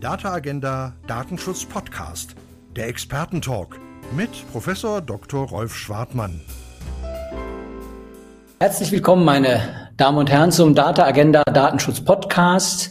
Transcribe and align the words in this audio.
Data 0.00 0.30
Agenda 0.30 0.94
Datenschutz 1.06 1.64
Podcast, 1.64 2.34
der 2.76 2.86
Expertentalk 2.86 3.80
mit 4.14 4.28
Professor 4.52 5.00
Dr. 5.00 5.48
Rolf 5.48 5.74
Schwartmann. 5.74 6.42
Herzlich 8.60 8.92
willkommen, 8.92 9.24
meine 9.24 9.90
Damen 9.96 10.18
und 10.18 10.30
Herren, 10.30 10.52
zum 10.52 10.74
Data 10.74 11.06
Agenda 11.06 11.42
Datenschutz 11.44 12.02
Podcast 12.02 12.90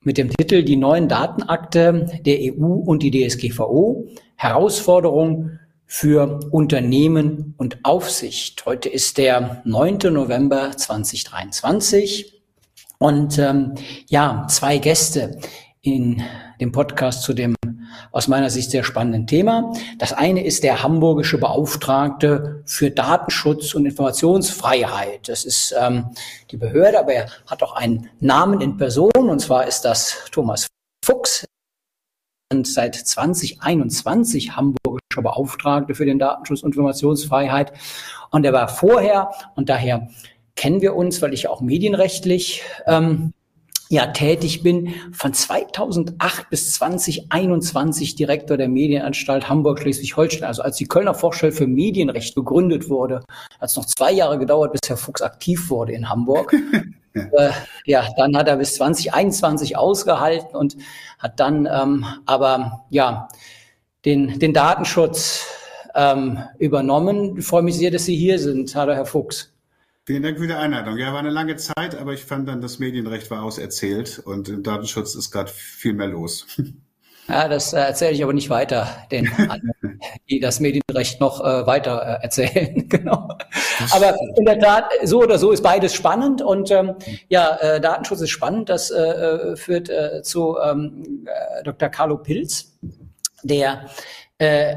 mit 0.00 0.18
dem 0.18 0.30
Titel 0.30 0.64
Die 0.64 0.76
neuen 0.76 1.08
Datenakte 1.08 2.20
der 2.26 2.38
EU 2.40 2.64
und 2.64 3.04
die 3.04 3.12
DSGVO. 3.12 4.08
Herausforderung 4.34 5.60
für 5.86 6.40
Unternehmen 6.50 7.54
und 7.56 7.84
Aufsicht. 7.84 8.66
Heute 8.66 8.88
ist 8.88 9.16
der 9.16 9.62
9. 9.64 10.12
November 10.12 10.76
2023 10.76 12.42
und 12.98 13.38
ähm, 13.38 13.74
ja, 14.08 14.44
zwei 14.48 14.78
Gäste 14.78 15.38
in 15.82 16.22
dem 16.60 16.70
Podcast 16.70 17.22
zu 17.22 17.34
dem 17.34 17.56
aus 18.12 18.28
meiner 18.28 18.50
Sicht 18.50 18.70
sehr 18.70 18.84
spannenden 18.84 19.26
Thema. 19.26 19.72
Das 19.98 20.12
eine 20.12 20.44
ist 20.44 20.62
der 20.62 20.82
hamburgische 20.82 21.38
Beauftragte 21.38 22.62
für 22.64 22.90
Datenschutz 22.90 23.74
und 23.74 23.84
Informationsfreiheit. 23.84 25.28
Das 25.28 25.44
ist 25.44 25.74
ähm, 25.78 26.06
die 26.50 26.56
Behörde, 26.56 27.00
aber 27.00 27.12
er 27.12 27.30
hat 27.46 27.62
auch 27.62 27.74
einen 27.74 28.08
Namen 28.20 28.60
in 28.60 28.76
Person, 28.76 29.10
und 29.14 29.40
zwar 29.40 29.66
ist 29.66 29.82
das 29.82 30.16
Thomas 30.30 30.68
Fuchs. 31.04 31.44
Und 32.52 32.66
seit 32.68 32.94
2021 32.94 34.56
hamburgischer 34.56 35.22
Beauftragte 35.22 35.94
für 35.94 36.04
den 36.04 36.18
Datenschutz 36.18 36.62
und 36.62 36.72
Informationsfreiheit. 36.72 37.72
Und 38.30 38.44
er 38.44 38.52
war 38.52 38.68
vorher, 38.68 39.32
und 39.56 39.68
daher 39.68 40.08
kennen 40.54 40.82
wir 40.82 40.94
uns, 40.94 41.22
weil 41.22 41.32
ich 41.32 41.48
auch 41.48 41.62
medienrechtlich 41.62 42.62
ähm, 42.86 43.32
ja 43.92 44.06
tätig 44.06 44.62
bin, 44.62 44.94
von 45.12 45.34
2008 45.34 46.48
bis 46.48 46.72
2021 46.72 48.14
Direktor 48.14 48.56
der 48.56 48.68
Medienanstalt 48.68 49.50
Hamburg-Schleswig-Holstein. 49.50 50.44
Also 50.44 50.62
als 50.62 50.76
die 50.76 50.86
Kölner 50.86 51.12
Vorstelle 51.12 51.52
für 51.52 51.66
Medienrecht 51.66 52.34
gegründet 52.34 52.88
wurde, 52.88 53.16
hat 53.60 53.68
es 53.68 53.76
noch 53.76 53.84
zwei 53.84 54.10
Jahre 54.10 54.38
gedauert, 54.38 54.72
bis 54.72 54.88
Herr 54.88 54.96
Fuchs 54.96 55.20
aktiv 55.20 55.68
wurde 55.68 55.92
in 55.92 56.08
Hamburg. 56.08 56.52
ja. 56.52 56.82
Äh, 57.14 57.50
ja, 57.84 58.08
dann 58.16 58.34
hat 58.34 58.48
er 58.48 58.56
bis 58.56 58.76
2021 58.76 59.76
ausgehalten 59.76 60.56
und 60.56 60.78
hat 61.18 61.38
dann 61.38 61.68
ähm, 61.70 62.06
aber 62.24 62.86
ja 62.88 63.28
den, 64.06 64.38
den 64.38 64.54
Datenschutz 64.54 65.44
ähm, 65.94 66.38
übernommen. 66.58 67.36
Ich 67.36 67.44
freue 67.44 67.60
mich 67.60 67.76
sehr, 67.76 67.90
dass 67.90 68.06
Sie 68.06 68.16
hier 68.16 68.38
sind. 68.38 68.74
Hallo, 68.74 68.94
Herr 68.94 69.04
Fuchs. 69.04 69.51
Vielen 70.04 70.24
Dank 70.24 70.38
für 70.38 70.48
die 70.48 70.52
Einladung. 70.52 70.98
Ja, 70.98 71.12
war 71.12 71.20
eine 71.20 71.30
lange 71.30 71.54
Zeit, 71.56 71.96
aber 71.96 72.12
ich 72.12 72.24
fand 72.24 72.48
dann, 72.48 72.60
das 72.60 72.80
Medienrecht 72.80 73.30
war 73.30 73.44
auserzählt 73.44 74.18
und 74.18 74.48
im 74.48 74.64
Datenschutz 74.64 75.14
ist 75.14 75.30
gerade 75.30 75.50
viel 75.50 75.94
mehr 75.94 76.08
los. 76.08 76.46
Ja, 77.28 77.46
das 77.46 77.72
äh, 77.72 77.78
erzähle 77.78 78.10
ich 78.10 78.22
aber 78.24 78.32
nicht 78.32 78.50
weiter, 78.50 78.88
denn 79.12 79.30
die 80.28 80.40
das 80.40 80.58
Medienrecht 80.58 81.20
noch 81.20 81.40
äh, 81.40 81.64
weiter 81.68 82.02
äh, 82.02 82.24
erzählen. 82.24 82.88
genau. 82.88 83.28
Aber 83.92 84.16
in 84.36 84.44
der 84.44 84.58
Tat, 84.58 84.86
so 85.04 85.20
oder 85.20 85.38
so 85.38 85.52
ist 85.52 85.62
beides 85.62 85.94
spannend 85.94 86.42
und 86.42 86.72
ähm, 86.72 86.96
ja, 87.28 87.56
äh, 87.60 87.80
Datenschutz 87.80 88.22
ist 88.22 88.30
spannend. 88.30 88.68
Das 88.68 88.90
äh, 88.90 89.00
äh 89.00 89.56
führt 89.56 89.88
zu 90.22 90.58
ähm, 90.58 91.24
äh, 91.26 91.62
Dr. 91.62 91.90
Carlo 91.90 92.18
Pilz, 92.18 92.76
der 93.44 93.88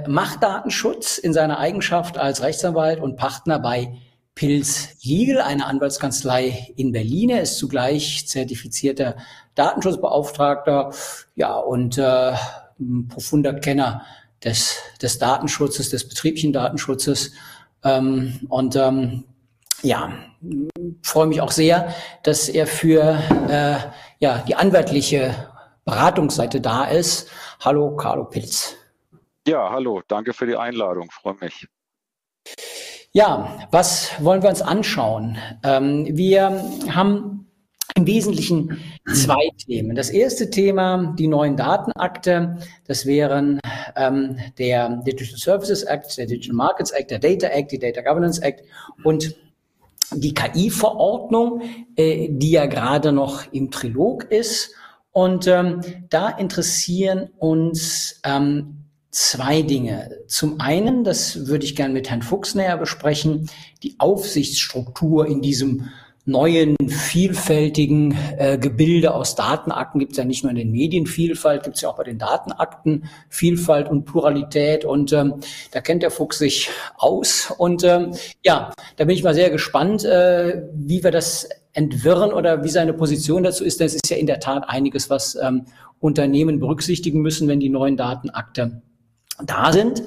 macht 0.08 0.44
Datenschutz 0.44 1.18
in 1.18 1.34
seiner 1.34 1.58
Eigenschaft 1.58 2.20
als 2.20 2.44
Rechtsanwalt 2.44 3.00
und 3.00 3.16
Partner 3.16 3.58
bei 3.58 3.98
Pilz 4.36 5.02
Liegel, 5.02 5.40
eine 5.40 5.66
Anwaltskanzlei 5.66 6.74
in 6.76 6.92
Berlin. 6.92 7.30
Er 7.30 7.42
ist 7.42 7.58
zugleich 7.58 8.28
zertifizierter 8.28 9.16
Datenschutzbeauftragter, 9.56 10.92
ja, 11.36 11.56
und 11.56 11.98
äh, 11.98 12.34
ein 12.80 13.08
profunder 13.08 13.54
Kenner 13.54 14.06
des, 14.44 14.78
des 15.02 15.18
Datenschutzes, 15.20 15.90
des 15.90 16.08
betrieblichen 16.08 16.52
Datenschutzes. 16.52 17.32
Ähm, 17.84 18.42
und 18.50 18.76
ähm, 18.76 19.24
ja, 19.82 20.12
freue 21.02 21.28
mich 21.28 21.40
auch 21.40 21.52
sehr, 21.52 21.94
dass 22.24 22.50
er 22.50 22.68
für 22.68 23.18
äh, 23.50 23.78
ja, 24.20 24.40
die 24.40 24.56
anwaltliche 24.56 25.34
Beratungsseite 25.86 26.60
da 26.60 26.86
ist. 26.86 27.30
Hallo, 27.62 27.96
Carlo 27.96 28.26
Pilz. 28.26 28.76
Ja, 29.48 29.70
hallo, 29.70 30.02
danke 30.08 30.34
für 30.34 30.48
die 30.48 30.58
Einladung, 30.58 31.10
freue 31.12 31.36
mich. 31.40 31.68
Ja, 33.16 33.66
was 33.72 34.12
wollen 34.22 34.44
wir 34.44 34.50
uns 34.50 34.62
anschauen? 34.62 35.38
Ähm, 35.64 36.06
wir 36.18 36.62
haben 36.90 37.48
im 37.96 38.06
Wesentlichen 38.06 38.78
zwei 39.08 39.52
Themen. 39.66 39.96
Das 39.96 40.10
erste 40.10 40.50
Thema, 40.50 41.16
die 41.18 41.30
neuen 41.30 41.56
Datenakte. 41.56 42.58
Das 42.86 43.06
wären 43.06 43.62
ähm, 43.96 44.36
der 44.58 45.02
Digital 45.08 45.38
Services 45.38 45.84
Act, 45.84 46.18
der 46.18 46.26
Digital 46.26 46.58
Markets 46.58 46.92
Act, 46.92 47.10
der 47.10 47.20
Data 47.20 47.48
Act, 47.48 47.72
die 47.72 47.80
Data 47.80 48.02
Governance 48.02 48.42
Act 48.42 48.66
und 49.06 49.34
die 50.14 50.34
KI-Verordnung, 50.34 51.62
äh, 51.96 52.28
die 52.30 52.52
ja 52.52 52.66
gerade 52.66 53.14
noch 53.14 53.50
im 53.54 53.72
Trilog 53.72 54.26
ist. 54.26 54.76
Und 55.14 55.48
ähm, 55.48 55.80
da 56.10 56.28
interessieren 56.32 57.30
uns 57.38 58.20
ähm, 58.26 58.85
zwei 59.16 59.62
Dinge. 59.62 60.10
Zum 60.28 60.60
einen, 60.60 61.06
das 61.06 61.48
würde 61.48 61.64
ich 61.64 61.76
gerne 61.76 61.94
mit 61.94 62.10
Herrn 62.10 62.22
Fuchs 62.22 62.54
näher 62.54 62.78
besprechen, 62.78 63.50
die 63.82 63.96
Aufsichtsstruktur 63.98 65.26
in 65.26 65.42
diesem 65.42 65.90
neuen, 66.26 66.76
vielfältigen 66.90 68.18
äh, 68.38 68.58
Gebilde 68.58 69.14
aus 69.14 69.36
Datenakten 69.36 70.00
gibt 70.00 70.14
es 70.14 70.18
ja 70.18 70.26
nicht 70.26 70.44
nur 70.44 70.50
in 70.50 70.58
den 70.58 70.72
Medien 70.72 71.06
Vielfalt, 71.06 71.64
gibt 71.64 71.78
es 71.78 71.84
ja 71.84 71.90
auch 71.90 71.96
bei 71.96 72.04
den 72.04 72.18
Datenakten 72.18 73.06
Vielfalt 73.30 73.88
und 73.88 74.04
Pluralität. 74.04 74.84
Und 74.84 75.14
ähm, 75.14 75.36
da 75.72 75.80
kennt 75.80 76.04
der 76.04 76.12
Fuchs 76.12 76.40
sich 76.40 76.70
aus. 76.98 77.54
Und 77.58 77.86
ähm, 77.86 78.16
ja, 78.44 78.74
da 78.98 79.06
bin 79.06 79.16
ich 79.16 79.24
mal 79.24 79.36
sehr 79.36 79.50
gespannt, 79.50 80.04
äh, 80.04 80.64
wie 80.74 81.04
wir 81.04 81.12
das 81.12 81.48
entwirren 81.72 82.34
oder 82.34 82.66
wie 82.66 82.70
seine 82.70 82.94
Position 82.94 83.44
dazu 83.44 83.64
ist, 83.64 83.80
denn 83.80 83.88
es 83.88 83.96
ist 83.96 84.10
ja 84.10 84.18
in 84.18 84.28
der 84.28 84.40
Tat 84.42 84.68
einiges, 84.68 85.10
was 85.10 85.36
ähm, 85.36 85.66
Unternehmen 86.00 86.60
berücksichtigen 86.60 87.22
müssen, 87.22 87.48
wenn 87.48 87.60
die 87.60 87.70
neuen 87.70 87.96
Datenakte 87.96 88.82
da 89.44 89.72
sind. 89.72 90.04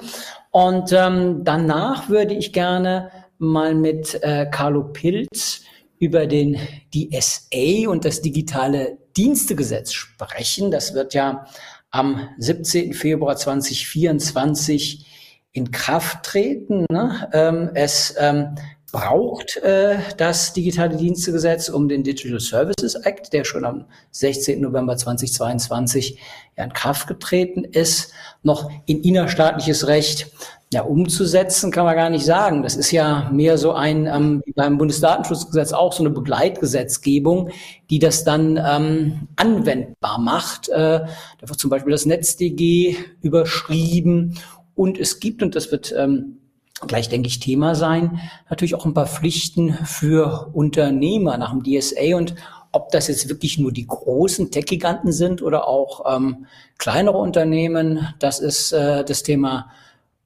Und 0.51 0.91
ähm, 0.93 1.43
danach 1.43 2.09
würde 2.09 2.33
ich 2.33 2.53
gerne 2.53 3.11
mal 3.37 3.75
mit 3.75 4.21
äh, 4.23 4.47
Carlo 4.51 4.83
Pilz 4.83 5.61
über 5.99 6.27
den 6.27 6.57
DSA 6.93 7.89
und 7.89 8.05
das 8.05 8.21
digitale 8.21 8.97
Dienstegesetz 9.15 9.93
sprechen. 9.93 10.71
Das 10.71 10.93
wird 10.93 11.13
ja 11.13 11.45
am 11.91 12.29
17. 12.37 12.93
Februar 12.93 13.35
2024 13.35 15.05
in 15.51 15.71
Kraft 15.71 16.23
treten. 16.23 16.85
Ne? 16.89 17.29
Ähm, 17.33 17.69
es 17.73 18.15
ähm, 18.17 18.55
braucht 18.91 19.57
äh, 19.57 19.97
das 20.17 20.53
digitale 20.53 20.97
Dienstegesetz 20.97 21.69
um 21.69 21.87
den 21.87 22.03
Digital 22.03 22.39
Services 22.39 22.95
Act, 22.95 23.33
der 23.33 23.43
schon 23.43 23.65
am 23.65 23.85
16. 24.11 24.61
November 24.61 24.97
2022 24.97 26.19
ja 26.57 26.63
in 26.63 26.73
Kraft 26.73 27.07
getreten 27.07 27.63
ist, 27.63 28.11
noch 28.43 28.71
in 28.85 29.01
innerstaatliches 29.01 29.87
Recht 29.87 30.31
ja, 30.71 30.83
umzusetzen, 30.83 31.71
kann 31.71 31.85
man 31.85 31.95
gar 31.95 32.09
nicht 32.09 32.25
sagen. 32.25 32.61
Das 32.61 32.75
ist 32.75 32.91
ja 32.91 33.29
mehr 33.31 33.57
so 33.57 33.73
ein, 33.73 34.05
ähm, 34.05 34.43
beim 34.55 34.77
Bundesdatenschutzgesetz 34.77 35.73
auch 35.73 35.93
so 35.93 36.03
eine 36.03 36.11
Begleitgesetzgebung, 36.11 37.49
die 37.89 37.97
das 37.97 38.23
dann 38.23 38.57
ähm, 38.63 39.27
anwendbar 39.35 40.19
macht. 40.19 40.69
Äh, 40.69 41.05
da 41.39 41.49
wird 41.49 41.59
zum 41.59 41.71
Beispiel 41.71 41.91
das 41.91 42.05
NetzDG 42.05 42.97
überschrieben 43.21 44.37
und 44.75 44.99
es 44.99 45.19
gibt, 45.19 45.41
und 45.41 45.55
das 45.55 45.71
wird 45.71 45.93
ähm, 45.97 46.38
gleich, 46.87 47.09
denke 47.09 47.27
ich, 47.27 47.39
Thema 47.39 47.75
sein, 47.75 48.19
natürlich 48.49 48.75
auch 48.75 48.85
ein 48.85 48.93
paar 48.93 49.07
Pflichten 49.07 49.73
für 49.85 50.49
Unternehmer 50.53 51.37
nach 51.37 51.51
dem 51.51 51.63
DSA 51.63 52.15
und 52.15 52.35
ob 52.71 52.91
das 52.91 53.07
jetzt 53.07 53.29
wirklich 53.29 53.57
nur 53.57 53.71
die 53.71 53.87
großen 53.87 54.51
Tech-Giganten 54.51 55.11
sind 55.11 55.41
oder 55.41 55.67
auch 55.67 56.15
ähm, 56.15 56.45
kleinere 56.77 57.17
Unternehmen, 57.17 58.07
das 58.19 58.39
ist 58.39 58.71
äh, 58.71 59.03
das 59.03 59.23
Thema 59.23 59.71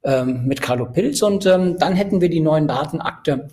ähm, 0.02 0.44
mit 0.44 0.60
Carlo 0.60 0.86
Pilz. 0.86 1.22
Und 1.22 1.46
ähm, 1.46 1.78
dann 1.78 1.94
hätten 1.94 2.20
wir 2.20 2.28
die 2.28 2.40
neuen 2.40 2.68
Datenakte 2.68 3.48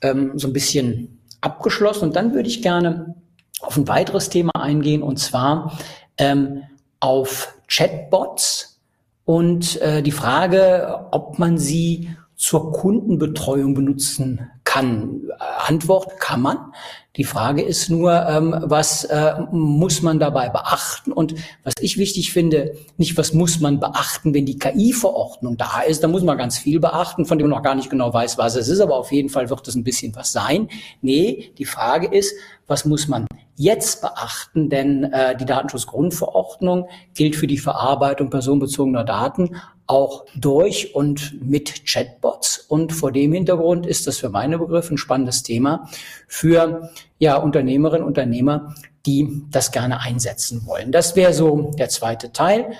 ähm, 0.00 0.32
so 0.34 0.48
ein 0.48 0.52
bisschen 0.52 1.20
abgeschlossen. 1.40 2.06
Und 2.06 2.16
dann 2.16 2.34
würde 2.34 2.48
ich 2.48 2.62
gerne 2.62 3.14
auf 3.60 3.76
ein 3.76 3.86
weiteres 3.86 4.28
Thema 4.28 4.50
eingehen, 4.56 5.02
und 5.02 5.18
zwar 5.18 5.78
ähm, 6.18 6.62
auf 6.98 7.54
Chatbots 7.68 8.80
und 9.24 9.80
äh, 9.80 10.02
die 10.02 10.10
Frage, 10.10 11.06
ob 11.12 11.38
man 11.38 11.58
sie 11.58 12.10
zur 12.42 12.72
Kundenbetreuung 12.72 13.74
benutzen 13.74 14.50
kann. 14.64 15.28
Antwort 15.38 16.18
kann 16.18 16.42
man. 16.42 16.72
Die 17.16 17.24
Frage 17.24 17.60
ist 17.60 17.90
nur, 17.90 18.26
ähm, 18.26 18.56
was 18.62 19.04
äh, 19.04 19.34
muss 19.50 20.00
man 20.00 20.18
dabei 20.18 20.48
beachten? 20.48 21.12
Und 21.12 21.34
was 21.62 21.74
ich 21.78 21.98
wichtig 21.98 22.32
finde, 22.32 22.74
nicht 22.96 23.18
was 23.18 23.34
muss 23.34 23.60
man 23.60 23.80
beachten, 23.80 24.32
wenn 24.32 24.46
die 24.46 24.58
KI-Verordnung 24.58 25.58
da 25.58 25.82
ist. 25.82 26.02
Da 26.02 26.08
muss 26.08 26.22
man 26.22 26.38
ganz 26.38 26.56
viel 26.56 26.80
beachten, 26.80 27.26
von 27.26 27.36
dem 27.36 27.48
man 27.48 27.58
noch 27.58 27.64
gar 27.64 27.74
nicht 27.74 27.90
genau 27.90 28.14
weiß, 28.14 28.38
was 28.38 28.56
es 28.56 28.68
ist. 28.68 28.80
Aber 28.80 28.96
auf 28.96 29.12
jeden 29.12 29.28
Fall 29.28 29.50
wird 29.50 29.68
es 29.68 29.74
ein 29.74 29.84
bisschen 29.84 30.16
was 30.16 30.32
sein. 30.32 30.68
Nee, 31.02 31.52
die 31.58 31.66
Frage 31.66 32.06
ist, 32.06 32.34
was 32.66 32.86
muss 32.86 33.08
man 33.08 33.26
jetzt 33.56 34.00
beachten? 34.00 34.70
Denn 34.70 35.04
äh, 35.04 35.36
die 35.36 35.44
Datenschutzgrundverordnung 35.44 36.88
gilt 37.12 37.36
für 37.36 37.46
die 37.46 37.58
Verarbeitung 37.58 38.30
personenbezogener 38.30 39.04
Daten 39.04 39.56
auch 39.86 40.24
durch 40.34 40.94
und 40.94 41.38
mit 41.42 41.84
Chatbots. 41.86 42.58
Und 42.58 42.92
vor 42.92 43.12
dem 43.12 43.32
Hintergrund 43.32 43.86
ist 43.86 44.06
das 44.06 44.18
für 44.18 44.30
meine 44.30 44.58
Begriffe 44.58 44.94
ein 44.94 44.98
spannendes 44.98 45.42
Thema 45.42 45.88
für 46.32 46.90
ja, 47.18 47.36
Unternehmerinnen 47.36 48.04
und 48.04 48.08
Unternehmer, 48.08 48.74
die 49.04 49.42
das 49.50 49.70
gerne 49.70 50.00
einsetzen 50.00 50.64
wollen. 50.64 50.90
Das 50.90 51.14
wäre 51.14 51.34
so 51.34 51.72
der 51.78 51.90
zweite 51.90 52.32
Teil. 52.32 52.72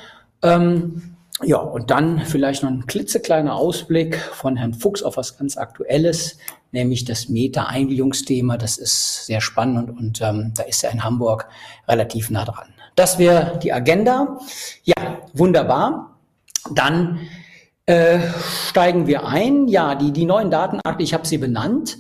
Ähm, 0.43 1.17
ja, 1.43 1.59
und 1.59 1.91
dann 1.91 2.21
vielleicht 2.21 2.63
noch 2.63 2.71
ein 2.71 2.87
klitzekleiner 2.87 3.55
Ausblick 3.55 4.17
von 4.17 4.57
Herrn 4.57 4.73
Fuchs 4.73 5.03
auf 5.03 5.19
was 5.19 5.37
ganz 5.37 5.59
Aktuelles, 5.59 6.39
nämlich 6.71 7.05
das 7.05 7.29
Meta-Eingliederungsthema. 7.29 8.57
Das 8.57 8.79
ist 8.79 9.27
sehr 9.27 9.43
spannend 9.43 9.91
und, 9.91 9.99
und 9.99 10.23
ähm, 10.23 10.55
da 10.57 10.63
ist 10.63 10.83
er 10.83 10.91
in 10.91 11.05
Hamburg 11.05 11.47
relativ 11.87 12.31
nah 12.31 12.47
dran. 12.47 12.73
Das 12.95 13.19
wäre 13.19 13.59
die 13.63 13.73
Agenda. 13.75 14.39
Ja, 14.85 15.19
wunderbar. 15.35 16.17
Dann 16.75 17.21
äh, 17.85 18.19
steigen 18.69 19.07
wir 19.07 19.27
ein. 19.27 19.69
Ja, 19.69 19.95
die, 19.95 20.11
die 20.11 20.25
neuen 20.25 20.51
Datenakte, 20.51 21.03
ich 21.03 21.13
habe 21.13 21.27
sie 21.27 21.37
benannt. 21.37 21.99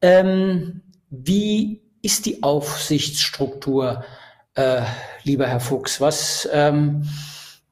Ähm, 0.00 0.82
wie 1.12 1.82
ist 2.00 2.24
die 2.26 2.42
Aufsichtsstruktur, 2.42 4.02
äh, 4.54 4.80
lieber 5.24 5.46
Herr 5.46 5.60
Fuchs? 5.60 6.00
Was, 6.00 6.48
ähm, 6.52 7.04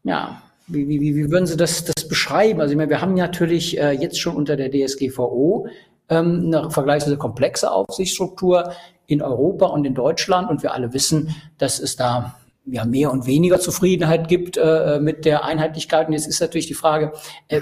ja, 0.05 0.43
wie, 0.67 0.87
wie, 0.89 1.01
wie 1.01 1.31
würden 1.31 1.47
Sie 1.47 1.57
das, 1.57 1.85
das 1.85 2.07
beschreiben? 2.07 2.61
Also 2.61 2.73
ich 2.73 2.77
meine, 2.77 2.91
wir 2.91 3.01
haben 3.01 3.15
natürlich 3.15 3.79
äh, 3.79 3.93
jetzt 3.93 4.21
schon 4.21 4.37
unter 4.37 4.57
der 4.57 4.71
DSGVO 4.71 5.67
ähm, 6.11 6.45
eine 6.47 6.71
vergleichsweise 6.71 7.17
komplexe 7.17 7.73
Aufsichtsstruktur 7.73 8.73
in 9.07 9.23
Europa 9.23 9.67
und 9.67 9.87
in 9.87 9.95
Deutschland 9.95 10.51
und 10.51 10.63
wir 10.63 10.75
alle 10.75 10.93
wissen, 10.93 11.35
dass 11.59 11.81
es 11.81 11.97
da 11.97 12.37
ja 12.67 12.85
mehr 12.85 13.11
und 13.11 13.27
weniger 13.27 13.59
Zufriedenheit 13.59 14.29
gibt 14.29 14.59
äh, 14.59 15.01
mit 15.01 15.25
der 15.25 15.45
Einheitlichkeit. 15.45 16.07
Und 16.09 16.13
jetzt 16.13 16.29
ist 16.29 16.41
natürlich 16.41 16.67
die 16.67 16.75
Frage, 16.75 17.13
äh, 17.49 17.61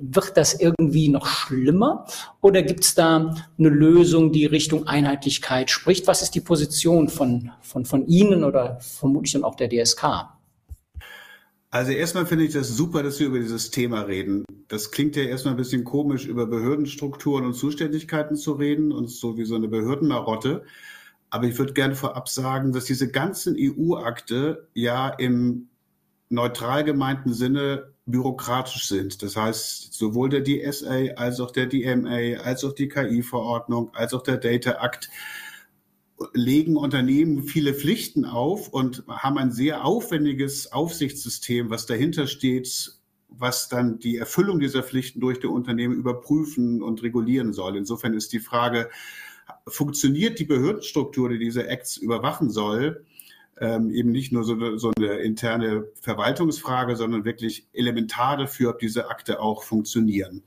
wird 0.00 0.36
das 0.36 0.58
irgendwie 0.58 1.08
noch 1.08 1.26
schlimmer 1.26 2.06
oder 2.40 2.62
gibt 2.62 2.84
es 2.84 2.94
da 2.94 3.34
eine 3.58 3.68
Lösung, 3.68 4.32
die 4.32 4.46
Richtung 4.46 4.86
Einheitlichkeit 4.86 5.70
spricht? 5.70 6.06
Was 6.06 6.22
ist 6.22 6.34
die 6.34 6.40
Position 6.40 7.08
von, 7.08 7.50
von, 7.60 7.84
von 7.84 8.06
Ihnen 8.06 8.44
oder 8.44 8.78
vermutlich 8.80 9.32
dann 9.32 9.44
auch 9.44 9.54
der 9.54 9.68
DSK? 9.68 10.28
Also 11.70 11.90
erstmal 11.90 12.24
finde 12.24 12.44
ich 12.44 12.52
das 12.52 12.68
super, 12.68 13.02
dass 13.02 13.18
wir 13.18 13.26
über 13.26 13.40
dieses 13.40 13.72
Thema 13.72 14.02
reden. 14.02 14.44
Das 14.68 14.92
klingt 14.92 15.16
ja 15.16 15.24
erstmal 15.24 15.54
ein 15.54 15.58
bisschen 15.58 15.82
komisch, 15.82 16.24
über 16.24 16.46
Behördenstrukturen 16.46 17.44
und 17.44 17.54
Zuständigkeiten 17.54 18.36
zu 18.36 18.52
reden 18.52 18.92
und 18.92 19.08
so 19.10 19.36
wie 19.36 19.44
so 19.44 19.56
eine 19.56 19.66
Behördenmarotte. 19.66 20.62
Aber 21.30 21.46
ich 21.46 21.58
würde 21.58 21.72
gerne 21.72 21.96
vorab 21.96 22.28
sagen, 22.28 22.72
dass 22.72 22.84
diese 22.84 23.10
ganzen 23.10 23.56
EU-Akte 23.58 24.68
ja 24.72 25.08
im 25.08 25.68
neutral 26.28 26.84
gemeinten 26.84 27.32
Sinne 27.32 27.92
bürokratisch 28.06 28.86
sind. 28.86 29.22
Das 29.22 29.36
heißt, 29.36 29.94
sowohl 29.94 30.28
der 30.28 30.44
DSA 30.44 31.14
als 31.16 31.40
auch 31.40 31.50
der 31.50 31.66
DMA, 31.66 32.40
als 32.42 32.64
auch 32.64 32.72
die 32.72 32.88
KI-Verordnung, 32.88 33.90
als 33.94 34.12
auch 34.14 34.22
der 34.22 34.36
Data 34.36 34.84
Act 34.84 35.08
legen 36.32 36.76
Unternehmen 36.76 37.42
viele 37.42 37.74
Pflichten 37.74 38.24
auf 38.24 38.68
und 38.68 39.04
haben 39.08 39.38
ein 39.38 39.52
sehr 39.52 39.84
aufwendiges 39.84 40.72
Aufsichtssystem, 40.72 41.70
was 41.70 41.86
dahinter 41.86 42.26
steht, 42.26 42.92
was 43.28 43.68
dann 43.68 43.98
die 43.98 44.16
Erfüllung 44.16 44.60
dieser 44.60 44.82
Pflichten 44.82 45.20
durch 45.20 45.40
die 45.40 45.48
Unternehmen 45.48 45.96
überprüfen 45.96 46.82
und 46.82 47.02
regulieren 47.02 47.52
soll. 47.52 47.76
Insofern 47.76 48.14
ist 48.14 48.32
die 48.32 48.38
Frage, 48.38 48.90
funktioniert 49.66 50.38
die 50.38 50.44
Behördenstruktur, 50.44 51.30
die 51.30 51.38
diese 51.38 51.66
Acts 51.66 51.96
überwachen 51.96 52.50
soll, 52.50 53.04
ähm, 53.60 53.90
eben 53.90 54.10
nicht 54.10 54.32
nur 54.32 54.44
so, 54.44 54.76
so 54.76 54.92
eine 54.96 55.14
interne 55.18 55.86
Verwaltungsfrage, 56.00 56.96
sondern 56.96 57.24
wirklich 57.24 57.68
elementar 57.72 58.36
dafür, 58.36 58.70
ob 58.70 58.78
diese 58.78 59.08
Akte 59.08 59.40
auch 59.40 59.62
funktionieren. 59.62 60.42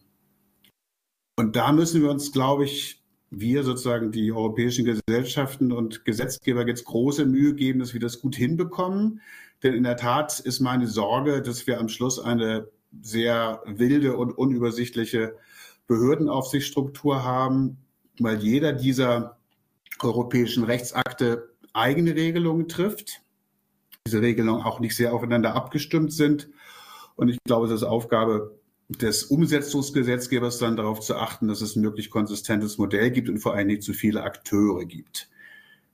Und 1.38 1.56
da 1.56 1.72
müssen 1.72 2.02
wir 2.02 2.10
uns, 2.10 2.32
glaube 2.32 2.66
ich, 2.66 3.04
wir 3.30 3.64
sozusagen 3.64 4.12
die 4.12 4.32
europäischen 4.32 4.86
Gesellschaften 4.86 5.72
und 5.72 6.06
Gesetzgeber 6.06 6.66
jetzt 6.68 6.86
große 6.86 7.26
Mühe 7.26 7.54
geben, 7.54 7.80
dass 7.80 7.94
wir 7.94 8.00
das 8.00 8.22
gut 8.22 8.36
hinbekommen. 8.36 9.22
Denn 9.64 9.74
in 9.74 9.84
der 9.84 9.98
Tat 9.98 10.40
ist 10.40 10.60
meine 10.60 10.88
Sorge, 10.88 11.42
dass 11.42 11.68
wir 11.68 11.80
am 11.80 11.90
Schluss 11.90 12.20
eine 12.20 12.68
sehr 13.02 13.62
wilde 13.66 14.18
und 14.18 14.32
unübersichtliche 14.32 15.36
Behördenaufsichtsstruktur 15.88 17.24
haben, 17.24 17.78
weil 18.20 18.38
jeder 18.38 18.74
dieser 18.74 19.38
europäischen 20.02 20.64
Rechtsakte 20.64 21.50
eigene 21.74 22.16
Regelungen 22.16 22.68
trifft, 22.68 23.22
diese 24.06 24.22
Regelungen 24.22 24.64
auch 24.64 24.80
nicht 24.80 24.96
sehr 24.96 25.14
aufeinander 25.14 25.56
abgestimmt 25.56 26.14
sind. 26.14 26.50
Und 27.16 27.30
ich 27.30 27.38
glaube, 27.46 27.66
es 27.68 27.72
ist 27.72 27.84
Aufgabe 27.84 28.58
des 28.90 29.26
Umsetzungsgesetzgebers 29.26 30.60
dann 30.60 30.78
darauf 30.78 31.02
zu 31.02 31.16
achten, 31.16 31.48
dass 31.48 31.62
es 31.62 31.76
ein 31.76 31.82
möglichst 31.82 32.12
konsistentes 32.12 32.78
Modell 32.78 33.12
gibt 33.12 33.28
und 33.28 33.40
vor 33.40 33.54
allem 33.54 33.68
nicht 33.68 33.84
zu 33.84 33.94
viele 33.94 34.24
Akteure 34.24 34.86
gibt. 34.86 35.30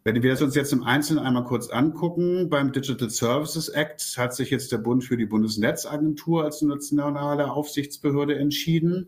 Wenn 0.04 0.22
wir 0.22 0.32
das 0.32 0.42
uns 0.42 0.54
jetzt 0.54 0.74
im 0.74 0.84
Einzelnen 0.84 1.24
einmal 1.24 1.46
kurz 1.46 1.70
angucken, 1.70 2.50
beim 2.50 2.74
Digital 2.74 3.10
Services 3.10 3.70
Act 3.70 4.16
hat 4.18 4.36
sich 4.36 4.50
jetzt 4.50 4.72
der 4.74 4.78
Bund 4.80 5.04
für 5.04 5.16
die 5.16 5.26
Bundesnetzagentur 5.26 6.44
als 6.44 6.62
nationale 6.62 7.50
Aufsichtsbehörde 7.50 8.36
entschieden. 8.36 9.08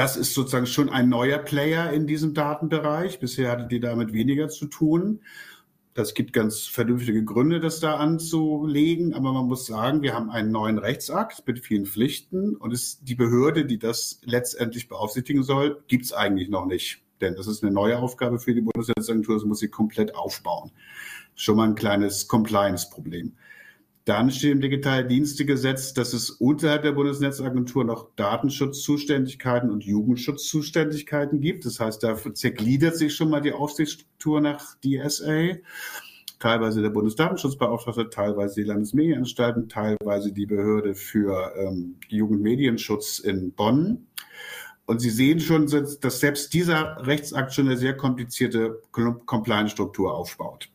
Das 0.00 0.16
ist 0.16 0.32
sozusagen 0.32 0.64
schon 0.64 0.88
ein 0.88 1.10
neuer 1.10 1.36
Player 1.36 1.92
in 1.92 2.06
diesem 2.06 2.32
Datenbereich. 2.32 3.20
Bisher 3.20 3.50
hatte 3.50 3.66
die 3.66 3.80
damit 3.80 4.14
weniger 4.14 4.48
zu 4.48 4.64
tun. 4.64 5.20
Das 5.92 6.14
gibt 6.14 6.32
ganz 6.32 6.66
vernünftige 6.66 7.22
Gründe, 7.22 7.60
das 7.60 7.80
da 7.80 7.96
anzulegen. 7.96 9.12
Aber 9.12 9.34
man 9.34 9.44
muss 9.44 9.66
sagen, 9.66 10.00
wir 10.00 10.14
haben 10.14 10.30
einen 10.30 10.52
neuen 10.52 10.78
Rechtsakt 10.78 11.46
mit 11.46 11.58
vielen 11.58 11.84
Pflichten 11.84 12.56
und 12.56 12.72
es, 12.72 13.04
die 13.04 13.14
Behörde, 13.14 13.66
die 13.66 13.78
das 13.78 14.22
letztendlich 14.24 14.88
beaufsichtigen 14.88 15.42
soll, 15.42 15.84
gibt 15.86 16.06
es 16.06 16.14
eigentlich 16.14 16.48
noch 16.48 16.64
nicht. 16.64 17.02
Denn 17.20 17.34
das 17.34 17.46
ist 17.46 17.62
eine 17.62 17.70
neue 17.70 17.98
Aufgabe 17.98 18.38
für 18.38 18.54
die 18.54 18.62
Bundesnetzagentur, 18.62 19.34
das 19.34 19.44
muss 19.44 19.58
sie 19.58 19.68
komplett 19.68 20.14
aufbauen. 20.14 20.70
Schon 21.34 21.58
mal 21.58 21.68
ein 21.68 21.74
kleines 21.74 22.26
Compliance-Problem. 22.26 23.34
Dann 24.06 24.30
steht 24.30 24.52
im 24.52 24.60
Digitaldienstegesetz, 24.60 25.92
dass 25.92 26.14
es 26.14 26.30
unterhalb 26.30 26.82
der 26.82 26.92
Bundesnetzagentur 26.92 27.84
noch 27.84 28.08
Datenschutzzuständigkeiten 28.16 29.70
und 29.70 29.84
Jugendschutzzuständigkeiten 29.84 31.40
gibt. 31.40 31.66
Das 31.66 31.80
heißt, 31.80 32.02
da 32.02 32.16
zergliedert 32.16 32.96
sich 32.96 33.14
schon 33.14 33.28
mal 33.28 33.40
die 33.40 33.52
Aufsichtsstruktur 33.52 34.40
nach 34.40 34.76
DSA. 34.82 35.58
Teilweise 36.38 36.80
der 36.80 36.88
Bundesdatenschutzbeauftragte, 36.88 38.08
teilweise 38.08 38.62
die 38.62 38.66
Landesmedienanstalten, 38.66 39.68
teilweise 39.68 40.32
die 40.32 40.46
Behörde 40.46 40.94
für 40.94 41.52
ähm, 41.58 41.96
Jugendmedienschutz 42.08 43.18
in 43.18 43.52
Bonn. 43.52 44.06
Und 44.86 45.00
Sie 45.00 45.10
sehen 45.10 45.38
schon, 45.38 45.66
dass 45.66 46.20
selbst 46.20 46.54
dieser 46.54 47.06
Rechtsakt 47.06 47.52
schon 47.52 47.66
eine 47.66 47.76
sehr 47.76 47.96
komplizierte 47.96 48.80
Compliance-Struktur 48.90 50.14
aufbaut. 50.14 50.70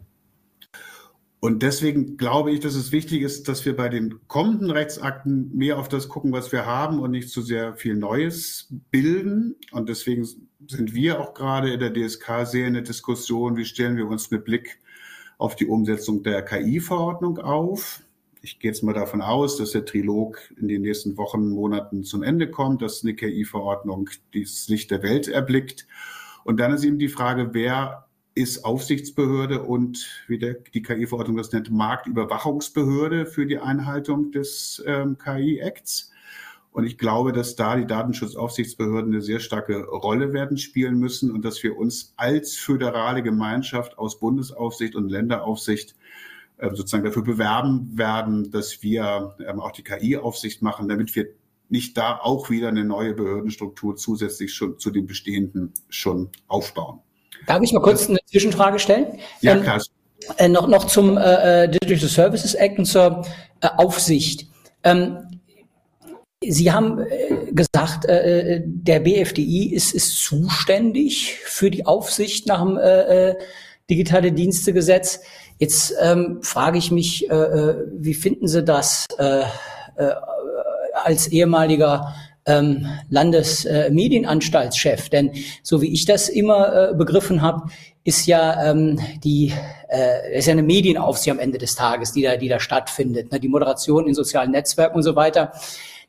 Und 1.45 1.61
deswegen 1.61 2.17
glaube 2.17 2.49
ich, 2.49 2.59
dass 2.59 2.73
es 2.73 2.91
wichtig 2.91 3.21
ist, 3.21 3.47
dass 3.47 3.67
wir 3.67 3.75
bei 3.75 3.87
den 3.87 4.27
kommenden 4.27 4.71
Rechtsakten 4.71 5.55
mehr 5.55 5.77
auf 5.77 5.87
das 5.87 6.09
gucken, 6.09 6.31
was 6.31 6.51
wir 6.51 6.65
haben 6.65 6.97
und 6.97 7.11
nicht 7.11 7.29
zu 7.29 7.43
sehr 7.43 7.75
viel 7.75 7.95
Neues 7.95 8.73
bilden. 8.89 9.55
Und 9.71 9.87
deswegen 9.87 10.27
sind 10.67 10.95
wir 10.95 11.19
auch 11.19 11.35
gerade 11.35 11.71
in 11.71 11.79
der 11.79 11.93
DSK 11.93 12.47
sehr 12.47 12.65
in 12.65 12.73
der 12.73 12.81
Diskussion, 12.81 13.57
wie 13.57 13.65
stellen 13.65 13.95
wir 13.95 14.07
uns 14.07 14.31
mit 14.31 14.43
Blick 14.43 14.79
auf 15.37 15.55
die 15.55 15.67
Umsetzung 15.67 16.23
der 16.23 16.41
KI-Verordnung 16.41 17.37
auf. 17.37 18.01
Ich 18.41 18.57
gehe 18.57 18.71
jetzt 18.71 18.81
mal 18.81 18.93
davon 18.93 19.21
aus, 19.21 19.55
dass 19.55 19.69
der 19.69 19.85
Trilog 19.85 20.39
in 20.59 20.67
den 20.67 20.81
nächsten 20.81 21.15
Wochen, 21.15 21.49
Monaten 21.49 22.03
zum 22.03 22.23
Ende 22.23 22.49
kommt, 22.49 22.81
dass 22.81 23.03
eine 23.03 23.13
KI-Verordnung 23.13 24.09
das 24.33 24.67
Licht 24.67 24.89
der 24.89 25.03
Welt 25.03 25.27
erblickt. 25.27 25.85
Und 26.43 26.59
dann 26.59 26.73
ist 26.73 26.83
eben 26.83 26.97
die 26.97 27.07
Frage, 27.07 27.49
wer 27.51 28.04
ist 28.35 28.65
Aufsichtsbehörde 28.65 29.63
und, 29.63 30.05
wie 30.27 30.37
der, 30.37 30.55
die 30.73 30.81
KI-Verordnung 30.81 31.37
das 31.37 31.53
nennt, 31.53 31.71
Marktüberwachungsbehörde 31.71 33.25
für 33.25 33.45
die 33.45 33.57
Einhaltung 33.57 34.31
des 34.31 34.83
ähm, 34.85 35.17
KI-Acts. 35.17 36.11
Und 36.71 36.83
ich 36.83 36.97
glaube, 36.97 37.31
dass 37.31 37.55
da 37.55 37.77
die 37.77 37.87
Datenschutzaufsichtsbehörden 37.87 39.13
eine 39.13 39.21
sehr 39.21 39.39
starke 39.39 39.85
Rolle 39.85 40.33
werden 40.33 40.57
spielen 40.57 40.99
müssen 40.99 41.31
und 41.31 41.45
dass 41.45 41.63
wir 41.63 41.77
uns 41.77 42.13
als 42.17 42.57
föderale 42.57 43.23
Gemeinschaft 43.23 43.97
aus 43.97 44.19
Bundesaufsicht 44.19 44.95
und 44.95 45.07
Länderaufsicht 45.07 45.95
äh, 46.57 46.69
sozusagen 46.75 47.05
dafür 47.05 47.23
bewerben 47.23 47.97
werden, 47.97 48.51
dass 48.51 48.83
wir 48.83 49.37
ähm, 49.47 49.61
auch 49.61 49.71
die 49.71 49.83
KI-Aufsicht 49.83 50.61
machen, 50.61 50.89
damit 50.89 51.15
wir 51.15 51.27
nicht 51.69 51.95
da 51.95 52.19
auch 52.21 52.49
wieder 52.49 52.67
eine 52.67 52.83
neue 52.83 53.13
Behördenstruktur 53.13 53.95
zusätzlich 53.95 54.53
schon 54.53 54.77
zu 54.77 54.91
den 54.91 55.07
bestehenden 55.07 55.73
schon 55.87 56.29
aufbauen. 56.47 56.99
Darf 57.47 57.61
ich 57.61 57.73
mal 57.73 57.81
kurz 57.81 58.09
eine 58.09 58.19
Zwischenfrage 58.25 58.79
stellen? 58.79 59.19
Ja, 59.41 59.53
ähm, 59.53 59.63
klar. 59.63 59.81
Äh, 60.37 60.47
noch, 60.47 60.67
noch 60.67 60.85
zum 60.85 61.17
äh, 61.17 61.63
äh, 61.63 61.69
Digital 61.69 62.09
Services 62.09 62.55
Act 62.55 62.79
und 62.79 62.85
zur 62.85 63.25
äh, 63.61 63.67
Aufsicht. 63.77 64.47
Ähm, 64.83 65.17
Sie 66.47 66.71
haben 66.71 66.99
äh, 66.99 67.51
gesagt, 67.51 68.05
äh, 68.05 68.61
der 68.65 68.99
BFDI 68.99 69.73
ist, 69.73 69.93
ist 69.93 70.23
zuständig 70.23 71.37
für 71.43 71.71
die 71.71 71.85
Aufsicht 71.85 72.47
nach 72.47 72.61
dem 72.61 72.77
äh, 72.77 73.35
Digitale 73.89 74.31
Dienstegesetz. 74.31 75.21
Jetzt 75.59 75.93
ähm, 76.01 76.39
frage 76.41 76.77
ich 76.77 76.91
mich, 76.91 77.29
äh, 77.29 77.75
wie 77.93 78.13
finden 78.13 78.47
Sie 78.47 78.63
das 78.63 79.05
äh, 79.17 79.41
äh, 79.95 80.13
als 80.93 81.27
ehemaliger 81.27 82.13
ähm, 82.45 82.87
Landesmedienanstaltschef. 83.09 85.09
Denn 85.09 85.31
so 85.63 85.81
wie 85.81 85.91
ich 85.91 86.05
das 86.05 86.29
immer 86.29 86.91
äh, 86.91 86.93
begriffen 86.93 87.41
habe, 87.41 87.69
ist 88.03 88.27
ja 88.27 88.69
ähm, 88.69 88.99
die 89.23 89.51
äh, 89.89 90.37
ist 90.37 90.45
ja 90.45 90.53
eine 90.53 90.63
Medienaufsicht 90.63 91.31
am 91.31 91.39
Ende 91.39 91.57
des 91.57 91.75
Tages, 91.75 92.11
die 92.11 92.21
da, 92.21 92.37
die 92.37 92.47
da 92.47 92.59
stattfindet. 92.59 93.31
Ne? 93.31 93.39
Die 93.39 93.49
Moderation 93.49 94.07
in 94.07 94.13
sozialen 94.13 94.51
Netzwerken 94.51 94.97
und 94.97 95.03
so 95.03 95.15
weiter. 95.15 95.53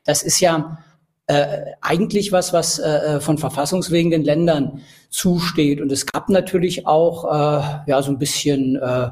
Das 0.03 0.21
ist 0.21 0.39
ja 0.39 0.77
äh, 1.25 1.71
eigentlich 1.81 2.31
was, 2.31 2.53
was 2.53 2.79
äh, 2.79 3.19
von 3.19 3.37
verfassungswegen 3.37 4.11
den 4.11 4.23
Ländern 4.23 4.81
zusteht. 5.09 5.81
Und 5.81 5.91
es 5.91 6.05
gab 6.05 6.29
natürlich 6.29 6.87
auch 6.87 7.25
äh, 7.25 7.81
ja 7.87 8.01
so 8.01 8.11
ein 8.11 8.19
bisschen 8.19 8.77
äh, 8.77 9.09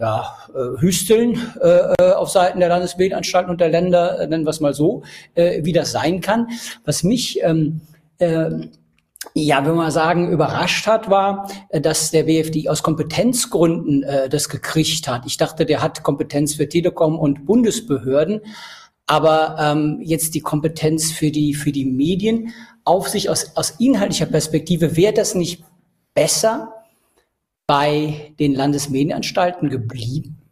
ja, 0.00 0.34
äh, 0.54 0.80
Hüsteln 0.80 1.38
äh, 1.60 1.92
äh, 2.00 2.12
auf 2.12 2.30
Seiten 2.30 2.58
der 2.58 2.70
Landesbildanstalten 2.70 3.50
und 3.50 3.60
der 3.60 3.68
Länder, 3.68 4.18
äh, 4.18 4.26
nennen 4.26 4.44
wir 4.44 4.50
es 4.50 4.60
mal 4.60 4.72
so, 4.72 5.02
äh, 5.34 5.62
wie 5.62 5.72
das 5.72 5.92
sein 5.92 6.20
kann. 6.20 6.48
Was 6.84 7.02
mich 7.02 7.40
ähm, 7.42 7.82
äh, 8.18 8.50
ja, 9.34 9.66
wenn 9.66 9.74
man 9.74 9.90
sagen, 9.90 10.32
überrascht 10.32 10.86
hat, 10.86 11.10
war, 11.10 11.50
dass 11.70 12.10
der 12.10 12.22
BFD 12.22 12.70
aus 12.70 12.82
Kompetenzgründen 12.82 14.02
äh, 14.02 14.30
das 14.30 14.48
gekriegt 14.48 15.06
hat. 15.08 15.26
Ich 15.26 15.36
dachte, 15.36 15.66
der 15.66 15.82
hat 15.82 16.02
Kompetenz 16.02 16.54
für 16.54 16.66
Telekom 16.66 17.18
und 17.18 17.44
Bundesbehörden, 17.44 18.40
aber 19.06 19.56
ähm, 19.58 20.00
jetzt 20.02 20.34
die 20.34 20.40
Kompetenz 20.40 21.12
für 21.12 21.30
die 21.30 21.52
für 21.52 21.70
die 21.70 21.84
Medien 21.84 22.54
auf 22.84 23.08
sich 23.08 23.28
aus 23.28 23.56
aus 23.56 23.74
inhaltlicher 23.78 24.26
Perspektive 24.26 24.96
wäre 24.96 25.12
das 25.12 25.34
nicht 25.34 25.64
besser, 26.14 26.79
bei 27.70 28.34
den 28.40 28.56
Landesmedienanstalten 28.56 29.68
geblieben? 29.68 30.42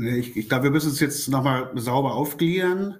Ich, 0.00 0.36
ich 0.36 0.48
glaube, 0.48 0.64
wir 0.64 0.70
müssen 0.70 0.92
es 0.92 1.00
jetzt 1.00 1.28
nochmal 1.28 1.68
sauber 1.74 2.14
aufklären. 2.14 2.94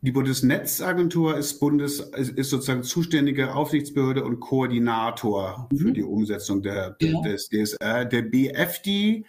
Die 0.00 0.10
Bundesnetzagentur 0.10 1.36
ist, 1.38 1.60
Bundes, 1.60 2.00
ist 2.00 2.50
sozusagen 2.50 2.82
zuständige 2.82 3.54
Aufsichtsbehörde 3.54 4.24
und 4.24 4.40
Koordinator 4.40 5.68
mhm. 5.70 5.78
für 5.78 5.92
die 5.92 6.02
Umsetzung 6.02 6.60
der, 6.60 6.96
ja. 7.00 7.20
des 7.20 7.50
DSR. 7.50 8.04
Der 8.04 8.22
BFD 8.22 9.24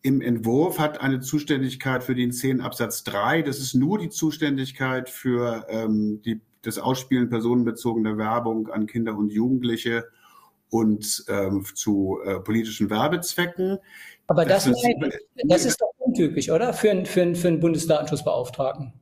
im 0.00 0.22
Entwurf 0.22 0.78
hat 0.78 1.02
eine 1.02 1.20
Zuständigkeit 1.20 2.02
für 2.02 2.14
den 2.14 2.32
10 2.32 2.62
Absatz 2.62 3.04
3. 3.04 3.42
Das 3.42 3.58
ist 3.58 3.74
nur 3.74 3.98
die 3.98 4.08
Zuständigkeit 4.08 5.10
für 5.10 5.66
ähm, 5.68 6.22
die, 6.22 6.40
das 6.62 6.78
Ausspielen 6.78 7.28
personenbezogener 7.28 8.16
Werbung 8.16 8.68
an 8.68 8.86
Kinder 8.86 9.18
und 9.18 9.30
Jugendliche 9.30 10.06
und 10.72 11.24
ähm, 11.28 11.64
zu 11.74 12.18
äh, 12.24 12.40
politischen 12.40 12.88
Werbezwecken. 12.88 13.78
Aber 14.26 14.46
das, 14.46 14.64
das, 14.64 14.72
ist, 14.72 14.86
das 15.44 15.64
ist 15.66 15.80
doch 15.80 15.92
untypisch, 15.98 16.50
oder? 16.50 16.72
Für, 16.72 17.04
für, 17.04 17.34
für 17.34 17.48
einen 17.48 17.60
Bundesdatenschutzbeauftragten. 17.60 18.94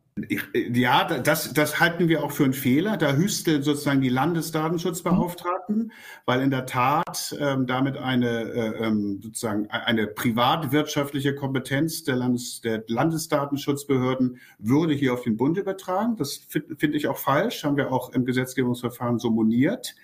Ja, 0.53 1.05
das, 1.05 1.55
das 1.55 1.79
halten 1.79 2.09
wir 2.09 2.25
auch 2.25 2.33
für 2.33 2.43
einen 2.43 2.53
Fehler. 2.53 2.97
Da 2.97 3.15
hüsteln 3.15 3.63
sozusagen 3.63 4.01
die 4.01 4.09
Landesdatenschutzbeauftragten, 4.09 5.93
weil 6.27 6.43
in 6.43 6.51
der 6.51 6.67
Tat 6.67 7.35
ähm, 7.39 7.67
damit 7.69 7.97
eine 7.97 8.43
äh, 8.43 8.87
ähm, 8.87 9.21
sozusagen 9.23 9.71
eine 9.71 10.09
privatwirtschaftliche 10.09 11.37
Kompetenz 11.37 12.03
der, 12.03 12.17
Landes, 12.17 12.61
der 12.61 12.83
Landesdatenschutzbehörden 12.89 14.41
würde 14.59 14.93
hier 14.93 15.15
auf 15.15 15.23
den 15.23 15.37
Bund 15.37 15.57
übertragen. 15.57 16.17
Das 16.17 16.35
finde 16.49 16.75
find 16.77 16.97
ich 16.97 17.07
auch 17.07 17.19
falsch, 17.19 17.63
haben 17.63 17.77
wir 17.77 17.93
auch 17.93 18.13
im 18.13 18.25
Gesetzgebungsverfahren 18.25 19.21
so 19.21 19.31
moniert. 19.31 19.95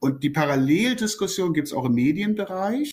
Und 0.00 0.22
die 0.24 0.30
Paralleldiskussion 0.30 1.52
gibt 1.52 1.68
es 1.68 1.74
auch 1.74 1.84
im 1.84 1.94
Medienbereich. 1.94 2.90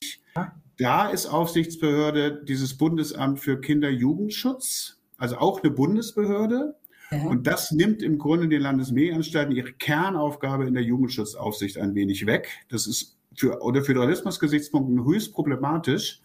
Da 0.78 1.10
ist 1.10 1.26
Aufsichtsbehörde 1.26 2.44
dieses 2.44 2.78
Bundesamt 2.78 3.40
für 3.40 3.60
Kinder-Jugendschutz, 3.60 5.00
also 5.18 5.38
auch 5.38 5.64
eine 5.64 5.72
Bundesbehörde. 5.72 6.76
Ja. 7.10 7.24
Und 7.24 7.48
das 7.48 7.72
nimmt 7.72 8.04
im 8.04 8.18
Grunde 8.18 8.50
den 8.50 8.62
Landesmedienanstalten 8.62 9.56
ihre 9.56 9.72
Kernaufgabe 9.72 10.68
in 10.68 10.74
der 10.74 10.84
Jugendschutzaufsicht 10.84 11.78
ein 11.78 11.96
wenig 11.96 12.26
weg. 12.26 12.50
Das 12.70 12.86
ist 12.86 13.18
für 13.36 13.62
oder 13.62 13.84
Föderalismus-Gesichtspunkten 13.84 15.06
höchst 15.06 15.34
problematisch. 15.34 16.22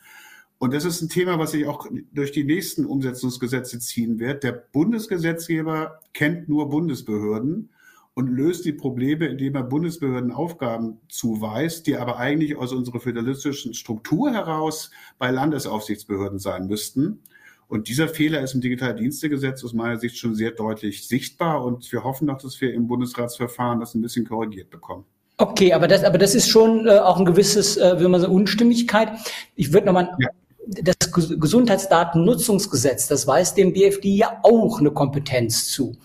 Und 0.59 0.75
das 0.75 0.85
ist 0.85 1.01
ein 1.01 1.09
Thema, 1.09 1.39
was 1.39 1.53
sich 1.53 1.67
auch 1.67 1.87
durch 2.13 2.33
die 2.33 2.45
nächsten 2.45 2.85
Umsetzungsgesetze 2.85 3.79
ziehen 3.79 4.19
wird. 4.19 4.43
Der 4.43 4.53
Bundesgesetzgeber 4.53 6.01
kennt 6.13 6.49
nur 6.49 6.69
Bundesbehörden 6.69 7.71
und 8.15 8.29
löst 8.29 8.65
die 8.65 8.73
Probleme, 8.73 9.27
indem 9.27 9.55
er 9.55 9.63
Bundesbehörden 9.63 10.33
Aufgaben 10.33 11.01
zuweist, 11.09 11.87
die 11.87 11.97
aber 11.97 12.19
eigentlich 12.19 12.57
aus 12.57 12.73
unserer 12.73 13.01
föderalistischen 13.01 13.75
Struktur 13.75 14.33
heraus 14.33 14.91
bei 15.19 15.31
Landesaufsichtsbehörden 15.31 16.39
sein 16.39 16.67
müssten. 16.67 17.23
Und 17.69 17.89
dieser 17.89 18.09
Fehler 18.09 18.43
ist 18.43 18.55
im 18.55 18.61
Digitaldienstegesetz 18.61 19.65
aus 19.65 19.73
meiner 19.73 19.99
Sicht 19.99 20.19
schon 20.19 20.35
sehr 20.35 20.51
deutlich 20.51 21.09
sichtbar 21.09 21.65
und 21.65 21.91
wir 21.91 22.05
hoffen 22.05 22.27
doch, 22.27 22.37
dass 22.37 22.61
wir 22.61 22.75
im 22.75 22.87
Bundesratsverfahren 22.87 23.81
das 23.81 23.95
ein 23.95 24.03
bisschen 24.03 24.27
korrigiert 24.27 24.69
bekommen. 24.69 25.07
Okay, 25.39 25.73
aber 25.73 25.89
das, 25.89 26.05
aber 26.05 26.19
das 26.19 26.35
ist 26.35 26.49
schon 26.49 26.87
äh, 26.87 26.99
auch 26.99 27.19
ein 27.19 27.25
gewisses, 27.25 27.79
äh, 27.79 27.99
will 27.99 28.09
man 28.09 28.21
sagen, 28.21 28.35
Unstimmigkeit. 28.35 29.13
Ich 29.57 29.73
würde 29.73 29.87
nochmal 29.87 30.11
ja 30.21 30.29
das 30.67 31.13
Gesundheitsdatennutzungsgesetz, 31.13 33.09
das 33.09 33.27
weist 33.27 33.57
dem 33.57 33.73
BFD 33.73 34.15
ja 34.17 34.41
auch 34.43 34.81
eine 34.81 34.91
Kompetenz 34.91 35.69
zu. 35.69 35.97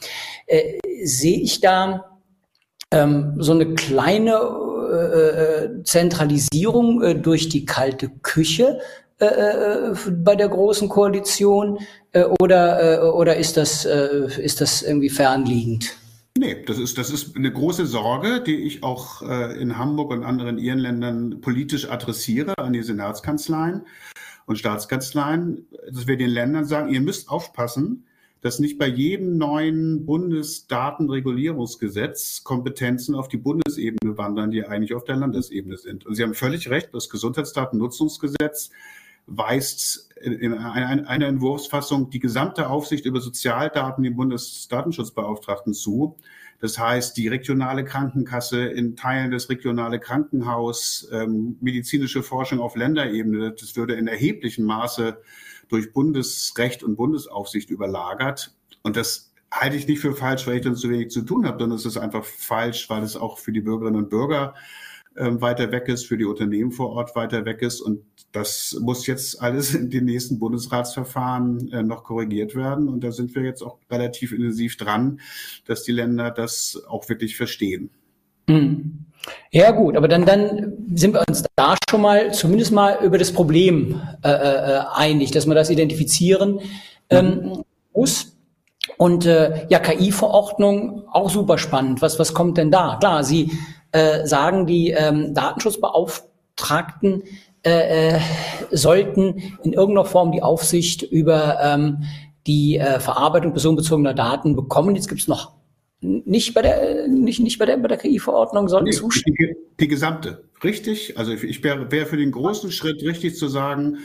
Äh, 0.45 0.79
sehe 1.03 1.39
ich 1.39 1.61
da 1.61 2.19
ähm, 2.91 3.35
so 3.37 3.51
eine 3.51 3.73
kleine 3.75 4.39
äh, 4.91 4.95
äh 4.95 5.83
Zentralisierung 5.83 7.03
äh, 7.03 7.15
durch 7.15 7.49
die 7.49 7.65
kalte 7.65 8.09
Küche 8.21 8.79
äh, 9.19 9.25
äh, 9.25 9.95
bei 10.11 10.35
der 10.35 10.47
großen 10.47 10.89
Koalition 10.89 11.79
oder, 12.39 13.13
oder 13.13 13.35
ist, 13.35 13.57
das, 13.57 13.85
ist 13.85 14.59
das 14.59 14.81
irgendwie 14.81 15.09
fernliegend? 15.09 15.97
Nee, 16.37 16.63
das 16.65 16.77
ist, 16.77 16.97
das 16.97 17.09
ist 17.09 17.35
eine 17.35 17.51
große 17.51 17.87
Sorge, 17.87 18.41
die 18.45 18.57
ich 18.57 18.83
auch 18.83 19.23
in 19.23 19.77
Hamburg 19.77 20.11
und 20.11 20.23
anderen 20.23 20.59
Irländern 20.59 21.41
politisch 21.41 21.89
adressiere 21.89 22.53
an 22.57 22.73
die 22.73 22.83
Senatskanzleien 22.83 23.87
und 24.45 24.59
Staatskanzleien, 24.59 25.65
dass 25.91 26.05
wir 26.05 26.17
den 26.17 26.29
Ländern 26.29 26.65
sagen, 26.65 26.93
ihr 26.93 27.01
müsst 27.01 27.29
aufpassen, 27.29 28.03
dass 28.41 28.59
nicht 28.59 28.77
bei 28.77 28.87
jedem 28.87 29.37
neuen 29.37 30.05
Bundesdatenregulierungsgesetz 30.05 32.43
Kompetenzen 32.43 33.15
auf 33.15 33.29
die 33.29 33.37
Bundesebene 33.37 34.15
wandern, 34.17 34.51
die 34.51 34.63
eigentlich 34.63 34.93
auf 34.93 35.05
der 35.05 35.15
Landesebene 35.15 35.77
sind. 35.77 36.05
Und 36.05 36.13
Sie 36.13 36.21
haben 36.21 36.35
völlig 36.35 36.69
recht, 36.69 36.89
das 36.93 37.09
Gesundheitsdatennutzungsgesetz 37.09 38.69
weist 39.27 40.09
in 40.19 40.53
einer 40.53 41.27
Entwurfsfassung 41.27 42.09
die 42.09 42.19
gesamte 42.19 42.69
Aufsicht 42.69 43.05
über 43.05 43.21
Sozialdaten 43.21 44.03
dem 44.03 44.15
Bundesdatenschutzbeauftragten 44.15 45.73
zu. 45.73 46.17
Das 46.59 46.79
heißt, 46.79 47.15
die 47.17 47.27
regionale 47.27 47.85
Krankenkasse 47.85 48.65
in 48.65 48.95
Teilen 48.95 49.29
des 49.29 49.49
regionale 49.49 49.99
Krankenhaus, 49.99 51.07
ähm, 51.11 51.57
medizinische 51.61 52.23
Forschung 52.23 52.59
auf 52.59 52.75
Länderebene, 52.75 53.51
das 53.51 53.75
würde 53.75 53.93
in 53.93 54.07
erheblichem 54.07 54.65
Maße 54.65 55.21
durch 55.67 55.93
Bundesrecht 55.93 56.81
und 56.81 56.95
Bundesaufsicht 56.95 57.69
überlagert. 57.69 58.55
Und 58.81 58.97
das 58.97 59.31
halte 59.51 59.75
ich 59.75 59.87
nicht 59.87 59.99
für 59.99 60.15
falsch, 60.15 60.47
weil 60.47 60.57
ich 60.57 60.63
dann 60.63 60.75
zu 60.75 60.89
wenig 60.89 61.09
zu 61.11 61.21
tun 61.21 61.45
habe, 61.45 61.59
sondern 61.59 61.77
es 61.77 61.85
ist 61.85 61.97
einfach 61.97 62.23
falsch, 62.23 62.89
weil 62.89 63.03
es 63.03 63.15
auch 63.15 63.37
für 63.37 63.51
die 63.51 63.61
Bürgerinnen 63.61 63.97
und 63.97 64.09
Bürger 64.09 64.55
äh, 65.15 65.29
weiter 65.41 65.71
weg 65.71 65.87
ist, 65.89 66.05
für 66.05 66.17
die 66.17 66.25
Unternehmen 66.25 66.71
vor 66.71 66.89
Ort 66.91 67.15
weiter 67.15 67.45
weg 67.45 67.61
ist. 67.61 67.81
Und 67.81 68.03
das 68.31 68.77
muss 68.81 69.07
jetzt 69.07 69.41
alles 69.41 69.73
in 69.73 69.89
den 69.89 70.05
nächsten 70.05 70.39
Bundesratsverfahren 70.39 71.71
äh, 71.71 71.83
noch 71.83 72.03
korrigiert 72.03 72.55
werden. 72.55 72.87
Und 72.87 73.03
da 73.03 73.11
sind 73.11 73.33
wir 73.35 73.43
jetzt 73.43 73.61
auch 73.61 73.77
relativ 73.89 74.31
intensiv 74.31 74.77
dran, 74.77 75.19
dass 75.65 75.83
die 75.83 75.91
Länder 75.91 76.31
das 76.31 76.81
auch 76.87 77.07
wirklich 77.09 77.37
verstehen. 77.37 77.89
Hm. 78.49 79.05
Ja 79.51 79.71
gut, 79.71 79.97
aber 79.97 80.07
dann, 80.07 80.25
dann 80.25 80.73
sind 80.93 81.13
wir 81.13 81.23
uns 81.27 81.43
da 81.55 81.75
schon 81.89 82.01
mal 82.01 82.33
zumindest 82.33 82.71
mal 82.71 82.99
über 83.03 83.17
das 83.17 83.33
Problem 83.33 84.01
äh, 84.23 84.29
äh, 84.29 84.81
einig, 84.93 85.31
dass 85.31 85.45
man 85.45 85.55
das 85.55 85.69
identifizieren 85.69 86.59
ähm, 87.09 87.63
muss. 87.93 88.37
Und 88.97 89.25
äh, 89.25 89.67
ja, 89.69 89.79
KI-Verordnung 89.79 91.03
auch 91.11 91.29
super 91.29 91.57
spannend. 91.57 92.01
Was, 92.01 92.19
was 92.19 92.33
kommt 92.33 92.57
denn 92.57 92.71
da? 92.71 92.97
Klar, 92.99 93.23
Sie 93.23 93.51
äh, 93.91 94.25
sagen, 94.25 94.65
die 94.65 94.91
ähm, 94.91 95.33
Datenschutzbeauftragten 95.33 97.23
äh, 97.63 98.15
äh, 98.15 98.19
sollten 98.71 99.57
in 99.63 99.73
irgendeiner 99.73 100.05
Form 100.05 100.31
die 100.31 100.41
Aufsicht 100.41 101.03
über 101.03 101.59
ähm, 101.61 102.03
die 102.45 102.77
äh, 102.77 102.99
Verarbeitung 102.99 103.51
personenbezogener 103.51 104.13
Daten 104.13 104.55
bekommen. 104.55 104.95
Jetzt 104.95 105.09
gibt 105.09 105.21
es 105.21 105.27
noch 105.27 105.57
nicht 105.99 106.53
bei 106.53 106.61
der, 106.61 107.07
nicht, 107.07 107.39
nicht 107.39 107.57
bei 107.57 107.65
der, 107.65 107.77
bei 107.77 107.87
der 107.87 107.97
KI-Verordnung 107.97 108.67
sollten 108.67 108.85
nee, 108.85 108.91
zustimmen? 108.91 109.35
Die, 109.39 109.55
die, 109.79 109.87
gesamte, 109.87 110.43
richtig. 110.63 111.17
Also 111.17 111.33
ich 111.33 111.63
wäre 111.63 111.91
wär 111.91 112.05
für 112.05 112.17
den 112.17 112.31
großen 112.31 112.71
Schritt 112.71 113.01
richtig 113.01 113.35
zu 113.35 113.47
sagen, 113.47 113.97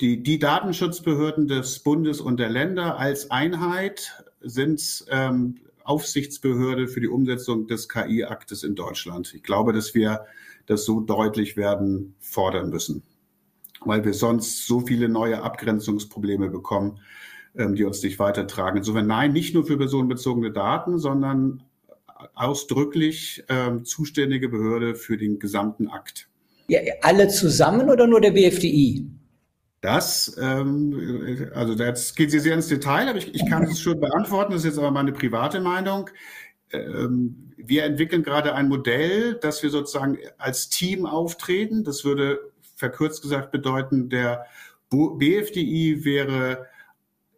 die, 0.00 0.22
die 0.22 0.38
Datenschutzbehörden 0.38 1.48
des 1.48 1.80
Bundes 1.80 2.20
und 2.20 2.38
der 2.38 2.50
Länder 2.50 2.98
als 2.98 3.30
Einheit 3.30 4.24
sind 4.40 5.04
ähm, 5.10 5.56
Aufsichtsbehörde 5.84 6.88
für 6.88 7.00
die 7.00 7.08
Umsetzung 7.08 7.66
des 7.66 7.88
KI-Aktes 7.88 8.62
in 8.62 8.74
Deutschland. 8.74 9.32
Ich 9.34 9.42
glaube, 9.42 9.72
dass 9.72 9.94
wir 9.94 10.26
das 10.68 10.84
so 10.84 11.00
deutlich 11.00 11.56
werden 11.56 12.14
fordern 12.20 12.70
müssen, 12.70 13.02
weil 13.80 14.04
wir 14.04 14.14
sonst 14.14 14.66
so 14.66 14.80
viele 14.80 15.08
neue 15.08 15.42
Abgrenzungsprobleme 15.42 16.50
bekommen, 16.50 17.00
ähm, 17.56 17.74
die 17.74 17.84
uns 17.84 18.02
nicht 18.02 18.18
weitertragen. 18.18 18.76
Insofern 18.76 19.06
nein, 19.06 19.32
nicht 19.32 19.54
nur 19.54 19.66
für 19.66 19.78
personenbezogene 19.78 20.52
Daten, 20.52 20.98
sondern 20.98 21.64
ausdrücklich 22.34 23.44
ähm, 23.48 23.84
zuständige 23.84 24.48
Behörde 24.48 24.94
für 24.94 25.16
den 25.16 25.38
gesamten 25.38 25.88
Akt. 25.88 26.28
Ja, 26.68 26.80
alle 27.02 27.28
zusammen 27.28 27.88
oder 27.88 28.06
nur 28.06 28.20
der 28.20 28.32
BFDI? 28.32 29.06
Das, 29.80 30.36
ähm, 30.40 31.50
also 31.54 31.72
jetzt 31.72 32.16
geht 32.16 32.30
sie 32.30 32.40
sehr 32.40 32.54
ins 32.54 32.68
Detail, 32.68 33.08
aber 33.08 33.18
ich, 33.18 33.34
ich 33.34 33.48
kann 33.48 33.62
es 33.62 33.80
schon 33.80 34.00
beantworten. 34.00 34.52
Das 34.52 34.62
ist 34.62 34.66
jetzt 34.66 34.78
aber 34.78 34.90
meine 34.90 35.12
private 35.12 35.60
Meinung. 35.60 36.10
Ähm, 36.72 37.47
wir 37.58 37.84
entwickeln 37.84 38.22
gerade 38.22 38.54
ein 38.54 38.68
Modell, 38.68 39.34
dass 39.34 39.62
wir 39.62 39.70
sozusagen 39.70 40.18
als 40.38 40.68
Team 40.68 41.06
auftreten. 41.06 41.84
Das 41.84 42.04
würde 42.04 42.52
verkürzt 42.76 43.22
gesagt 43.22 43.50
bedeuten, 43.50 44.08
der 44.08 44.46
BFDI 44.90 46.04
wäre 46.04 46.66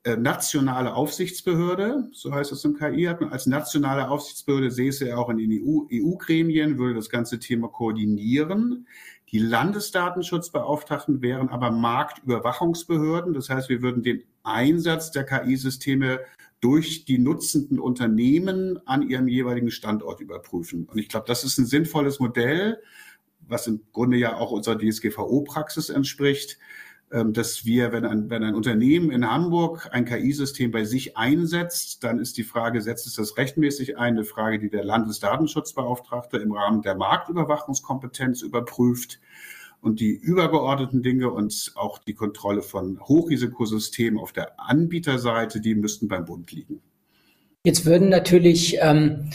äh, 0.04 0.16
nationale 0.16 0.94
Aufsichtsbehörde, 0.94 2.08
so 2.12 2.32
heißt 2.32 2.52
es 2.52 2.64
im 2.64 2.78
KI, 2.78 3.08
als 3.08 3.46
nationale 3.46 4.08
Aufsichtsbehörde 4.08 4.70
säße 4.70 5.08
er 5.08 5.18
auch 5.18 5.28
in 5.28 5.38
den 5.38 5.52
EU-Gremien, 5.52 6.74
EU 6.74 6.78
würde 6.78 6.94
das 6.94 7.10
ganze 7.10 7.38
Thema 7.38 7.68
koordinieren. 7.68 8.86
Die 9.32 9.38
Landesdatenschutzbeauftragten 9.38 11.22
wären 11.22 11.50
aber 11.50 11.70
Marktüberwachungsbehörden. 11.70 13.34
Das 13.34 13.48
heißt, 13.48 13.68
wir 13.68 13.82
würden 13.82 14.02
den 14.02 14.24
Einsatz 14.42 15.10
der 15.10 15.24
KI-Systeme 15.24 16.20
durch 16.60 17.04
die 17.04 17.18
nutzenden 17.18 17.78
Unternehmen 17.78 18.78
an 18.86 19.08
ihrem 19.08 19.28
jeweiligen 19.28 19.70
Standort 19.70 20.20
überprüfen. 20.20 20.86
Und 20.86 20.98
ich 20.98 21.08
glaube, 21.08 21.26
das 21.26 21.44
ist 21.44 21.58
ein 21.58 21.66
sinnvolles 21.66 22.20
Modell, 22.20 22.82
was 23.40 23.66
im 23.66 23.80
Grunde 23.92 24.16
ja 24.18 24.36
auch 24.36 24.50
unserer 24.50 24.78
DSGVO-Praxis 24.78 25.88
entspricht. 25.88 26.58
Ähm, 27.12 27.32
dass 27.32 27.64
wir, 27.64 27.90
wenn 27.90 28.04
ein, 28.04 28.30
wenn 28.30 28.44
ein 28.44 28.54
Unternehmen 28.54 29.10
in 29.10 29.28
Hamburg 29.28 29.88
ein 29.90 30.04
KI-System 30.04 30.70
bei 30.70 30.84
sich 30.84 31.16
einsetzt, 31.16 32.04
dann 32.04 32.20
ist 32.20 32.36
die 32.36 32.44
Frage, 32.44 32.80
setzt 32.80 33.08
es 33.08 33.14
das 33.14 33.36
rechtmäßig 33.36 33.98
ein? 33.98 34.10
Eine 34.10 34.24
Frage, 34.24 34.60
die 34.60 34.70
der 34.70 34.84
Landesdatenschutzbeauftragte 34.84 36.36
im 36.38 36.52
Rahmen 36.52 36.82
der 36.82 36.94
Marktüberwachungskompetenz 36.94 38.42
überprüft. 38.42 39.18
Und 39.80 40.00
die 40.00 40.10
übergeordneten 40.10 41.02
Dinge 41.02 41.30
und 41.30 41.72
auch 41.74 41.98
die 41.98 42.14
Kontrolle 42.14 42.62
von 42.62 43.00
Hochrisikosystemen 43.00 44.20
auf 44.20 44.32
der 44.32 44.60
Anbieterseite, 44.60 45.60
die 45.60 45.74
müssten 45.74 46.06
beim 46.08 46.26
Bund 46.26 46.52
liegen. 46.52 46.80
Jetzt 47.64 47.86
würden 47.86 48.08
natürlich 48.08 48.76
ähm, 48.80 49.30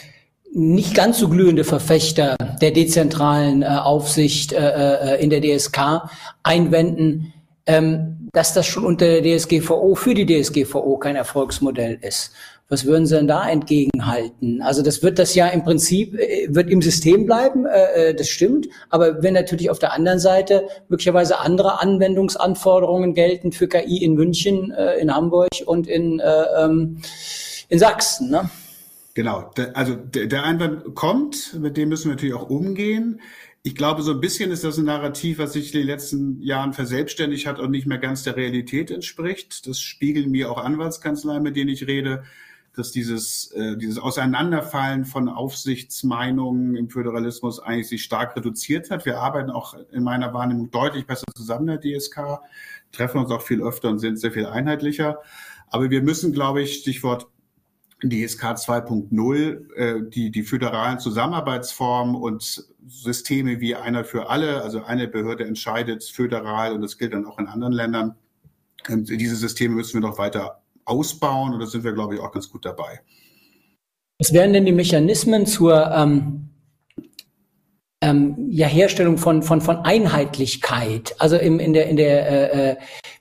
nicht 0.53 0.95
ganz 0.95 1.19
so 1.19 1.29
glühende 1.29 1.63
Verfechter 1.63 2.35
der 2.61 2.71
dezentralen 2.71 3.61
äh, 3.61 3.65
Aufsicht 3.65 4.53
äh, 4.53 5.15
äh 5.15 5.23
in 5.23 5.29
der 5.29 5.41
DSK 5.41 6.09
einwenden, 6.43 7.33
ähm, 7.65 8.29
dass 8.31 8.53
das 8.53 8.65
schon 8.65 8.85
unter 8.85 9.05
der 9.05 9.37
DSGVO 9.37 9.95
für 9.95 10.13
die 10.13 10.25
DSGVO 10.25 10.97
kein 10.97 11.15
Erfolgsmodell 11.15 11.97
ist. 12.01 12.33
Was 12.67 12.85
würden 12.85 13.05
Sie 13.05 13.15
denn 13.15 13.27
da 13.27 13.47
entgegenhalten? 13.47 14.61
Also 14.63 14.81
das 14.81 15.03
wird 15.03 15.19
das 15.19 15.35
ja 15.35 15.47
im 15.47 15.63
Prinzip, 15.63 16.15
äh, 16.15 16.47
wird 16.49 16.69
im 16.69 16.81
System 16.81 17.25
bleiben, 17.25 17.65
äh, 17.65 18.09
äh, 18.09 18.15
das 18.15 18.27
stimmt, 18.27 18.67
aber 18.89 19.21
wenn 19.21 19.35
natürlich 19.35 19.69
auf 19.69 19.77
der 19.77 19.93
anderen 19.93 20.19
Seite 20.19 20.67
möglicherweise 20.89 21.39
andere 21.39 21.79
Anwendungsanforderungen 21.81 23.13
gelten 23.13 23.51
für 23.51 23.67
KI 23.67 24.03
in 24.03 24.15
München, 24.15 24.71
äh, 24.71 24.95
in 24.95 25.13
Hamburg 25.13 25.49
und 25.65 25.87
in, 25.87 26.19
äh, 26.19 26.43
ähm, 26.57 27.01
in 27.69 27.77
Sachsen. 27.77 28.31
Ne? 28.31 28.49
Genau, 29.13 29.51
also 29.75 29.95
der 29.95 30.43
Einwand 30.43 30.95
kommt, 30.95 31.57
mit 31.59 31.77
dem 31.77 31.89
müssen 31.89 32.05
wir 32.05 32.15
natürlich 32.15 32.35
auch 32.35 32.49
umgehen 32.49 33.21
ich 33.65 33.73
glaube, 33.73 34.03
so 34.03 34.11
ein 34.11 34.19
bisschen 34.19 34.51
ist 34.51 34.63
das 34.63 34.77
ein 34.77 34.85
Narrativ, 34.85 35.39
was 35.39 35.53
sich 35.53 35.73
in 35.73 35.79
den 35.79 35.87
letzten 35.87 36.39
Jahren 36.39 36.73
verselbstständigt 36.73 37.47
hat 37.47 37.57
und 37.57 37.71
nicht 37.71 37.87
mehr 37.87 37.97
ganz 37.97 38.21
der 38.21 38.35
Realität 38.35 38.91
entspricht. 38.91 39.65
Das 39.65 39.79
spiegeln 39.79 40.29
mir 40.29 40.51
auch 40.51 40.63
Anwaltskanzleien, 40.63 41.41
mit 41.41 41.55
denen 41.55 41.71
ich 41.71 41.87
rede, 41.87 42.25
dass 42.75 42.91
dieses, 42.91 43.51
äh, 43.51 43.77
dieses 43.77 43.97
Auseinanderfallen 43.97 45.05
von 45.05 45.29
Aufsichtsmeinungen 45.29 46.75
im 46.75 46.89
Föderalismus 46.89 47.59
eigentlich 47.59 47.87
sich 47.87 48.03
stark 48.03 48.35
reduziert 48.35 48.91
hat. 48.91 49.05
Wir 49.05 49.19
arbeiten 49.19 49.49
auch 49.49 49.75
in 49.91 50.03
meiner 50.03 50.33
Wahrnehmung 50.33 50.71
deutlich 50.71 51.07
besser 51.07 51.25
zusammen, 51.35 51.67
der 51.67 51.79
DSK, 51.79 52.41
treffen 52.91 53.19
uns 53.19 53.31
auch 53.31 53.41
viel 53.41 53.61
öfter 53.61 53.89
und 53.89 53.99
sind 53.99 54.19
sehr 54.19 54.31
viel 54.31 54.45
einheitlicher. 54.45 55.19
Aber 55.69 55.89
wir 55.89 56.01
müssen, 56.01 56.31
glaube 56.31 56.61
ich, 56.61 56.75
Stichwort 56.75 57.27
DSK 58.03 58.55
2.0, 58.55 59.75
äh, 59.75 60.09
die, 60.09 60.31
die 60.31 60.43
föderalen 60.43 60.99
Zusammenarbeitsformen 60.99 62.15
und 62.15 62.65
Systeme 62.87 63.59
wie 63.61 63.75
einer 63.75 64.03
für 64.03 64.29
alle, 64.29 64.61
also 64.61 64.83
eine 64.83 65.07
Behörde 65.07 65.45
entscheidet 65.45 66.03
föderal 66.03 66.73
und 66.73 66.81
das 66.81 66.97
gilt 66.97 67.13
dann 67.13 67.25
auch 67.25 67.39
in 67.39 67.47
anderen 67.47 67.73
Ländern. 67.73 68.15
Und 68.87 69.09
diese 69.09 69.35
Systeme 69.35 69.75
müssen 69.75 70.01
wir 70.01 70.07
noch 70.07 70.17
weiter 70.17 70.61
ausbauen 70.85 71.53
und 71.53 71.59
da 71.59 71.65
sind 71.65 71.83
wir, 71.83 71.93
glaube 71.93 72.15
ich, 72.15 72.21
auch 72.21 72.31
ganz 72.31 72.49
gut 72.49 72.65
dabei. 72.65 73.01
Was 74.19 74.31
wären 74.31 74.53
denn 74.53 74.65
die 74.65 74.71
Mechanismen 74.71 75.45
zur 75.45 75.91
ähm, 75.91 76.49
ähm, 78.01 78.47
ja, 78.49 78.67
Herstellung 78.67 79.17
von, 79.17 79.43
von, 79.43 79.61
von 79.61 79.77
Einheitlichkeit? 79.77 81.15
Also 81.19 81.35
im, 81.35 81.59
in 81.59 81.73
der, 81.73 81.87
in 81.87 81.97
der 81.97 82.53
äh, 82.53 82.71
äh 82.71 82.75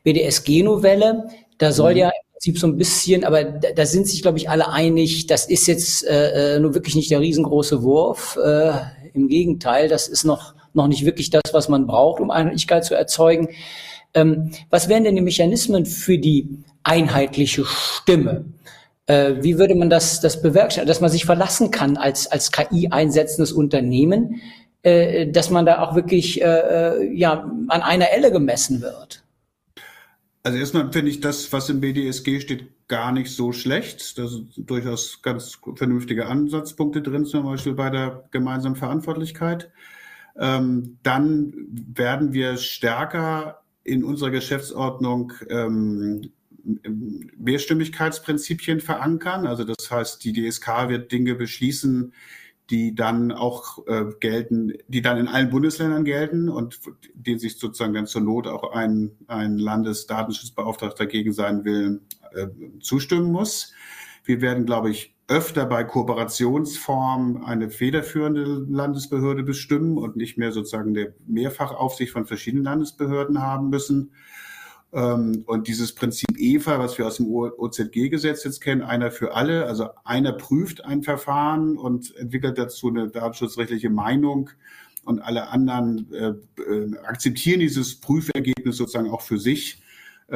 BDSG-Novelle, 0.04 1.28
da 1.58 1.72
soll 1.72 1.92
mhm. 1.92 1.98
ja 1.98 2.10
Prinzip 2.44 2.58
so 2.58 2.66
ein 2.66 2.76
bisschen, 2.76 3.24
aber 3.24 3.42
da, 3.44 3.72
da 3.72 3.86
sind 3.86 4.06
sich, 4.06 4.20
glaube 4.20 4.36
ich, 4.36 4.50
alle 4.50 4.68
einig, 4.68 5.26
das 5.26 5.46
ist 5.46 5.66
jetzt 5.66 6.06
äh, 6.06 6.56
äh, 6.56 6.58
nur 6.58 6.74
wirklich 6.74 6.94
nicht 6.94 7.10
der 7.10 7.20
riesengroße 7.20 7.82
Wurf. 7.82 8.36
Äh, 8.36 8.72
Im 9.14 9.28
Gegenteil, 9.28 9.88
das 9.88 10.08
ist 10.08 10.24
noch, 10.24 10.54
noch 10.74 10.86
nicht 10.86 11.06
wirklich 11.06 11.30
das, 11.30 11.40
was 11.52 11.70
man 11.70 11.86
braucht, 11.86 12.20
um 12.20 12.30
Einheitlichkeit 12.30 12.84
zu 12.84 12.94
erzeugen. 12.94 13.48
Ähm, 14.14 14.52
was 14.70 14.88
wären 14.88 15.04
denn 15.04 15.16
die 15.16 15.22
Mechanismen 15.22 15.86
für 15.86 16.18
die 16.18 16.48
einheitliche 16.84 17.64
Stimme? 17.64 18.44
Äh, 19.06 19.34
wie 19.42 19.58
würde 19.58 19.74
man 19.74 19.90
das, 19.90 20.20
das 20.20 20.40
bewerkstelligen, 20.40 20.88
dass 20.88 21.00
man 21.00 21.10
sich 21.10 21.24
verlassen 21.24 21.70
kann 21.70 21.96
als, 21.96 22.26
als 22.26 22.52
KI 22.52 22.88
einsetzendes 22.90 23.52
Unternehmen, 23.52 24.40
äh, 24.82 25.26
dass 25.30 25.50
man 25.50 25.66
da 25.66 25.82
auch 25.82 25.94
wirklich 25.94 26.40
äh, 26.40 26.44
äh 26.44 27.12
ja, 27.12 27.50
an 27.68 27.82
einer 27.82 28.10
Elle 28.10 28.32
gemessen 28.32 28.80
wird? 28.80 29.22
Also 30.42 30.58
erstmal 30.58 30.92
finde 30.92 31.10
ich 31.10 31.20
das, 31.20 31.52
was 31.52 31.68
im 31.70 31.80
BDSG 31.80 32.40
steht, 32.40 32.86
gar 32.86 33.12
nicht 33.12 33.30
so 33.30 33.52
schlecht. 33.52 34.18
Da 34.18 34.26
sind 34.28 34.52
durchaus 34.56 35.22
ganz 35.22 35.58
vernünftige 35.74 36.26
Ansatzpunkte 36.26 37.00
drin, 37.00 37.24
zum 37.24 37.44
Beispiel 37.44 37.72
bei 37.72 37.88
der 37.90 38.24
gemeinsamen 38.30 38.76
Verantwortlichkeit. 38.76 39.70
Ähm, 40.38 40.98
dann 41.02 41.54
werden 41.70 42.32
wir 42.32 42.58
stärker 42.58 43.63
in 43.84 44.02
unserer 44.02 44.30
Geschäftsordnung 44.30 45.32
ähm, 45.48 46.32
Mehrstimmigkeitsprinzipien 47.36 48.80
verankern. 48.80 49.46
Also 49.46 49.64
das 49.64 49.90
heißt, 49.90 50.24
die 50.24 50.32
DSK 50.32 50.88
wird 50.88 51.12
Dinge 51.12 51.34
beschließen, 51.34 52.14
die 52.70 52.94
dann 52.94 53.30
auch 53.30 53.86
äh, 53.86 54.06
gelten, 54.20 54.72
die 54.88 55.02
dann 55.02 55.18
in 55.18 55.28
allen 55.28 55.50
Bundesländern 55.50 56.04
gelten 56.04 56.48
und 56.48 56.80
denen 57.12 57.38
sich 57.38 57.58
sozusagen 57.58 57.92
dann 57.92 58.06
zur 58.06 58.22
Not 58.22 58.46
auch 58.46 58.72
ein, 58.72 59.12
ein 59.26 59.58
Landesdatenschutzbeauftragter 59.58 61.04
gegen 61.06 61.34
seinen 61.34 61.64
Willen 61.64 62.06
äh, 62.32 62.46
zustimmen 62.80 63.30
muss. 63.30 63.74
Wir 64.24 64.40
werden, 64.40 64.64
glaube 64.64 64.90
ich, 64.90 65.13
öfter 65.26 65.64
bei 65.64 65.84
Kooperationsformen 65.84 67.44
eine 67.44 67.70
federführende 67.70 68.44
Landesbehörde 68.44 69.42
bestimmen 69.42 69.96
und 69.96 70.16
nicht 70.16 70.36
mehr 70.36 70.52
sozusagen 70.52 70.90
eine 70.90 71.14
Mehrfachaufsicht 71.26 72.12
von 72.12 72.26
verschiedenen 72.26 72.64
Landesbehörden 72.64 73.40
haben 73.40 73.70
müssen. 73.70 74.12
Ähm, 74.92 75.42
und 75.46 75.66
dieses 75.66 75.94
Prinzip 75.94 76.36
EVA, 76.36 76.78
was 76.78 76.98
wir 76.98 77.06
aus 77.06 77.16
dem 77.16 77.26
OZG-Gesetz 77.30 78.44
jetzt 78.44 78.60
kennen, 78.60 78.82
einer 78.82 79.10
für 79.10 79.34
alle, 79.34 79.66
also 79.66 79.88
einer 80.04 80.32
prüft 80.32 80.84
ein 80.84 81.02
Verfahren 81.02 81.78
und 81.78 82.14
entwickelt 82.16 82.58
dazu 82.58 82.88
eine 82.88 83.08
datenschutzrechtliche 83.08 83.90
Meinung 83.90 84.50
und 85.04 85.20
alle 85.20 85.48
anderen 85.48 86.12
äh, 86.12 86.62
äh, 86.62 86.98
akzeptieren 87.04 87.60
dieses 87.60 87.98
Prüfergebnis 88.00 88.76
sozusagen 88.76 89.10
auch 89.10 89.22
für 89.22 89.38
sich. 89.38 89.82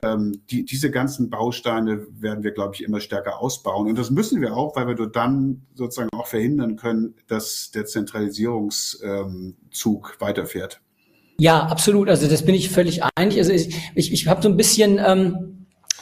Ähm, 0.03 0.43
die, 0.51 0.65
diese 0.65 0.91
ganzen 0.91 1.31
Bausteine 1.31 2.07
werden 2.11 2.45
wir, 2.45 2.53
glaube 2.53 2.75
ich, 2.75 2.85
immer 2.85 3.01
stärker 3.01 3.41
ausbauen. 3.41 3.89
Und 3.89 3.99
das 3.99 4.11
müssen 4.11 4.41
wir 4.41 4.57
auch, 4.57 4.77
weil 4.77 4.87
wir 4.87 5.07
dann 5.07 5.63
sozusagen 5.75 6.11
auch 6.13 6.27
verhindern 6.27 6.77
können, 6.77 7.15
dass 7.27 7.71
der 7.71 7.87
Zentralisierungszug 7.87 9.03
ähm, 9.03 9.57
weiterfährt. 10.19 10.81
Ja, 11.41 11.67
absolut. 11.67 12.09
Also 12.09 12.29
das 12.29 12.45
bin 12.45 12.55
ich 12.55 12.69
völlig 12.69 13.03
einig. 13.17 13.39
Also 13.39 13.53
ich, 13.53 13.75
ich, 13.95 14.13
ich 14.13 14.27
habe 14.27 14.43
so 14.43 14.49
ein 14.49 14.57
bisschen 14.57 15.01
ähm, 15.05 15.58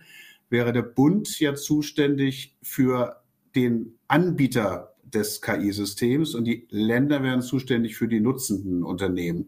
wäre 0.49 0.71
der 0.71 0.83
Bund 0.83 1.37
ja 1.41 1.53
zuständig 1.53 2.55
für 2.61 3.21
den 3.55 3.99
Anbieter 4.07 4.94
des 5.05 5.41
KI-Systems 5.41 6.35
und 6.35 6.45
die 6.45 6.67
Länder 6.69 7.23
werden 7.23 7.41
zuständig 7.41 7.95
für 7.95 8.07
die 8.07 8.19
nutzenden 8.19 8.83
Unternehmen. 8.83 9.47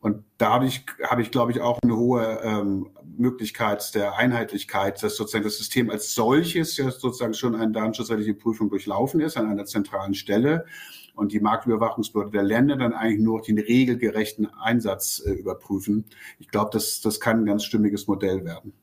Und 0.00 0.22
dadurch 0.36 0.84
habe 1.02 1.22
ich, 1.22 1.30
glaube 1.30 1.52
ich, 1.52 1.62
auch 1.62 1.78
eine 1.82 1.96
hohe 1.96 2.40
ähm, 2.42 2.90
Möglichkeit 3.16 3.94
der 3.94 4.16
Einheitlichkeit, 4.18 5.02
dass 5.02 5.16
sozusagen 5.16 5.44
das 5.44 5.56
System 5.56 5.88
als 5.88 6.14
solches 6.14 6.76
ja 6.76 6.90
sozusagen 6.90 7.32
schon 7.32 7.54
eine 7.54 7.72
datenschutzrechtliche 7.72 8.34
Prüfung 8.34 8.68
durchlaufen 8.68 9.20
ist 9.20 9.38
an 9.38 9.48
einer 9.48 9.64
zentralen 9.64 10.12
Stelle 10.12 10.66
und 11.14 11.32
die 11.32 11.40
Marktüberwachungsbehörde 11.40 12.32
der 12.32 12.42
Länder 12.42 12.76
dann 12.76 12.92
eigentlich 12.92 13.22
nur 13.22 13.40
den 13.40 13.58
regelgerechten 13.58 14.52
Einsatz 14.54 15.22
äh, 15.24 15.30
überprüfen. 15.30 16.04
Ich 16.38 16.48
glaube, 16.48 16.70
das, 16.72 17.00
das 17.00 17.18
kann 17.18 17.40
ein 17.40 17.46
ganz 17.46 17.64
stimmiges 17.64 18.06
Modell 18.06 18.44
werden. 18.44 18.74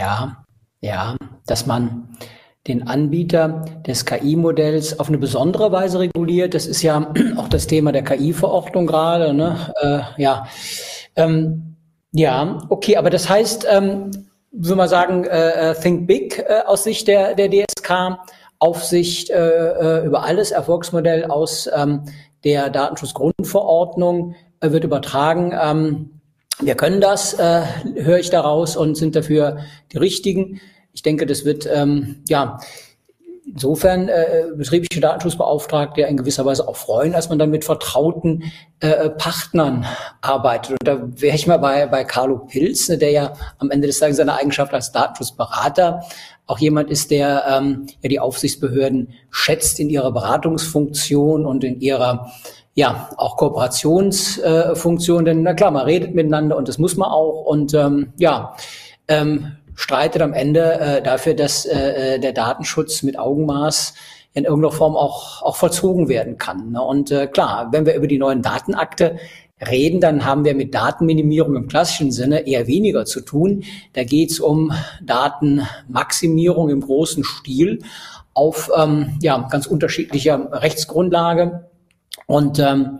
Ja, 0.00 0.44
ja, 0.80 1.16
dass 1.46 1.66
man 1.66 2.16
den 2.68 2.86
Anbieter 2.86 3.64
des 3.86 4.04
KI-Modells 4.04 5.00
auf 5.00 5.08
eine 5.08 5.18
besondere 5.18 5.72
Weise 5.72 5.98
reguliert. 6.00 6.54
Das 6.54 6.66
ist 6.66 6.82
ja 6.82 7.12
auch 7.36 7.48
das 7.48 7.66
Thema 7.66 7.92
der 7.92 8.04
KI-Verordnung 8.04 8.86
gerade. 8.86 9.32
Ne? 9.32 9.72
Äh, 9.80 10.22
ja. 10.22 10.46
Ähm, 11.16 11.76
ja, 12.12 12.58
okay, 12.68 12.96
aber 12.96 13.10
das 13.10 13.28
heißt, 13.28 13.66
ähm, 13.70 14.10
würde 14.50 14.76
man 14.76 14.88
sagen, 14.88 15.24
äh, 15.24 15.70
äh, 15.70 15.74
Think 15.74 16.06
Big 16.06 16.38
äh, 16.38 16.60
aus 16.66 16.84
Sicht 16.84 17.08
der, 17.08 17.34
der 17.34 17.50
DSK, 17.50 18.18
Aufsicht 18.60 19.30
äh, 19.30 20.00
äh, 20.00 20.06
über 20.06 20.24
alles, 20.24 20.50
Erfolgsmodell 20.50 21.26
aus 21.26 21.68
ähm, 21.74 22.02
der 22.44 22.70
Datenschutzgrundverordnung 22.70 24.34
wird 24.60 24.84
übertragen. 24.84 25.54
Ähm, 25.60 26.10
wir 26.60 26.74
können 26.74 27.00
das, 27.00 27.38
höre 27.38 28.18
ich 28.18 28.30
daraus, 28.30 28.76
und 28.76 28.96
sind 28.96 29.14
dafür 29.14 29.58
die 29.92 29.98
Richtigen 29.98 30.60
ich 30.98 31.02
denke, 31.02 31.26
das 31.26 31.44
wird 31.44 31.64
ähm, 31.72 32.24
ja 32.28 32.58
insofern 33.46 34.08
äh, 34.08 34.46
betriebliche 34.56 35.00
Datenschutzbeauftragte 35.00 36.00
in 36.02 36.16
gewisser 36.16 36.44
Weise 36.44 36.66
auch 36.66 36.74
freuen, 36.74 37.14
als 37.14 37.28
man 37.28 37.38
dann 37.38 37.50
mit 37.50 37.64
vertrauten 37.64 38.50
äh, 38.80 39.08
Partnern 39.10 39.86
arbeitet. 40.22 40.72
Und 40.72 40.88
da 40.88 41.00
wäre 41.20 41.36
ich 41.36 41.46
mal 41.46 41.58
bei, 41.58 41.86
bei 41.86 42.02
Carlo 42.02 42.38
Pilz, 42.38 42.88
ne, 42.88 42.98
der 42.98 43.12
ja 43.12 43.32
am 43.58 43.70
Ende 43.70 43.86
des 43.86 44.00
Tages 44.00 44.16
seine 44.16 44.34
Eigenschaft 44.34 44.74
als 44.74 44.90
Datenschutzberater 44.90 46.02
auch 46.46 46.58
jemand 46.58 46.90
ist, 46.90 47.12
der 47.12 47.44
ähm, 47.48 47.86
ja 48.02 48.08
die 48.08 48.18
Aufsichtsbehörden 48.18 49.12
schätzt 49.30 49.78
in 49.78 49.90
ihrer 49.90 50.10
Beratungsfunktion 50.10 51.46
und 51.46 51.62
in 51.62 51.80
ihrer 51.80 52.32
ja 52.74 53.08
auch 53.16 53.36
Kooperationsfunktion. 53.36 55.24
Denn 55.24 55.44
na 55.44 55.54
klar, 55.54 55.70
man 55.70 55.84
redet 55.84 56.12
miteinander 56.12 56.56
und 56.56 56.66
das 56.66 56.78
muss 56.78 56.96
man 56.96 57.08
auch. 57.08 57.44
Und 57.44 57.72
ähm, 57.72 58.12
ja, 58.18 58.56
ähm, 59.06 59.52
streitet 59.78 60.22
am 60.22 60.32
Ende 60.32 60.80
äh, 60.80 61.02
dafür, 61.02 61.34
dass 61.34 61.64
äh, 61.64 62.16
äh, 62.16 62.18
der 62.18 62.32
Datenschutz 62.32 63.04
mit 63.04 63.16
Augenmaß 63.16 63.94
in 64.34 64.44
irgendeiner 64.44 64.72
Form 64.72 64.96
auch, 64.96 65.40
auch 65.42 65.54
vollzogen 65.54 66.08
werden 66.08 66.36
kann. 66.36 66.72
Ne? 66.72 66.82
Und 66.82 67.12
äh, 67.12 67.28
klar, 67.28 67.68
wenn 67.70 67.86
wir 67.86 67.94
über 67.94 68.08
die 68.08 68.18
neuen 68.18 68.42
Datenakte 68.42 69.18
reden, 69.64 70.00
dann 70.00 70.24
haben 70.24 70.44
wir 70.44 70.56
mit 70.56 70.74
Datenminimierung 70.74 71.54
im 71.54 71.68
klassischen 71.68 72.10
Sinne 72.10 72.46
eher 72.48 72.66
weniger 72.66 73.04
zu 73.04 73.20
tun. 73.20 73.62
Da 73.92 74.02
geht 74.02 74.32
es 74.32 74.40
um 74.40 74.72
Datenmaximierung 75.00 76.70
im 76.70 76.80
großen 76.80 77.22
Stil 77.22 77.78
auf 78.34 78.70
ähm, 78.76 79.16
ja, 79.22 79.46
ganz 79.48 79.66
unterschiedlicher 79.66 80.48
Rechtsgrundlage. 80.50 81.68
Und 82.26 82.58
ähm, 82.58 82.98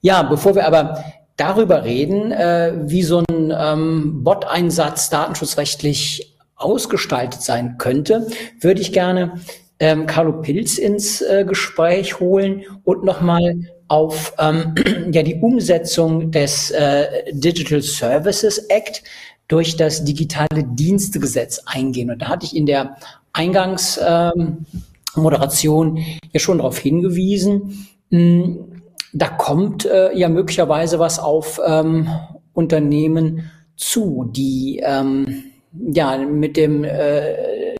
ja, 0.00 0.22
bevor 0.22 0.54
wir 0.54 0.64
aber 0.64 1.02
darüber 1.40 1.84
reden, 1.84 2.32
äh, 2.32 2.72
wie 2.84 3.02
so 3.02 3.22
ein 3.28 3.52
ähm, 3.56 4.22
Bot-Einsatz 4.22 5.10
datenschutzrechtlich 5.10 6.36
ausgestaltet 6.56 7.42
sein 7.42 7.78
könnte, 7.78 8.26
würde 8.60 8.82
ich 8.82 8.92
gerne 8.92 9.40
ähm, 9.78 10.06
Carlo 10.06 10.42
Pilz 10.42 10.76
ins 10.76 11.22
äh, 11.22 11.46
Gespräch 11.46 12.18
holen 12.20 12.64
und 12.84 13.04
nochmal 13.04 13.56
auf 13.88 14.34
ähm, 14.38 14.74
ja, 15.12 15.22
die 15.22 15.36
Umsetzung 15.36 16.30
des 16.30 16.70
äh, 16.70 17.32
Digital 17.32 17.80
Services 17.80 18.58
Act 18.68 19.02
durch 19.48 19.76
das 19.76 20.04
digitale 20.04 20.64
Dienstegesetz 20.64 21.62
eingehen. 21.66 22.10
Und 22.10 22.20
da 22.22 22.28
hatte 22.28 22.46
ich 22.46 22.54
in 22.54 22.66
der 22.66 22.96
Eingangsmoderation 23.32 25.96
ähm, 25.96 26.04
ja 26.32 26.38
schon 26.38 26.58
darauf 26.58 26.78
hingewiesen. 26.78 27.88
Mh, 28.10 28.18
hm, 28.18 28.79
da 29.12 29.28
kommt 29.28 29.84
äh, 29.84 30.16
ja 30.16 30.28
möglicherweise 30.28 30.98
was 30.98 31.18
auf 31.18 31.60
ähm, 31.64 32.08
Unternehmen 32.52 33.50
zu, 33.76 34.30
die 34.30 34.80
ähm, 34.84 35.44
ja 35.72 36.18
mit 36.18 36.56
dem 36.56 36.84
äh, 36.84 37.74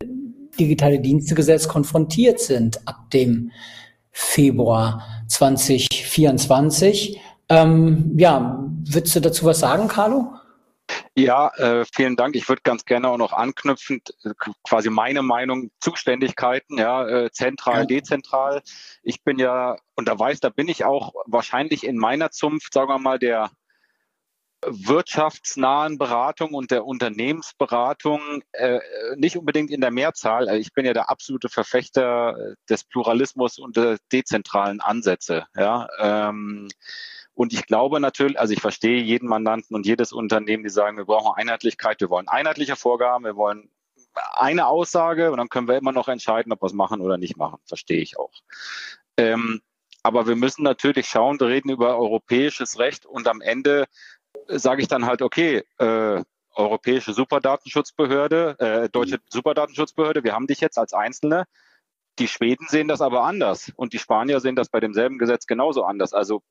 digitale 0.59 1.01
Dienstegesetz 1.01 1.69
konfrontiert 1.69 2.41
sind 2.41 2.87
ab 2.87 3.11
dem 3.13 3.51
Februar 4.11 5.03
2024. 5.29 7.21
Ähm, 7.49 8.15
ja, 8.17 8.65
würdest 8.85 9.17
du 9.17 9.21
dazu 9.21 9.45
was 9.47 9.61
sagen, 9.61 9.89
Carlo? 9.89 10.33
Ja, 11.25 11.49
äh, 11.57 11.85
vielen 11.95 12.17
Dank. 12.17 12.35
Ich 12.35 12.49
würde 12.49 12.63
ganz 12.63 12.85
gerne 12.85 13.09
auch 13.09 13.19
noch 13.19 13.33
anknüpfend 13.33 14.15
äh, 14.25 14.31
quasi 14.65 14.89
meine 14.89 15.23
Meinung, 15.23 15.71
Zuständigkeiten, 15.81 16.79
ja, 16.79 17.07
äh, 17.07 17.31
zentral, 17.31 17.87
dezentral. 17.87 18.63
Ich 19.03 19.23
bin 19.23 19.39
ja, 19.39 19.77
und 19.97 20.09
da 20.09 20.19
weiß, 20.19 20.41
da 20.41 20.49
bin 20.49 20.69
ich 20.69 20.85
auch 20.85 21.13
wahrscheinlich 21.27 21.85
in 21.85 21.99
meiner 21.99 22.31
Zunft, 22.31 22.73
sagen 22.73 22.89
wir 22.89 22.99
mal, 22.99 23.19
der 23.19 23.51
wirtschaftsnahen 24.67 25.99
Beratung 25.99 26.55
und 26.55 26.71
der 26.71 26.85
Unternehmensberatung 26.85 28.43
äh, 28.53 28.81
nicht 29.17 29.37
unbedingt 29.37 29.71
in 29.71 29.81
der 29.81 29.91
Mehrzahl. 29.91 30.49
Also 30.49 30.61
ich 30.61 30.73
bin 30.73 30.85
ja 30.85 30.93
der 30.93 31.11
absolute 31.11 31.49
Verfechter 31.49 32.55
des 32.69 32.85
Pluralismus 32.85 33.59
und 33.59 33.77
der 33.77 33.99
dezentralen 34.13 34.81
Ansätze. 34.81 35.47
Ja. 35.57 35.89
Ähm, 35.99 36.69
und 37.41 37.55
ich 37.55 37.65
glaube 37.65 38.01
natürlich, 38.01 38.39
also 38.39 38.53
ich 38.53 38.61
verstehe 38.61 39.01
jeden 39.01 39.27
Mandanten 39.27 39.75
und 39.75 39.87
jedes 39.87 40.13
Unternehmen, 40.13 40.63
die 40.63 40.69
sagen, 40.69 40.99
wir 40.99 41.07
brauchen 41.07 41.33
Einheitlichkeit, 41.35 41.99
wir 42.03 42.11
wollen 42.11 42.29
einheitliche 42.29 42.77
Vorgaben, 42.77 43.25
wir 43.25 43.35
wollen 43.35 43.71
eine 44.35 44.67
Aussage 44.67 45.31
und 45.31 45.39
dann 45.39 45.49
können 45.49 45.67
wir 45.67 45.79
immer 45.79 45.93
noch 45.93 46.09
entscheiden, 46.09 46.53
ob 46.53 46.61
wir 46.61 46.67
es 46.67 46.75
machen 46.75 47.01
oder 47.01 47.17
nicht 47.17 47.39
machen. 47.39 47.59
Verstehe 47.65 48.03
ich 48.03 48.19
auch. 48.19 48.35
Ähm, 49.17 49.63
aber 50.03 50.27
wir 50.27 50.37
müssen 50.37 50.65
natürlich 50.65 51.07
schauen, 51.07 51.41
wir 51.41 51.47
reden 51.47 51.71
über 51.71 51.97
europäisches 51.97 52.79
Recht 52.79 53.07
und 53.07 53.27
am 53.27 53.41
Ende 53.41 53.87
sage 54.49 54.83
ich 54.83 54.89
dann 54.89 55.07
halt, 55.07 55.23
okay, 55.23 55.65
äh, 55.79 56.23
Europäische 56.55 57.15
Superdatenschutzbehörde, 57.15 58.57
äh, 58.59 58.89
Deutsche 58.91 59.19
Superdatenschutzbehörde, 59.31 60.25
wir 60.25 60.35
haben 60.35 60.47
dich 60.47 60.61
jetzt 60.61 60.77
als 60.77 60.93
Einzelne. 60.93 61.47
Die 62.19 62.29
Schweden 62.29 62.67
sehen 62.69 62.89
das 62.89 63.01
aber 63.01 63.23
anders 63.23 63.73
und 63.77 63.95
die 63.95 63.99
Spanier 63.99 64.41
sehen 64.41 64.57
das 64.57 64.69
bei 64.69 64.81
demselben 64.81 65.17
Gesetz 65.17 65.47
genauso 65.47 65.85
anders. 65.85 66.13
Also 66.13 66.43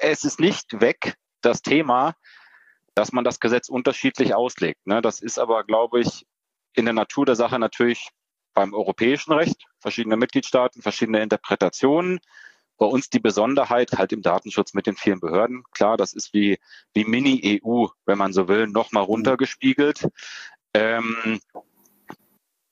es 0.00 0.24
ist 0.24 0.40
nicht 0.40 0.80
weg, 0.80 1.16
das 1.40 1.62
Thema, 1.62 2.14
dass 2.94 3.12
man 3.12 3.24
das 3.24 3.40
Gesetz 3.40 3.68
unterschiedlich 3.68 4.34
auslegt. 4.34 4.86
Ne? 4.86 5.00
Das 5.00 5.20
ist 5.20 5.38
aber, 5.38 5.64
glaube 5.64 6.00
ich, 6.00 6.26
in 6.74 6.84
der 6.84 6.94
Natur 6.94 7.26
der 7.26 7.36
Sache 7.36 7.58
natürlich 7.58 8.10
beim 8.54 8.74
europäischen 8.74 9.32
Recht, 9.32 9.64
verschiedene 9.78 10.16
Mitgliedstaaten, 10.16 10.82
verschiedene 10.82 11.22
Interpretationen. 11.22 12.20
Bei 12.76 12.86
uns 12.86 13.10
die 13.10 13.20
Besonderheit 13.20 13.92
halt 13.92 14.12
im 14.12 14.22
Datenschutz 14.22 14.74
mit 14.74 14.86
den 14.86 14.96
vielen 14.96 15.20
Behörden. 15.20 15.64
Klar, 15.72 15.96
das 15.96 16.12
ist 16.12 16.32
wie, 16.32 16.58
wie 16.94 17.04
Mini-EU, 17.04 17.86
wenn 18.06 18.18
man 18.18 18.32
so 18.32 18.48
will, 18.48 18.66
nochmal 18.66 19.04
runtergespiegelt. 19.04 20.08
Ähm, 20.74 21.40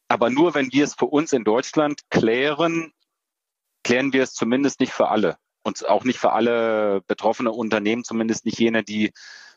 aber 0.09 0.31
nur 0.31 0.55
wenn 0.55 0.73
wir 0.73 0.85
es 0.85 0.95
für 0.95 1.07
uns 1.07 1.33
in 1.33 1.45
Deutschland 1.45 2.09
klären, 2.11 2.93
klären 3.85 4.13
wir 4.13 4.23
es 4.23 4.33
zumindest 4.33 4.81
nicht 4.81 4.93
für 4.93 5.09
alle. 5.09 5.39
Und 5.63 5.87
auch 5.89 6.05
nicht 6.05 6.19
für 6.19 6.33
alle 6.33 7.03
betroffene 7.07 7.51
Unternehmen, 7.51 8.05
zumindest 8.05 8.45
nicht 8.45 8.59
jene, 8.59 8.83
die 8.83 9.13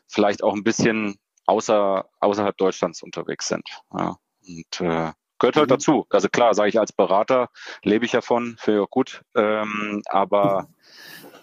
vielleicht 0.08 0.42
auch 0.42 0.54
ein 0.54 0.64
bisschen 0.64 1.16
außer, 1.46 2.08
außerhalb 2.20 2.56
Deutschlands 2.56 3.02
unterwegs 3.02 3.48
sind. 3.48 3.66
Ja. 3.96 4.16
Und 4.46 4.80
äh, 4.80 5.12
gehört 5.38 5.56
halt 5.56 5.68
mhm. 5.68 5.74
dazu. 5.74 6.06
Also 6.10 6.28
klar, 6.28 6.54
sage 6.54 6.68
ich 6.68 6.78
als 6.78 6.92
Berater, 6.92 7.48
lebe 7.82 8.04
ich 8.04 8.12
davon, 8.12 8.56
finde 8.58 8.80
ich 8.80 8.84
auch 8.84 8.90
gut. 8.90 9.22
Ähm, 9.34 10.02
aber 10.08 10.68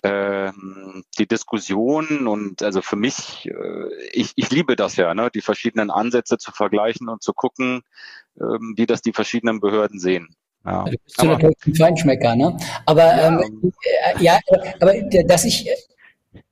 ähm, 0.04 1.04
die 1.18 1.28
Diskussion 1.28 2.28
und 2.28 2.64
also 2.64 2.82
für 2.82 2.96
mich, 2.96 3.48
äh, 3.48 4.10
ich, 4.14 4.32
ich 4.36 4.50
liebe 4.50 4.76
das 4.76 4.96
ja, 4.96 5.14
ne, 5.14 5.30
die 5.34 5.42
verschiedenen 5.42 5.92
Ansätze 5.92 6.38
zu 6.38 6.52
vergleichen 6.52 7.10
und 7.10 7.22
zu 7.22 7.34
gucken, 7.34 7.82
ähm, 8.40 8.74
wie 8.78 8.86
das 8.86 9.02
die 9.02 9.14
verschiedenen 9.14 9.60
Behörden 9.60 10.00
sehen. 10.00 10.36
Ja. 10.66 10.86
Du 10.86 10.98
bist 11.04 11.20
aber, 11.20 11.34
natürlich 11.34 11.58
ein 11.66 11.76
Feinschmecker, 11.76 12.36
ne? 12.36 12.58
Aber 12.86 13.04
ja, 13.04 13.28
ähm, 13.28 13.72
äh, 13.84 14.24
ja 14.24 14.40
aber 14.80 14.94
dass 15.26 15.46
ich, 15.46 15.70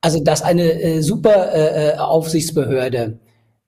also 0.02 0.24
dass 0.24 0.42
eine 0.42 0.82
äh, 0.82 1.02
super 1.02 1.54
äh, 1.54 1.90
äh 1.90 1.98
Aufsichtsbehörde, 1.98 3.20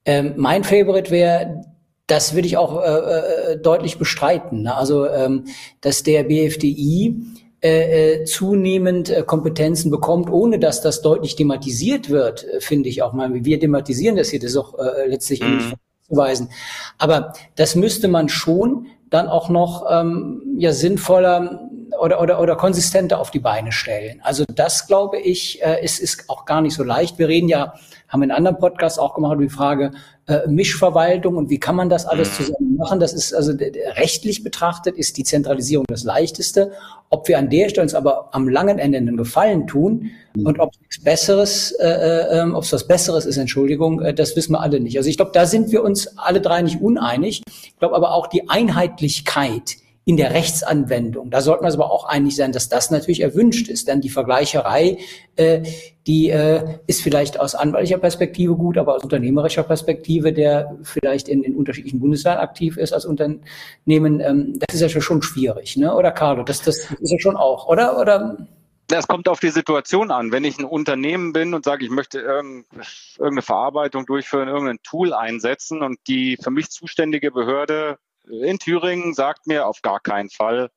ähm, 0.04 0.34
mein 0.36 0.64
Favorite 0.64 1.10
wäre 1.10 1.62
das 2.10 2.34
würde 2.34 2.48
ich 2.48 2.56
auch 2.56 2.82
äh, 2.82 3.52
äh, 3.52 3.56
deutlich 3.58 3.98
bestreiten. 3.98 4.62
Ne? 4.62 4.74
Also, 4.74 5.08
ähm, 5.08 5.44
dass 5.80 6.02
der 6.02 6.24
BFDI 6.24 7.14
äh, 7.62 8.14
äh, 8.14 8.24
zunehmend 8.24 9.10
äh, 9.10 9.22
Kompetenzen 9.22 9.90
bekommt, 9.90 10.30
ohne 10.30 10.58
dass 10.58 10.80
das 10.80 11.02
deutlich 11.02 11.36
thematisiert 11.36 12.10
wird, 12.10 12.46
finde 12.58 12.88
ich 12.88 13.02
auch 13.02 13.12
mal. 13.12 13.44
Wir 13.44 13.60
thematisieren 13.60 14.16
das 14.16 14.30
hier, 14.30 14.40
das 14.40 14.52
ist 14.52 14.56
auch 14.56 14.78
äh, 14.78 15.06
letztlich 15.06 15.40
mhm. 15.40 15.56
nicht 15.56 15.76
zuweisen. 16.08 16.50
Aber 16.98 17.32
das 17.54 17.76
müsste 17.76 18.08
man 18.08 18.28
schon 18.28 18.86
dann 19.10 19.28
auch 19.28 19.48
noch 19.48 19.84
ähm, 19.90 20.42
ja 20.56 20.72
sinnvoller 20.72 21.69
oder, 22.00 22.20
oder, 22.20 22.40
oder 22.40 22.56
konsistenter 22.56 23.20
auf 23.20 23.30
die 23.30 23.38
Beine 23.38 23.72
stellen. 23.72 24.20
Also 24.22 24.44
das 24.54 24.86
glaube 24.86 25.18
ich, 25.18 25.62
äh, 25.62 25.84
ist, 25.84 25.98
ist 25.98 26.28
auch 26.28 26.44
gar 26.44 26.60
nicht 26.60 26.74
so 26.74 26.82
leicht. 26.82 27.18
Wir 27.18 27.28
reden 27.28 27.48
ja, 27.48 27.74
haben 28.08 28.22
in 28.22 28.30
anderen 28.30 28.58
Podcasts 28.58 28.98
auch 28.98 29.14
gemacht, 29.14 29.38
die 29.40 29.48
Frage 29.48 29.92
äh, 30.26 30.46
Mischverwaltung 30.48 31.36
und 31.36 31.50
wie 31.50 31.58
kann 31.58 31.76
man 31.76 31.88
das 31.88 32.06
alles 32.06 32.30
mhm. 32.30 32.44
zusammen 32.44 32.76
machen. 32.76 33.00
Das 33.00 33.12
ist 33.12 33.34
also 33.34 33.52
rechtlich 33.96 34.42
betrachtet 34.42 34.96
ist 34.96 35.16
die 35.16 35.24
Zentralisierung 35.24 35.84
das 35.88 36.04
leichteste. 36.04 36.72
Ob 37.08 37.28
wir 37.28 37.38
an 37.38 37.50
der 37.50 37.68
Stelle 37.68 37.82
uns 37.82 37.94
aber 37.94 38.28
am 38.32 38.48
langen 38.48 38.78
Ende 38.78 38.98
einen 38.98 39.16
Gefallen 39.16 39.66
tun 39.66 40.10
mhm. 40.34 40.46
und 40.46 40.58
ob 40.58 40.72
es 40.88 41.02
Besseres, 41.02 41.72
äh, 41.72 41.86
äh, 41.86 42.40
ähm, 42.40 42.54
ob 42.54 42.64
es 42.64 42.72
was 42.72 42.86
Besseres 42.86 43.26
ist, 43.26 43.36
Entschuldigung, 43.36 44.00
äh, 44.00 44.14
das 44.14 44.34
wissen 44.36 44.52
wir 44.52 44.60
alle 44.60 44.80
nicht. 44.80 44.96
Also 44.96 45.08
ich 45.08 45.16
glaube, 45.16 45.32
da 45.34 45.46
sind 45.46 45.70
wir 45.70 45.82
uns 45.82 46.18
alle 46.18 46.40
drei 46.40 46.62
nicht 46.62 46.80
uneinig. 46.80 47.42
Ich 47.46 47.78
glaube 47.78 47.94
aber 47.94 48.12
auch 48.14 48.26
die 48.26 48.48
Einheitlichkeit 48.48 49.76
in 50.10 50.16
der 50.16 50.32
Rechtsanwendung. 50.32 51.30
Da 51.30 51.40
sollten 51.40 51.64
wir 51.64 51.72
aber 51.72 51.92
auch 51.92 52.04
einig 52.04 52.34
sein, 52.34 52.50
dass 52.50 52.68
das 52.68 52.90
natürlich 52.90 53.20
erwünscht 53.20 53.68
ist. 53.68 53.86
Denn 53.86 54.00
die 54.00 54.08
Vergleicherei, 54.08 54.98
äh, 55.36 55.62
die 56.04 56.30
äh, 56.30 56.80
ist 56.88 57.00
vielleicht 57.00 57.38
aus 57.38 57.54
anwaltlicher 57.54 57.98
Perspektive 57.98 58.56
gut, 58.56 58.76
aber 58.76 58.96
aus 58.96 59.04
unternehmerischer 59.04 59.62
Perspektive, 59.62 60.32
der 60.32 60.76
vielleicht 60.82 61.28
in, 61.28 61.44
in 61.44 61.54
unterschiedlichen 61.54 62.00
Bundesländern 62.00 62.42
aktiv 62.42 62.76
ist 62.76 62.92
als 62.92 63.04
Unternehmen, 63.04 64.18
ähm, 64.18 64.58
das 64.58 64.74
ist 64.74 64.92
ja 64.92 65.00
schon 65.00 65.22
schwierig, 65.22 65.76
ne? 65.76 65.94
Oder 65.94 66.10
Carlo, 66.10 66.42
das, 66.42 66.60
das 66.62 66.78
ist 66.90 67.12
ja 67.12 67.20
schon 67.20 67.36
auch, 67.36 67.68
oder? 67.68 67.96
Oder? 68.00 68.48
Es 68.90 69.06
kommt 69.06 69.28
auf 69.28 69.38
die 69.38 69.50
Situation 69.50 70.10
an. 70.10 70.32
Wenn 70.32 70.42
ich 70.42 70.58
ein 70.58 70.64
Unternehmen 70.64 71.32
bin 71.32 71.54
und 71.54 71.64
sage, 71.64 71.84
ich 71.84 71.92
möchte 71.92 72.18
irgendeine 72.18 73.42
Verarbeitung 73.42 74.06
durchführen, 74.06 74.48
irgendein 74.48 74.82
Tool 74.82 75.12
einsetzen 75.12 75.82
und 75.82 76.00
die 76.08 76.36
für 76.42 76.50
mich 76.50 76.68
zuständige 76.70 77.30
Behörde 77.30 77.98
in 78.30 78.58
Thüringen 78.58 79.14
sagt 79.14 79.46
mir 79.46 79.66
auf 79.66 79.82
gar 79.82 80.00
keinen 80.00 80.30
Fall 80.30 80.70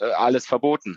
äh, 0.00 0.10
alles 0.12 0.46
verboten. 0.46 0.96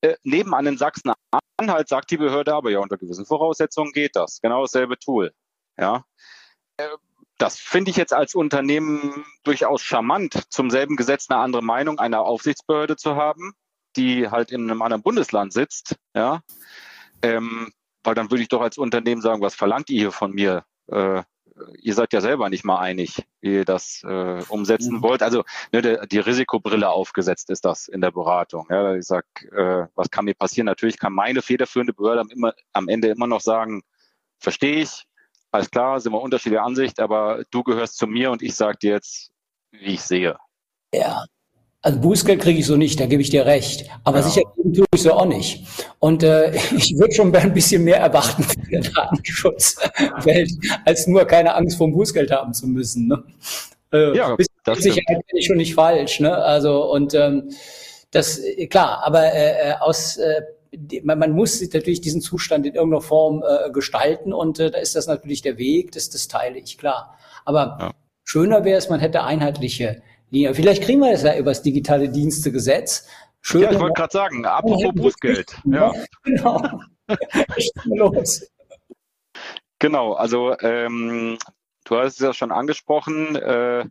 Äh, 0.00 0.16
nebenan 0.22 0.66
in 0.66 0.78
Sachsen-Anhalt 0.78 1.88
sagt 1.88 2.10
die 2.10 2.16
Behörde 2.16 2.54
aber 2.54 2.70
ja, 2.70 2.80
unter 2.80 2.96
gewissen 2.96 3.26
Voraussetzungen 3.26 3.92
geht 3.92 4.16
das. 4.16 4.40
Genau 4.40 4.62
dasselbe 4.62 4.98
Tool. 4.98 5.32
Ja. 5.78 6.04
Äh, 6.76 6.88
das 7.38 7.58
finde 7.58 7.90
ich 7.90 7.96
jetzt 7.96 8.14
als 8.14 8.34
Unternehmen 8.34 9.26
durchaus 9.44 9.82
charmant, 9.82 10.44
zum 10.50 10.70
selben 10.70 10.96
Gesetz 10.96 11.28
eine 11.28 11.40
andere 11.40 11.62
Meinung 11.62 11.98
einer 11.98 12.20
Aufsichtsbehörde 12.20 12.96
zu 12.96 13.16
haben, 13.16 13.52
die 13.96 14.30
halt 14.30 14.50
in 14.52 14.70
einem 14.70 14.80
anderen 14.80 15.02
Bundesland 15.02 15.52
sitzt. 15.52 15.96
Ja. 16.14 16.40
Ähm, 17.22 17.72
weil 18.02 18.14
dann 18.14 18.30
würde 18.30 18.42
ich 18.42 18.48
doch 18.48 18.62
als 18.62 18.78
Unternehmen 18.78 19.20
sagen, 19.20 19.42
was 19.42 19.54
verlangt 19.54 19.90
ihr 19.90 20.00
hier 20.00 20.12
von 20.12 20.32
mir? 20.32 20.64
Äh, 20.86 21.22
ihr 21.80 21.94
seid 21.94 22.12
ja 22.12 22.20
selber 22.20 22.48
nicht 22.48 22.64
mal 22.64 22.78
einig, 22.78 23.24
wie 23.40 23.54
ihr 23.54 23.64
das 23.64 24.02
äh, 24.04 24.42
umsetzen 24.48 24.96
mhm. 24.96 25.02
wollt. 25.02 25.22
Also 25.22 25.44
ne, 25.72 25.82
der, 25.82 26.06
die 26.06 26.18
Risikobrille 26.18 26.88
aufgesetzt 26.88 27.50
ist 27.50 27.64
das 27.64 27.88
in 27.88 28.00
der 28.00 28.10
Beratung. 28.10 28.66
Ja, 28.70 28.94
ich 28.94 29.06
sag, 29.06 29.24
äh, 29.52 29.86
was 29.94 30.10
kann 30.10 30.24
mir 30.24 30.34
passieren? 30.34 30.66
Natürlich 30.66 30.98
kann 30.98 31.12
meine 31.12 31.42
federführende 31.42 31.92
Behörde 31.92 32.20
am, 32.20 32.30
immer, 32.30 32.54
am 32.72 32.88
Ende 32.88 33.08
immer 33.08 33.26
noch 33.26 33.40
sagen, 33.40 33.82
verstehe 34.38 34.82
ich, 34.82 35.06
alles 35.50 35.70
klar, 35.70 36.00
sind 36.00 36.12
wir 36.12 36.20
unterschiedlicher 36.20 36.64
Ansicht, 36.64 37.00
aber 37.00 37.44
du 37.50 37.62
gehörst 37.62 37.96
zu 37.96 38.06
mir 38.06 38.30
und 38.30 38.42
ich 38.42 38.54
sage 38.54 38.78
dir 38.78 38.92
jetzt, 38.92 39.30
wie 39.70 39.94
ich 39.94 40.02
sehe. 40.02 40.36
Ja, 40.92 41.24
also 41.86 42.00
Bußgeld 42.00 42.42
kriege 42.42 42.58
ich 42.58 42.66
so 42.66 42.76
nicht, 42.76 42.98
da 42.98 43.06
gebe 43.06 43.22
ich 43.22 43.30
dir 43.30 43.46
recht. 43.46 43.88
Aber 44.02 44.18
ja. 44.18 44.24
sicher 44.24 44.42
tue 44.56 44.84
ich 44.92 45.02
so 45.02 45.12
auch 45.12 45.24
nicht. 45.24 45.64
Und 46.00 46.24
äh, 46.24 46.52
ich 46.76 46.98
würde 46.98 47.14
schon 47.14 47.32
ein 47.32 47.54
bisschen 47.54 47.84
mehr 47.84 47.98
erwarten 47.98 48.42
für 48.42 48.60
die 48.60 48.80
Datenschutzwelt, 48.80 50.50
als 50.84 51.06
nur 51.06 51.24
keine 51.26 51.54
Angst 51.54 51.78
vor 51.78 51.86
dem 51.86 51.94
Bußgeld 51.94 52.32
haben 52.32 52.52
zu 52.54 52.66
müssen. 52.66 53.06
Ne? 53.06 53.22
Äh, 53.92 54.16
ja, 54.16 54.36
das 54.64 54.78
Sicherheit 54.78 55.24
bin 55.28 55.36
ich 55.36 55.46
schon 55.46 55.58
nicht 55.58 55.76
falsch. 55.76 56.18
Ne? 56.18 56.36
Also 56.36 56.90
und 56.90 57.14
ähm, 57.14 57.50
das 58.10 58.40
klar, 58.68 59.04
aber 59.04 59.32
äh, 59.32 59.70
äh 59.70 59.74
aus 59.78 60.16
äh, 60.16 60.42
man, 61.04 61.20
man 61.20 61.30
muss 61.30 61.62
natürlich 61.72 62.00
diesen 62.00 62.20
Zustand 62.20 62.66
in 62.66 62.74
irgendeiner 62.74 63.00
Form 63.00 63.44
äh, 63.46 63.70
gestalten 63.70 64.32
und 64.32 64.58
äh, 64.58 64.72
da 64.72 64.78
ist 64.78 64.96
das 64.96 65.06
natürlich 65.06 65.40
der 65.40 65.56
Weg, 65.56 65.92
das, 65.92 66.10
das 66.10 66.26
teile 66.26 66.58
ich 66.58 66.78
klar. 66.78 67.16
Aber 67.44 67.78
ja. 67.80 67.90
schöner 68.24 68.64
wäre 68.64 68.76
es, 68.76 68.88
man 68.88 68.98
hätte 68.98 69.22
einheitliche 69.22 70.02
Linie. 70.30 70.54
Vielleicht 70.54 70.82
kriegen 70.82 71.00
wir 71.00 71.12
das 71.12 71.22
ja 71.22 71.36
über 71.36 71.50
das 71.50 71.62
digitale 71.62 72.08
Dienstegesetz. 72.08 73.08
Schön, 73.40 73.62
ja, 73.62 73.70
ich 73.70 73.78
wollte 73.78 73.94
gerade 73.94 74.12
sagen, 74.12 74.44
apropos 74.44 74.92
Bußgeld. 74.94 75.56
Ja. 75.66 75.92
Genau. 76.24 76.80
los. 77.84 78.44
Genau, 79.78 80.14
also 80.14 80.58
ähm, 80.60 81.38
du 81.84 81.96
hast 81.96 82.14
es 82.14 82.18
ja 82.20 82.32
schon 82.32 82.50
angesprochen, 82.50 83.36
äh, 83.36 83.84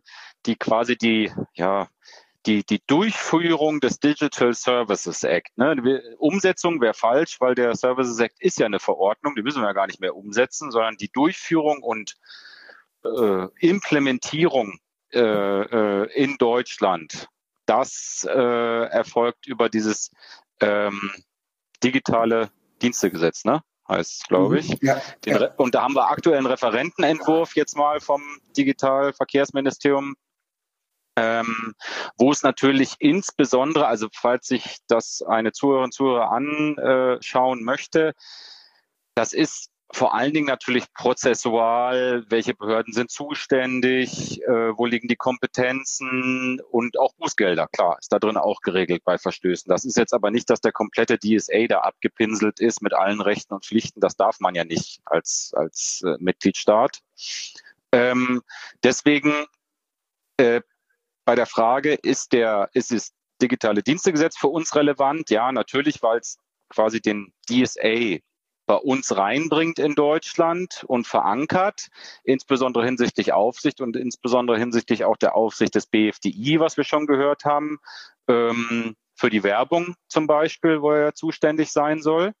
die 0.44 0.56
quasi 0.56 0.96
die, 0.96 1.32
ja, 1.54 1.88
die, 2.44 2.64
die 2.64 2.82
Durchführung 2.86 3.80
des 3.80 3.98
Digital 3.98 4.52
Services 4.52 5.24
Act. 5.24 5.56
Ne? 5.56 6.02
Umsetzung 6.18 6.80
wäre 6.80 6.94
falsch, 6.94 7.40
weil 7.40 7.54
der 7.54 7.74
Services 7.74 8.18
Act 8.18 8.40
ist 8.40 8.58
ja 8.58 8.66
eine 8.66 8.78
Verordnung, 8.78 9.34
die 9.36 9.42
müssen 9.42 9.62
wir 9.62 9.68
ja 9.68 9.72
gar 9.72 9.86
nicht 9.86 10.00
mehr 10.00 10.16
umsetzen, 10.16 10.70
sondern 10.70 10.96
die 10.96 11.10
Durchführung 11.10 11.82
und 11.82 12.16
äh, 13.04 13.46
Implementierung 13.58 14.78
in 15.16 16.36
Deutschland. 16.38 17.28
Das 17.66 18.26
äh, 18.28 18.84
erfolgt 18.88 19.46
über 19.46 19.68
dieses 19.68 20.10
ähm, 20.60 21.10
digitale 21.82 22.50
Dienstegesetz, 22.80 23.44
ne? 23.44 23.62
heißt 23.88 24.22
es, 24.22 24.26
glaube 24.26 24.58
ich. 24.58 24.76
Ja, 24.82 25.00
ja. 25.24 25.54
Und 25.56 25.74
da 25.74 25.82
haben 25.82 25.94
wir 25.94 26.10
aktuell 26.10 26.38
einen 26.38 26.46
Referentenentwurf 26.46 27.56
jetzt 27.56 27.76
mal 27.76 28.00
vom 28.00 28.22
Digitalverkehrsministerium, 28.56 30.16
ähm, 31.16 31.74
wo 32.18 32.30
es 32.30 32.42
natürlich 32.42 32.96
insbesondere, 32.98 33.86
also 33.86 34.08
falls 34.12 34.46
sich 34.46 34.78
das 34.86 35.22
eine 35.22 35.52
Zuhörerin 35.52 35.92
Zuhörer 35.92 36.30
anschauen 36.30 37.64
möchte, 37.64 38.14
das 39.14 39.32
ist 39.32 39.70
vor 39.92 40.14
allen 40.14 40.32
Dingen 40.32 40.46
natürlich 40.46 40.92
prozessual, 40.92 42.24
welche 42.28 42.54
Behörden 42.54 42.92
sind 42.92 43.10
zuständig, 43.10 44.42
äh, 44.42 44.76
wo 44.76 44.84
liegen 44.84 45.08
die 45.08 45.16
Kompetenzen 45.16 46.60
und 46.70 46.98
auch 46.98 47.14
Bußgelder, 47.14 47.68
klar, 47.68 47.96
ist 48.00 48.12
da 48.12 48.18
drin 48.18 48.36
auch 48.36 48.60
geregelt 48.62 49.02
bei 49.04 49.16
Verstößen. 49.16 49.68
Das 49.68 49.84
ist 49.84 49.96
jetzt 49.96 50.12
aber 50.12 50.30
nicht, 50.30 50.50
dass 50.50 50.60
der 50.60 50.72
komplette 50.72 51.18
DSA 51.18 51.66
da 51.68 51.80
abgepinselt 51.80 52.58
ist 52.58 52.82
mit 52.82 52.94
allen 52.94 53.20
Rechten 53.20 53.54
und 53.54 53.64
Pflichten. 53.64 54.00
Das 54.00 54.16
darf 54.16 54.40
man 54.40 54.54
ja 54.54 54.64
nicht 54.64 55.00
als, 55.04 55.52
als 55.54 56.02
äh, 56.04 56.16
Mitgliedstaat. 56.18 57.00
Ähm, 57.92 58.42
deswegen 58.82 59.46
äh, 60.36 60.60
bei 61.24 61.34
der 61.34 61.46
Frage, 61.46 61.94
ist, 61.94 62.32
der, 62.32 62.70
ist 62.72 62.92
das 62.92 63.12
digitale 63.40 63.82
Dienstegesetz 63.82 64.36
für 64.36 64.48
uns 64.48 64.74
relevant? 64.74 65.30
Ja, 65.30 65.52
natürlich, 65.52 66.02
weil 66.02 66.18
es 66.18 66.38
quasi 66.68 67.00
den 67.00 67.32
DSA 67.48 68.18
bei 68.66 68.74
uns 68.74 69.16
reinbringt 69.16 69.78
in 69.78 69.94
Deutschland 69.94 70.84
und 70.86 71.06
verankert, 71.06 71.88
insbesondere 72.24 72.84
hinsichtlich 72.84 73.32
Aufsicht 73.32 73.80
und 73.80 73.96
insbesondere 73.96 74.58
hinsichtlich 74.58 75.04
auch 75.04 75.16
der 75.16 75.36
Aufsicht 75.36 75.74
des 75.74 75.86
BFDI, 75.86 76.60
was 76.60 76.76
wir 76.76 76.84
schon 76.84 77.06
gehört 77.06 77.44
haben, 77.44 77.78
ähm, 78.28 78.96
für 79.14 79.30
die 79.30 79.42
Werbung 79.42 79.94
zum 80.08 80.26
Beispiel, 80.26 80.82
wo 80.82 80.90
er 80.90 81.14
zuständig 81.14 81.72
sein 81.72 82.02
soll. 82.02 82.32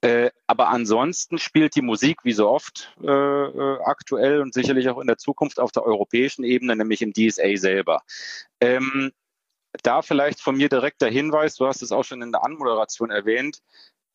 Äh, 0.00 0.30
aber 0.46 0.68
ansonsten 0.68 1.38
spielt 1.38 1.74
die 1.74 1.82
Musik 1.82 2.18
wie 2.24 2.32
so 2.32 2.48
oft 2.48 2.94
äh, 3.02 3.06
äh, 3.06 3.78
aktuell 3.84 4.40
und 4.40 4.54
sicherlich 4.54 4.88
auch 4.88 5.00
in 5.00 5.06
der 5.06 5.18
Zukunft 5.18 5.58
auf 5.58 5.72
der 5.72 5.84
europäischen 5.84 6.44
Ebene, 6.44 6.76
nämlich 6.76 7.02
im 7.02 7.12
DSA 7.12 7.56
selber. 7.56 8.02
Ähm, 8.60 9.12
da 9.82 10.02
vielleicht 10.02 10.40
von 10.40 10.56
mir 10.56 10.68
direkt 10.68 11.02
der 11.02 11.10
Hinweis, 11.10 11.56
du 11.56 11.66
hast 11.66 11.82
es 11.82 11.92
auch 11.92 12.04
schon 12.04 12.22
in 12.22 12.32
der 12.32 12.44
Anmoderation 12.44 13.10
erwähnt, 13.10 13.60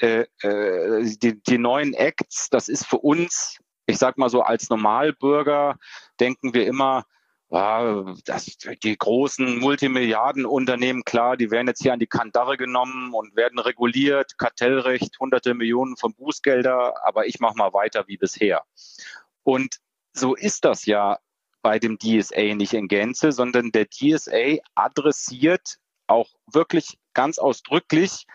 äh, 0.01 0.25
äh, 0.41 1.15
die, 1.21 1.41
die 1.43 1.57
neuen 1.57 1.93
Acts, 1.93 2.49
das 2.49 2.69
ist 2.69 2.85
für 2.85 2.97
uns, 2.97 3.59
ich 3.85 3.97
sag 3.97 4.17
mal 4.17 4.29
so, 4.29 4.41
als 4.41 4.69
Normalbürger 4.69 5.77
denken 6.19 6.53
wir 6.53 6.65
immer, 6.65 7.05
ja, 7.51 8.15
das, 8.25 8.57
die 8.83 8.97
großen 8.97 9.59
Multimilliardenunternehmen, 9.59 11.03
klar, 11.03 11.35
die 11.35 11.51
werden 11.51 11.67
jetzt 11.67 11.83
hier 11.83 11.91
an 11.93 11.99
die 11.99 12.07
Kandare 12.07 12.55
genommen 12.55 13.13
und 13.13 13.35
werden 13.35 13.59
reguliert, 13.59 14.37
Kartellrecht, 14.37 15.19
hunderte 15.19 15.53
Millionen 15.53 15.97
von 15.97 16.13
Bußgelder, 16.13 17.05
aber 17.05 17.27
ich 17.27 17.39
mache 17.39 17.57
mal 17.57 17.73
weiter 17.73 18.07
wie 18.07 18.17
bisher. 18.17 18.63
Und 19.43 19.77
so 20.13 20.33
ist 20.33 20.63
das 20.65 20.85
ja 20.85 21.19
bei 21.61 21.77
dem 21.77 21.99
DSA 21.99 22.55
nicht 22.55 22.73
in 22.73 22.87
Gänze, 22.87 23.33
sondern 23.33 23.71
der 23.71 23.87
DSA 23.89 24.57
adressiert 24.73 25.77
auch 26.07 26.29
wirklich 26.51 26.97
ganz 27.13 27.37
ausdrücklich 27.37 28.25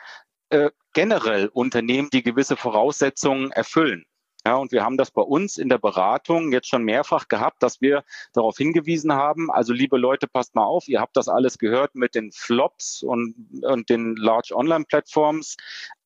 äh, 0.51 0.71
generell 0.93 1.49
Unternehmen, 1.49 2.11
die 2.11 2.23
gewisse 2.23 2.57
Voraussetzungen 2.57 3.51
erfüllen. 3.53 4.05
Ja, 4.47 4.55
und 4.55 4.71
wir 4.71 4.85
haben 4.85 4.97
das 4.97 5.11
bei 5.11 5.23
uns 5.23 5.57
in 5.59 5.69
der 5.69 5.79
Beratung 5.79 6.53
jetzt 6.53 6.69
schon 6.69 6.85
mehrfach 6.85 7.27
gehabt, 7.27 7.65
dass 7.65 7.81
wir 7.81 8.05
darauf 8.33 8.57
hingewiesen 8.57 9.13
haben, 9.13 9.51
also 9.51 9.73
liebe 9.73 9.99
Leute, 9.99 10.29
passt 10.29 10.55
mal 10.55 10.63
auf, 10.63 10.87
ihr 10.87 11.01
habt 11.01 11.17
das 11.17 11.27
alles 11.27 11.59
gehört 11.59 11.97
mit 11.97 12.15
den 12.15 12.31
Flops 12.31 13.03
und, 13.03 13.35
und 13.63 13.91
den 13.91 14.15
Large 14.15 14.55
Online 14.55 14.85
Plattforms, 14.85 15.57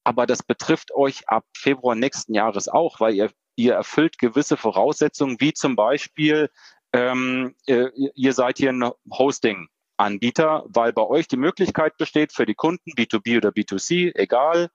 aber 0.04 0.24
das 0.24 0.42
betrifft 0.42 0.90
euch 0.94 1.28
ab 1.28 1.44
Februar 1.54 1.94
nächsten 1.94 2.32
Jahres 2.32 2.68
auch, 2.68 2.98
weil 2.98 3.14
ihr, 3.14 3.30
ihr 3.56 3.74
erfüllt 3.74 4.16
gewisse 4.18 4.56
Voraussetzungen, 4.56 5.38
wie 5.38 5.52
zum 5.52 5.76
Beispiel, 5.76 6.48
ähm, 6.94 7.54
ihr, 7.66 7.92
ihr 7.94 8.32
seid 8.32 8.56
hier 8.56 8.70
ein 8.70 8.90
Hosting 9.10 9.68
Anbieter, 10.00 10.64
weil 10.68 10.92
bei 10.92 11.02
euch 11.02 11.28
die 11.28 11.36
Möglichkeit 11.36 11.96
besteht, 11.96 12.32
für 12.32 12.46
die 12.46 12.54
Kunden, 12.54 12.92
B2B 12.92 13.36
oder 13.36 13.50
B2C, 13.50 14.12
egal, 14.14 14.70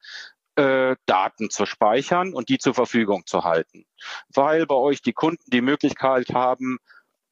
äh, 0.56 0.96
Daten 1.06 1.50
zu 1.50 1.66
speichern 1.66 2.34
und 2.34 2.50
die 2.50 2.58
zur 2.58 2.74
Verfügung 2.74 3.26
zu 3.26 3.44
halten. 3.44 3.86
Weil 4.34 4.66
bei 4.66 4.76
euch 4.76 5.02
die 5.02 5.14
Kunden 5.14 5.44
die 5.48 5.62
Möglichkeit 5.62 6.34
haben, 6.34 6.78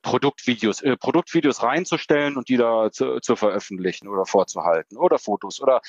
Produktvideos, 0.01 0.81
äh, 0.81 0.97
Produktvideos 0.97 1.63
reinzustellen 1.63 2.35
und 2.35 2.49
die 2.49 2.57
da 2.57 2.91
zu, 2.91 3.19
zu 3.21 3.35
veröffentlichen 3.35 4.07
oder 4.07 4.25
vorzuhalten 4.25 4.97
oder 4.97 5.17
Fotos 5.17 5.61
oder 5.61 5.81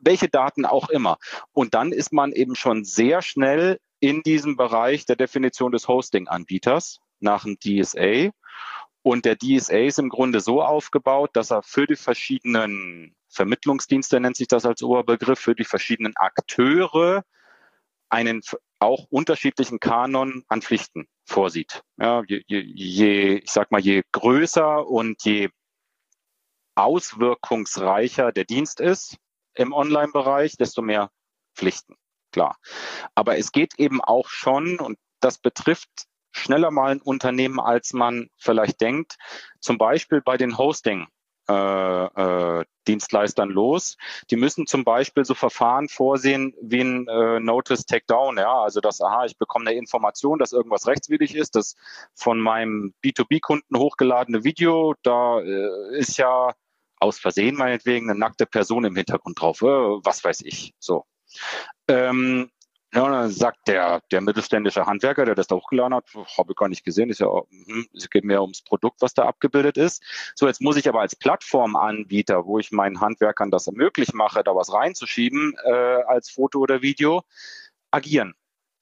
welche 0.00 0.28
Daten 0.28 0.64
auch 0.64 0.88
immer. 0.88 1.18
Und 1.52 1.74
dann 1.74 1.92
ist 1.92 2.12
man 2.12 2.32
eben 2.32 2.56
schon 2.56 2.84
sehr 2.84 3.22
schnell 3.22 3.78
in 4.00 4.22
diesem 4.22 4.56
Bereich 4.56 5.04
der 5.04 5.16
Definition 5.16 5.72
des 5.72 5.86
Hosting-Anbieters 5.86 7.00
nach 7.20 7.44
dem 7.44 7.58
DSA. 7.58 8.30
Und 9.02 9.24
der 9.24 9.36
DSA 9.36 9.78
ist 9.78 9.98
im 9.98 10.10
Grunde 10.10 10.40
so 10.40 10.62
aufgebaut, 10.62 11.30
dass 11.34 11.50
er 11.50 11.62
für 11.62 11.86
die 11.86 11.96
verschiedenen 11.96 13.14
Vermittlungsdienste, 13.28 14.20
nennt 14.20 14.36
sich 14.36 14.48
das 14.48 14.66
als 14.66 14.82
Oberbegriff, 14.82 15.38
für 15.38 15.54
die 15.54 15.64
verschiedenen 15.64 16.16
Akteure 16.16 17.24
einen 18.10 18.42
auch 18.78 19.06
unterschiedlichen 19.08 19.78
Kanon 19.78 20.44
an 20.48 20.62
Pflichten 20.62 21.06
vorsieht. 21.24 21.82
Ja, 21.96 22.22
je, 22.26 22.42
je, 22.46 23.36
ich 23.36 23.50
sag 23.50 23.70
mal, 23.70 23.80
je 23.80 24.02
größer 24.12 24.86
und 24.86 25.22
je 25.24 25.50
auswirkungsreicher 26.74 28.32
der 28.32 28.44
Dienst 28.44 28.80
ist 28.80 29.16
im 29.54 29.72
Online-Bereich, 29.72 30.56
desto 30.56 30.82
mehr 30.82 31.10
Pflichten. 31.54 31.94
Klar. 32.32 32.58
Aber 33.14 33.38
es 33.38 33.52
geht 33.52 33.78
eben 33.78 34.00
auch 34.00 34.28
schon, 34.28 34.78
und 34.80 34.98
das 35.20 35.38
betrifft 35.38 36.06
schneller 36.32 36.70
mal 36.70 36.92
ein 36.92 37.00
Unternehmen, 37.00 37.60
als 37.60 37.92
man 37.92 38.28
vielleicht 38.36 38.80
denkt. 38.80 39.16
Zum 39.60 39.78
Beispiel 39.78 40.20
bei 40.20 40.36
den 40.36 40.58
Hosting. 40.58 41.06
Äh, 41.50 42.60
äh, 42.60 42.64
Dienstleistern 42.86 43.50
los. 43.50 43.96
Die 44.30 44.36
müssen 44.36 44.66
zum 44.66 44.84
Beispiel 44.84 45.24
so 45.24 45.34
Verfahren 45.34 45.88
vorsehen 45.88 46.54
wie 46.62 46.80
ein 46.80 47.08
äh, 47.08 47.40
Notice 47.40 47.86
Takedown, 47.86 48.36
ja, 48.38 48.62
also 48.62 48.80
dass, 48.80 49.00
aha, 49.00 49.24
ich 49.24 49.36
bekomme 49.36 49.68
eine 49.68 49.78
Information, 49.78 50.38
dass 50.38 50.52
irgendwas 50.52 50.86
rechtswidrig 50.86 51.34
ist, 51.34 51.56
das 51.56 51.74
von 52.14 52.40
meinem 52.40 52.94
B2B-Kunden 53.04 53.76
hochgeladene 53.76 54.44
Video, 54.44 54.94
da 55.02 55.40
äh, 55.40 55.98
ist 55.98 56.16
ja 56.18 56.54
aus 57.00 57.18
Versehen 57.18 57.56
meinetwegen 57.56 58.10
eine 58.10 58.18
nackte 58.18 58.46
Person 58.46 58.84
im 58.84 58.96
Hintergrund 58.96 59.40
drauf, 59.40 59.62
äh, 59.62 59.66
was 59.66 60.22
weiß 60.24 60.42
ich, 60.42 60.74
so. 60.78 61.04
Ähm, 61.88 62.50
ja, 62.92 63.02
und 63.02 63.12
dann 63.12 63.30
sagt 63.30 63.68
der, 63.68 64.02
der 64.10 64.20
mittelständische 64.20 64.86
Handwerker, 64.86 65.24
der 65.24 65.34
das 65.34 65.46
da 65.46 65.56
hochgeladen 65.56 65.94
hat, 65.94 66.06
habe 66.36 66.52
ich 66.52 66.56
gar 66.56 66.68
nicht 66.68 66.84
gesehen, 66.84 67.10
ist 67.10 67.20
ja, 67.20 67.28
hm, 67.28 67.86
es 67.94 68.10
geht 68.10 68.24
mehr 68.24 68.42
ums 68.42 68.62
Produkt, 68.62 69.00
was 69.00 69.14
da 69.14 69.26
abgebildet 69.26 69.76
ist. 69.76 70.02
So, 70.34 70.46
jetzt 70.46 70.60
muss 70.60 70.76
ich 70.76 70.88
aber 70.88 71.00
als 71.00 71.14
Plattformanbieter, 71.14 72.46
wo 72.46 72.58
ich 72.58 72.72
meinen 72.72 73.00
Handwerkern 73.00 73.50
das 73.50 73.66
möglich 73.70 74.12
mache, 74.12 74.42
da 74.42 74.54
was 74.54 74.72
reinzuschieben 74.72 75.54
äh, 75.64 76.02
als 76.06 76.30
Foto 76.30 76.58
oder 76.58 76.82
Video, 76.82 77.22
agieren 77.90 78.34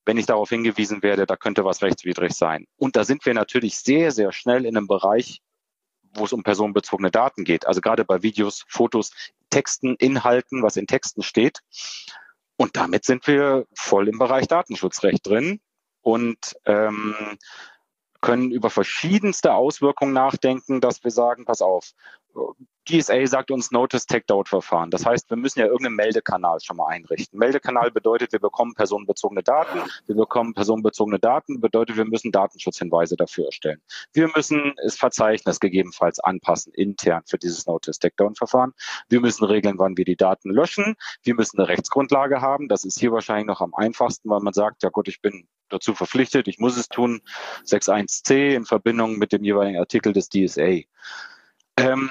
wenn 0.08 0.16
ich 0.16 0.24
darauf 0.24 0.48
hingewiesen 0.48 1.02
werde, 1.02 1.26
da 1.26 1.36
könnte 1.36 1.66
was 1.66 1.82
rechtswidrig 1.82 2.32
sein. 2.32 2.66
Und 2.78 2.96
da 2.96 3.04
sind 3.04 3.26
wir 3.26 3.34
natürlich 3.34 3.76
sehr, 3.76 4.10
sehr 4.10 4.32
schnell 4.32 4.64
in 4.64 4.74
einem 4.74 4.86
Bereich, 4.86 5.42
wo 6.14 6.24
es 6.24 6.32
um 6.32 6.42
personenbezogene 6.42 7.10
Daten 7.10 7.44
geht. 7.44 7.66
Also 7.66 7.82
gerade 7.82 8.06
bei 8.06 8.22
Videos, 8.22 8.64
Fotos, 8.68 9.12
Texten, 9.50 9.96
Inhalten, 9.96 10.62
was 10.62 10.78
in 10.78 10.86
Texten 10.86 11.22
steht. 11.22 11.60
Und 12.58 12.76
damit 12.76 13.04
sind 13.04 13.26
wir 13.28 13.66
voll 13.72 14.08
im 14.08 14.18
Bereich 14.18 14.48
Datenschutzrecht 14.48 15.24
drin 15.24 15.60
und 16.02 16.56
ähm, 16.66 17.14
können 18.20 18.50
über 18.50 18.68
verschiedenste 18.68 19.54
Auswirkungen 19.54 20.12
nachdenken, 20.12 20.80
dass 20.80 21.04
wir 21.04 21.12
sagen, 21.12 21.44
pass 21.44 21.62
auf, 21.62 21.92
GSA 22.88 23.26
sagt 23.26 23.50
uns 23.50 23.70
Notice 23.70 24.06
Takedown-Verfahren. 24.06 24.90
Das 24.90 25.04
heißt, 25.04 25.28
wir 25.28 25.36
müssen 25.36 25.60
ja 25.60 25.66
irgendeinen 25.66 25.96
Meldekanal 25.96 26.58
schon 26.60 26.78
mal 26.78 26.88
einrichten. 26.88 27.38
Meldekanal 27.38 27.90
bedeutet, 27.90 28.32
wir 28.32 28.38
bekommen 28.38 28.72
personenbezogene 28.74 29.42
Daten. 29.42 29.80
Wir 30.06 30.14
bekommen 30.14 30.54
personenbezogene 30.54 31.18
Daten, 31.18 31.60
bedeutet, 31.60 31.98
wir 31.98 32.06
müssen 32.06 32.32
Datenschutzhinweise 32.32 33.16
dafür 33.16 33.46
erstellen. 33.46 33.82
Wir 34.14 34.30
müssen 34.34 34.72
das 34.82 34.96
Verzeichnis 34.96 35.60
gegebenenfalls 35.60 36.18
anpassen, 36.18 36.72
intern 36.72 37.22
für 37.26 37.36
dieses 37.36 37.66
Notice 37.66 37.98
Takedown-Verfahren. 37.98 38.72
Wir 39.10 39.20
müssen 39.20 39.44
regeln, 39.44 39.78
wann 39.78 39.98
wir 39.98 40.06
die 40.06 40.16
Daten 40.16 40.50
löschen. 40.50 40.96
Wir 41.22 41.34
müssen 41.34 41.58
eine 41.58 41.68
Rechtsgrundlage 41.68 42.40
haben. 42.40 42.68
Das 42.68 42.84
ist 42.84 42.98
hier 42.98 43.12
wahrscheinlich 43.12 43.48
noch 43.48 43.60
am 43.60 43.74
einfachsten, 43.74 44.30
weil 44.30 44.40
man 44.40 44.54
sagt, 44.54 44.82
ja 44.82 44.88
gut, 44.88 45.08
ich 45.08 45.20
bin 45.20 45.46
dazu 45.68 45.94
verpflichtet, 45.94 46.48
ich 46.48 46.58
muss 46.58 46.78
es 46.78 46.88
tun, 46.88 47.20
6.1c 47.66 48.54
in 48.54 48.64
Verbindung 48.64 49.18
mit 49.18 49.32
dem 49.32 49.44
jeweiligen 49.44 49.78
Artikel 49.78 50.14
des 50.14 50.30
DSA. 50.30 50.80
Ähm, 51.76 52.10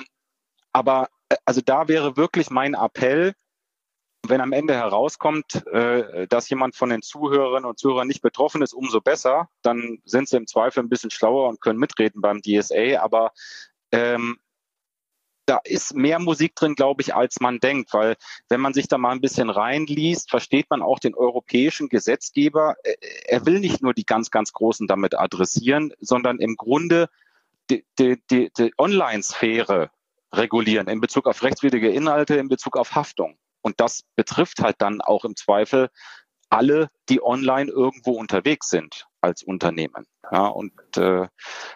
aber 0.78 1.10
äh, 1.30 1.38
also 1.46 1.62
da 1.62 1.88
wäre 1.88 2.18
wirklich 2.18 2.52
mein 2.52 2.76
Appell, 2.76 3.34
wenn 4.28 4.42
am 4.42 4.54
Ende 4.54 4.76
herauskommt, 4.76 5.66
äh, 5.68 6.28
dass 6.28 6.50
jemand 6.50 6.76
von 6.76 6.90
den 6.90 7.02
Zuhörerinnen 7.02 7.66
und 7.66 7.80
Zuhörern 7.80 8.08
nicht 8.08 8.22
betroffen 8.22 8.62
ist, 8.62 8.74
umso 8.74 9.02
besser. 9.02 9.49
Dann 9.64 9.99
sind 10.06 10.30
sie 10.30 10.38
im 10.38 10.47
Zweifel 10.47 10.84
ein 10.84 10.89
bisschen 10.89 11.12
schlauer 11.12 11.49
und 11.49 11.62
können 11.62 11.80
mitreden 11.80 12.22
beim 12.22 12.41
DSA. 12.41 12.99
Aber 13.01 13.32
ähm, 13.91 14.38
da 15.47 15.62
ist 15.64 15.95
mehr 15.95 16.20
Musik 16.20 16.56
drin, 16.56 16.76
glaube 16.76 17.01
ich, 17.01 17.16
als 17.16 17.39
man 17.39 17.60
denkt, 17.60 17.93
weil 17.93 18.16
wenn 18.49 18.60
man 18.60 18.74
sich 18.74 18.88
da 18.88 18.97
mal 18.97 19.12
ein 19.12 19.22
bisschen 19.22 19.49
reinliest, 19.49 20.30
versteht 20.30 20.70
man 20.70 20.82
auch 20.82 20.99
den 20.99 21.16
europäischen 21.16 21.88
Gesetzgeber. 21.88 22.76
Er 23.26 23.45
will 23.45 23.62
nicht 23.62 23.82
nur 23.82 23.93
die 23.93 24.06
ganz, 24.06 24.30
ganz 24.30 24.51
Großen 24.51 24.88
damit 24.88 25.18
adressieren, 25.18 25.93
sondern 26.01 26.39
im 26.39 26.56
Grunde 26.58 27.10
die, 27.70 27.86
die, 27.97 28.22
die, 28.30 28.51
die 28.58 28.74
Online-Sphäre 28.78 29.89
regulieren 30.34 30.88
in 30.88 31.01
Bezug 31.01 31.28
auf 31.28 31.43
rechtswidrige 31.43 31.89
Inhalte, 31.89 32.36
in 32.36 32.49
Bezug 32.49 32.78
auf 32.78 32.95
Haftung. 32.95 33.38
Und 33.61 33.80
das 33.80 34.03
betrifft 34.15 34.59
halt 34.59 34.75
dann 34.80 35.01
auch 35.01 35.25
im 35.25 35.36
Zweifel 35.36 35.89
alle, 36.49 36.89
die 37.09 37.21
online 37.21 37.69
irgendwo 37.69 38.11
unterwegs 38.11 38.69
sind 38.69 39.05
als 39.21 39.43
Unternehmen. 39.43 40.05
Ja, 40.32 40.47
und 40.47 40.73
äh, 40.97 41.28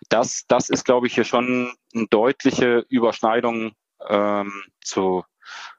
das, 0.09 0.45
das 0.47 0.69
ist, 0.69 0.85
glaube 0.85 1.07
ich, 1.07 1.13
hier 1.13 1.25
schon 1.25 1.73
eine 1.93 2.07
deutliche 2.07 2.85
Überschneidung 2.89 3.73
ähm, 4.07 4.63
zu, 4.83 5.23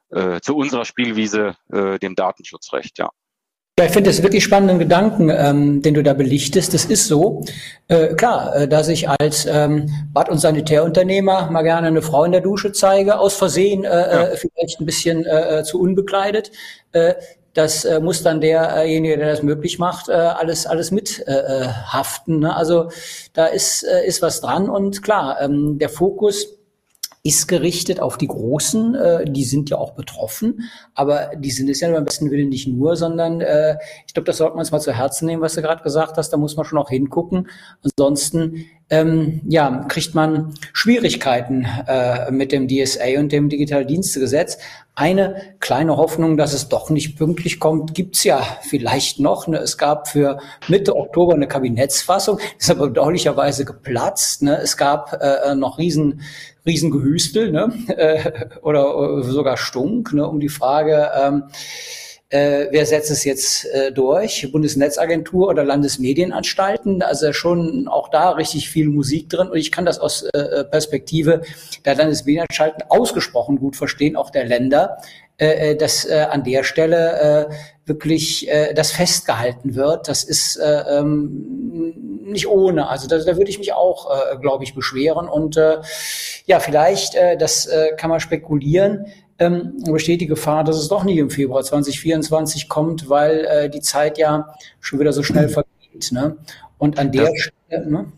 äh, 0.09 0.39
zu 0.41 0.55
unserer 0.55 0.85
Spielwiese, 0.85 1.55
äh, 1.71 1.97
dem 1.99 2.15
Datenschutzrecht, 2.15 2.99
ja. 2.99 3.09
Ja, 3.79 3.85
ich 3.85 3.91
finde 3.91 4.11
das 4.11 4.21
wirklich 4.21 4.43
spannenden 4.43 4.77
Gedanken, 4.77 5.31
ähm, 5.31 5.81
den 5.81 5.95
du 5.95 6.03
da 6.03 6.13
belichtest. 6.13 6.75
Das 6.75 6.85
ist 6.85 7.07
so. 7.07 7.43
Äh, 7.87 8.13
klar, 8.13 8.55
äh, 8.55 8.67
dass 8.67 8.87
ich 8.87 9.09
als 9.09 9.47
ähm, 9.47 9.89
Bad- 10.13 10.29
und 10.29 10.37
Sanitärunternehmer 10.37 11.49
mal 11.49 11.63
gerne 11.63 11.87
eine 11.87 12.03
Frau 12.03 12.23
in 12.23 12.33
der 12.33 12.41
Dusche 12.41 12.71
zeige, 12.71 13.17
aus 13.17 13.33
Versehen, 13.33 13.83
äh, 13.83 13.87
ja. 13.89 14.23
Äh, 14.27 14.37
vielleicht 14.37 14.79
ein 14.79 14.85
bisschen 14.85 15.25
äh, 15.25 15.61
äh, 15.61 15.63
zu 15.63 15.81
unbekleidet. 15.81 16.51
Äh, 16.91 17.15
das 17.55 17.83
äh, 17.83 17.99
muss 17.99 18.21
dann 18.21 18.41
derjenige, 18.41 19.17
der 19.17 19.31
das 19.31 19.41
möglich 19.41 19.79
macht, 19.79 20.07
äh, 20.07 20.11
alles 20.11 20.67
alles 20.67 20.91
mit 20.91 21.27
äh, 21.27 21.67
haften. 21.67 22.39
Ne? 22.39 22.55
Also 22.55 22.89
da 23.33 23.47
ist 23.47 23.81
äh, 23.81 24.05
ist 24.05 24.21
was 24.21 24.39
dran 24.41 24.69
und 24.69 25.01
klar, 25.01 25.41
ähm, 25.41 25.79
der 25.79 25.89
Fokus 25.89 26.45
ist 27.25 27.47
gerichtet 27.47 28.01
auf 28.01 28.17
die 28.17 28.27
Großen, 28.27 28.95
äh, 28.95 29.25
die 29.25 29.45
sind 29.45 29.69
ja 29.69 29.77
auch 29.77 29.93
betroffen, 29.93 30.69
aber 30.93 31.31
die 31.37 31.51
sind 31.51 31.69
es 31.69 31.79
ja 31.79 31.89
beim 31.89 32.03
besten 32.03 32.29
Willen 32.29 32.49
nicht 32.49 32.67
nur, 32.67 32.97
sondern 32.97 33.39
äh, 33.39 33.77
ich 34.05 34.13
glaube, 34.13 34.25
das 34.25 34.37
sollte 34.37 34.55
man 34.55 34.59
uns 34.59 34.71
mal 34.71 34.81
zu 34.81 34.91
Herzen 34.91 35.25
nehmen, 35.25 35.41
was 35.41 35.53
du 35.53 35.61
gerade 35.61 35.83
gesagt 35.83 36.17
hast, 36.17 36.31
da 36.31 36.37
muss 36.37 36.57
man 36.57 36.65
schon 36.65 36.77
auch 36.77 36.89
hingucken. 36.89 37.47
Ansonsten 37.81 38.65
ähm, 38.89 39.41
ja, 39.47 39.85
kriegt 39.87 40.13
man 40.13 40.53
Schwierigkeiten 40.73 41.65
äh, 41.87 42.29
mit 42.29 42.51
dem 42.51 42.67
DSA 42.67 43.17
und 43.17 43.31
dem 43.31 43.47
Digitaldienstegesetz. 43.47 44.57
Eine 44.95 45.55
kleine 45.59 45.97
Hoffnung, 45.97 46.37
dass 46.37 46.53
es 46.53 46.69
doch 46.69 46.91
nicht 46.91 47.17
pünktlich 47.17 47.59
kommt, 47.59 47.95
gibt's 47.95 48.23
ja 48.23 48.45
vielleicht 48.61 49.19
noch. 49.19 49.47
Ne? 49.47 49.57
Es 49.57 49.79
gab 49.79 50.09
für 50.09 50.37
Mitte 50.67 50.95
Oktober 50.95 51.33
eine 51.33 51.47
Kabinettsfassung, 51.47 52.37
ist 52.59 52.69
aber 52.69 52.89
bedauerlicherweise 52.89 53.65
geplatzt. 53.65 54.43
Ne? 54.43 54.57
Es 54.57 54.77
gab 54.77 55.19
äh, 55.21 55.55
noch 55.55 55.79
riesen 55.79 56.21
Riesengehüstel 56.65 57.51
ne? 57.51 57.73
äh, 57.87 58.31
oder 58.61 59.23
sogar 59.23 59.57
Stunk 59.57 60.13
ne? 60.13 60.27
um 60.27 60.39
die 60.39 60.49
Frage, 60.49 61.11
ähm, 61.15 61.43
äh, 62.33 62.69
wer 62.71 62.87
setzt 62.87 63.11
es 63.11 63.25
jetzt 63.25 63.65
äh, 63.65 63.91
durch? 63.91 64.49
Bundesnetzagentur 64.51 65.49
oder 65.49 65.63
Landesmedienanstalten? 65.63 67.03
Also 67.03 67.31
schon 67.31 67.87
auch 67.87 68.09
da 68.09 68.31
richtig 68.31 68.71
viel 68.71 68.89
Musik 68.89 69.29
drin. 69.29 69.49
Und 69.49 69.57
ich 69.57 69.71
kann 69.71 69.85
das 69.85 69.99
aus 69.99 70.23
äh, 70.33 70.39
äh 70.39 70.63
Perspektive 70.63 71.43
der 71.85 71.93
Landesmedienanstalten 71.93 72.85
ausgesprochen 72.89 73.57
gut 73.57 73.75
verstehen, 73.75 74.15
auch 74.15 74.31
der 74.31 74.45
Länder, 74.45 74.97
äh, 75.43 75.71
äh, 75.71 75.75
dass 75.75 76.05
äh, 76.05 76.25
an 76.29 76.43
der 76.43 76.63
Stelle 76.63 77.49
äh, 77.49 77.53
wirklich 77.85 78.49
äh, 78.49 78.73
das 78.73 78.91
festgehalten 78.91 79.75
wird. 79.75 80.07
Das 80.07 80.23
ist 80.23 80.55
äh, 80.55 80.83
ähm, 80.99 82.21
nicht 82.23 82.47
ohne. 82.47 82.87
Also 82.87 83.09
da, 83.09 83.17
da 83.17 83.35
würde 83.35 83.49
ich 83.49 83.59
mich 83.59 83.73
auch, 83.73 84.09
äh, 84.09 84.37
glaube 84.37 84.63
ich, 84.63 84.73
beschweren. 84.73 85.27
Und 85.27 85.57
äh, 85.57 85.79
ja, 86.45 86.61
vielleicht, 86.61 87.15
äh, 87.15 87.35
das 87.35 87.65
äh, 87.65 87.89
kann 87.97 88.09
man 88.09 88.21
spekulieren, 88.21 89.07
ähm, 89.37 89.83
besteht 89.85 90.21
die 90.21 90.27
Gefahr, 90.27 90.63
dass 90.63 90.77
es 90.77 90.87
doch 90.87 91.03
nie 91.03 91.19
im 91.19 91.29
Februar 91.29 91.61
2024 91.61 92.69
kommt, 92.69 93.09
weil 93.09 93.45
äh, 93.45 93.69
die 93.69 93.81
Zeit 93.81 94.17
ja 94.17 94.55
schon 94.79 94.99
wieder 94.99 95.11
so 95.11 95.23
schnell 95.23 95.49
vergeht. 95.49 96.11
Ne? 96.11 96.37
Und 96.77 96.99
an 96.99 97.11
der 97.11 97.25
das, 97.25 97.39
Stelle, 97.39 97.91
ne? 97.91 98.11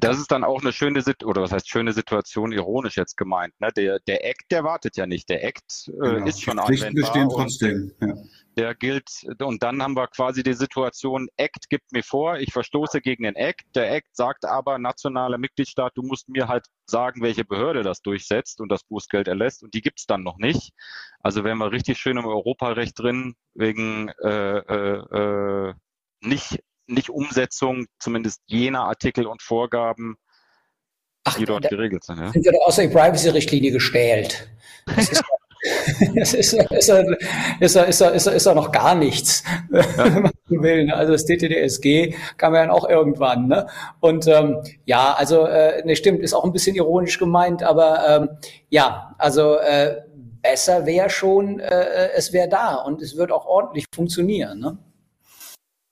Das 0.00 0.18
ist 0.18 0.30
dann 0.32 0.44
auch 0.44 0.60
eine 0.60 0.72
schöne 0.72 1.02
Situation, 1.02 1.30
oder 1.30 1.42
was 1.42 1.52
heißt 1.52 1.68
schöne 1.68 1.92
Situation, 1.92 2.52
ironisch 2.52 2.96
jetzt 2.96 3.16
gemeint. 3.16 3.54
Ne? 3.60 3.68
Der, 3.76 4.00
der 4.00 4.24
Act, 4.24 4.50
der 4.50 4.64
wartet 4.64 4.96
ja 4.96 5.06
nicht. 5.06 5.28
Der 5.28 5.44
Act 5.44 5.88
äh, 5.88 5.92
genau. 5.92 6.26
ist 6.26 6.42
schon 6.42 6.58
anwendbar. 6.58 6.92
bestehen 6.92 7.28
trotzdem. 7.28 7.92
Ja 8.00 8.14
der 8.58 8.74
gilt, 8.74 9.08
und 9.40 9.62
dann 9.62 9.80
haben 9.80 9.94
wir 9.94 10.08
quasi 10.08 10.42
die 10.42 10.52
Situation, 10.52 11.28
Act 11.36 11.70
gibt 11.70 11.92
mir 11.92 12.02
vor, 12.02 12.38
ich 12.38 12.52
verstoße 12.52 13.00
gegen 13.00 13.22
den 13.22 13.36
Act. 13.36 13.64
Der 13.76 13.92
Act 13.92 14.16
sagt 14.16 14.44
aber, 14.44 14.78
nationaler 14.78 15.38
Mitgliedstaat, 15.38 15.92
du 15.94 16.02
musst 16.02 16.28
mir 16.28 16.48
halt 16.48 16.66
sagen, 16.84 17.22
welche 17.22 17.44
Behörde 17.44 17.84
das 17.84 18.02
durchsetzt 18.02 18.60
und 18.60 18.70
das 18.70 18.82
Bußgeld 18.82 19.28
erlässt. 19.28 19.62
Und 19.62 19.74
die 19.74 19.80
gibt's 19.80 20.06
dann 20.06 20.24
noch 20.24 20.38
nicht. 20.38 20.72
Also 21.20 21.44
wären 21.44 21.58
wir 21.58 21.70
richtig 21.70 21.98
schön 21.98 22.16
im 22.16 22.26
Europarecht 22.26 22.98
drin, 22.98 23.36
wegen 23.54 24.08
äh, 24.24 24.58
äh, 24.58 25.68
äh 25.70 25.74
nicht, 26.20 26.58
nicht 26.88 27.10
Umsetzung 27.10 27.86
zumindest 27.98 28.40
jener 28.46 28.84
Artikel 28.84 29.26
und 29.26 29.42
Vorgaben, 29.42 30.16
Ach, 31.24 31.36
die 31.36 31.44
dort 31.44 31.68
geregelt 31.68 32.04
sind. 32.04 32.18
Ja? 32.18 32.32
Sind 32.32 32.44
wir 32.44 32.52
doch 32.52 32.66
außer 32.66 32.82
die 32.82 32.88
Privacy-Richtlinie 32.88 33.70
gestählt. 33.70 34.48
Das 34.86 35.10
ist 35.10 35.22
es 36.14 36.34
ist, 36.34 36.52
ist, 36.52 36.88
ist, 36.88 36.88
ist, 37.60 37.76
ist, 37.76 38.00
ist, 38.00 38.26
ist 38.26 38.46
ja 38.46 38.54
noch 38.54 38.70
gar 38.70 38.94
nichts, 38.94 39.42
ja. 39.72 40.14
wenn 40.14 40.22
man 40.22 40.32
will. 40.48 40.84
Ne? 40.86 40.94
Also 40.94 41.12
das 41.12 41.24
TTDSG 41.24 42.14
kam 42.36 42.54
ja 42.54 42.60
dann 42.60 42.70
auch 42.70 42.88
irgendwann. 42.88 43.48
Ne? 43.48 43.66
Und 44.00 44.26
ähm, 44.28 44.62
ja, 44.84 45.14
also 45.14 45.46
äh, 45.46 45.84
ne, 45.84 45.96
stimmt, 45.96 46.20
ist 46.20 46.34
auch 46.34 46.44
ein 46.44 46.52
bisschen 46.52 46.76
ironisch 46.76 47.18
gemeint, 47.18 47.62
aber 47.62 48.08
ähm, 48.08 48.28
ja, 48.68 49.14
also 49.18 49.56
äh, 49.56 50.02
besser 50.42 50.86
wäre 50.86 51.10
schon, 51.10 51.58
äh, 51.58 52.10
es 52.14 52.32
wäre 52.32 52.48
da 52.48 52.76
und 52.76 53.02
es 53.02 53.16
wird 53.16 53.32
auch 53.32 53.46
ordentlich 53.46 53.86
funktionieren. 53.92 54.60
Ne? 54.60 54.78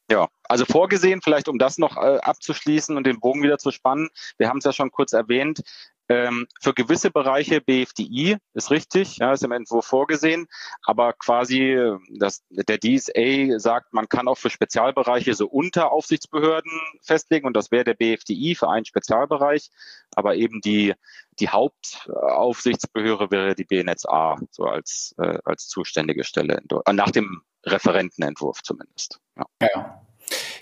Ja, 0.09 0.29
also 0.45 0.65
vorgesehen, 0.65 1.21
vielleicht 1.21 1.49
um 1.49 1.59
das 1.59 1.79
noch 1.79 1.97
äh, 1.97 2.19
abzuschließen 2.19 2.97
und 2.97 3.07
den 3.07 3.19
Bogen 3.19 3.43
wieder 3.43 3.59
zu 3.59 3.73
spannen. 3.73 4.09
Wir 4.39 4.49
haben 4.49 4.59
es 4.59 4.65
ja 4.65 4.73
schon 4.73 4.93
kurz 4.93 5.13
erwähnt. 5.13 5.63
Ähm, 6.09 6.47
für 6.61 6.73
gewisse 6.73 7.11
Bereiche 7.11 7.61
BFDI 7.61 8.37
ist 8.55 8.71
richtig, 8.71 9.17
ja, 9.17 9.33
ist 9.33 9.43
im 9.43 9.51
Entwurf 9.51 9.87
vorgesehen, 9.87 10.47
aber 10.85 11.13
quasi 11.15 11.77
das, 12.11 12.45
der 12.51 12.79
DSA 12.79 13.59
sagt, 13.59 13.93
man 13.93 14.09
kann 14.09 14.29
auch 14.29 14.39
für 14.39 14.51
Spezialbereiche 14.51 15.35
so 15.35 15.49
Unteraufsichtsbehörden 15.49 16.71
festlegen 17.03 17.49
und 17.49 17.57
das 17.57 17.73
wäre 17.73 17.83
der 17.83 17.95
BFDI 17.95 18.55
für 18.55 18.71
einen 18.71 18.85
Spezialbereich, 18.85 19.71
aber 20.15 20.37
eben 20.37 20.61
die, 20.61 20.95
die 21.41 21.49
Hauptaufsichtsbehörde 21.49 23.33
wäre 23.33 23.57
die 23.57 23.65
BNetzA, 23.65 24.37
so 24.53 24.67
als, 24.67 25.13
äh, 25.19 25.39
als 25.45 25.67
zuständige 25.67 26.23
Stelle, 26.23 26.63
nach 26.93 27.11
dem 27.11 27.43
Referentenentwurf 27.67 28.63
zumindest. 28.63 29.21
Ja. 29.37 29.45
ja. 29.61 30.03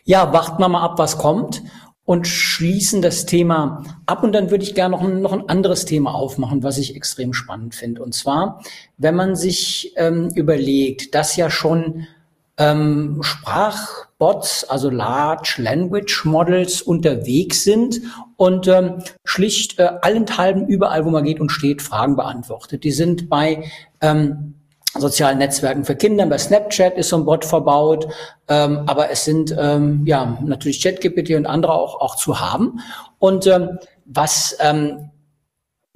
Ja, 0.05 0.32
warten 0.32 0.61
wir 0.61 0.68
mal 0.68 0.82
ab, 0.82 0.98
was 0.98 1.16
kommt 1.16 1.62
und 2.05 2.28
schließen 2.28 3.00
das 3.00 3.24
Thema 3.24 3.82
ab. 4.07 4.22
Und 4.22 4.32
dann 4.32 4.50
würde 4.50 4.64
ich 4.64 4.74
gerne 4.74 4.96
noch 4.96 5.02
ein, 5.02 5.22
noch 5.22 5.32
ein 5.32 5.48
anderes 5.48 5.86
Thema 5.86 6.14
aufmachen, 6.14 6.62
was 6.62 6.78
ich 6.78 6.94
extrem 6.94 7.32
spannend 7.32 7.74
finde. 7.74 8.02
Und 8.02 8.14
zwar, 8.14 8.61
wenn 8.98 9.14
man 9.14 9.36
sich 9.36 9.92
ähm, 9.96 10.28
überlegt, 10.34 11.14
dass 11.14 11.36
ja 11.36 11.50
schon 11.50 12.07
ähm, 12.57 13.20
Sprachbots, 13.22 14.64
also 14.64 14.90
Large 14.90 15.57
Language 15.59 16.24
Models 16.24 16.82
unterwegs 16.82 17.64
sind 17.64 18.00
und 18.36 18.68
ähm, 18.68 19.02
schlicht 19.24 19.78
äh, 19.78 19.90
allenthalben 20.02 20.68
überall, 20.68 21.05
wo 21.05 21.11
man 21.11 21.24
geht 21.24 21.40
und 21.40 21.50
steht, 21.50 21.82
Fragen 21.82 22.16
beantwortet. 22.16 22.84
Die 22.84 22.92
sind 22.92 23.28
bei 23.28 23.64
ähm, 24.00 24.55
sozialen 24.99 25.38
Netzwerken 25.38 25.84
für 25.84 25.97
Kinder. 25.97 26.26
Bei 26.26 26.38
Snapchat 26.38 26.97
ist 26.97 27.09
so 27.09 27.16
ein 27.16 27.24
Bot 27.24 27.45
verbaut, 27.45 28.09
ähm, 28.49 28.82
aber 28.86 29.11
es 29.11 29.24
sind 29.24 29.55
ähm, 29.59 30.03
ja 30.07 30.38
natürlich 30.45 30.82
ChatGPT 30.82 31.30
und 31.30 31.47
andere 31.47 31.72
auch 31.72 32.01
auch 32.01 32.16
zu 32.16 32.40
haben. 32.40 32.80
Und 33.18 33.47
ähm, 33.47 33.78
was 34.05 34.57
ähm, 34.61 35.11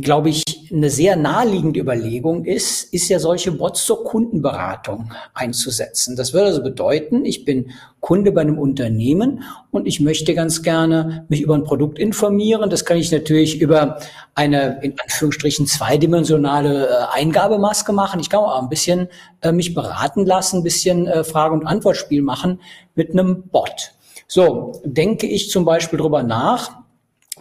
glaube 0.00 0.28
ich, 0.28 0.44
eine 0.70 0.90
sehr 0.90 1.16
naheliegende 1.16 1.80
Überlegung 1.80 2.44
ist, 2.44 2.94
ist 2.94 3.08
ja 3.08 3.18
solche 3.18 3.50
Bots 3.50 3.84
zur 3.84 4.04
Kundenberatung 4.04 5.10
einzusetzen. 5.34 6.14
Das 6.14 6.32
würde 6.32 6.46
also 6.46 6.62
bedeuten, 6.62 7.24
ich 7.24 7.44
bin 7.44 7.72
Kunde 7.98 8.30
bei 8.30 8.42
einem 8.42 8.58
Unternehmen 8.58 9.42
und 9.72 9.86
ich 9.88 9.98
möchte 9.98 10.34
ganz 10.34 10.62
gerne 10.62 11.26
mich 11.28 11.40
über 11.40 11.56
ein 11.56 11.64
Produkt 11.64 11.98
informieren. 11.98 12.70
Das 12.70 12.84
kann 12.84 12.96
ich 12.96 13.10
natürlich 13.10 13.60
über 13.60 13.98
eine, 14.36 14.78
in 14.82 14.94
Anführungsstrichen, 15.02 15.66
zweidimensionale 15.66 16.86
äh, 16.86 17.18
Eingabemaske 17.18 17.92
machen. 17.92 18.20
Ich 18.20 18.30
kann 18.30 18.40
auch 18.40 18.62
ein 18.62 18.68
bisschen 18.68 19.08
äh, 19.40 19.50
mich 19.50 19.74
beraten 19.74 20.24
lassen, 20.24 20.58
ein 20.58 20.62
bisschen 20.62 21.08
äh, 21.08 21.24
Frage- 21.24 21.54
und 21.54 21.66
Antwortspiel 21.66 22.22
machen 22.22 22.60
mit 22.94 23.10
einem 23.10 23.48
Bot. 23.48 23.94
So, 24.28 24.80
denke 24.84 25.26
ich 25.26 25.50
zum 25.50 25.64
Beispiel 25.64 25.98
drüber 25.98 26.22
nach, 26.22 26.82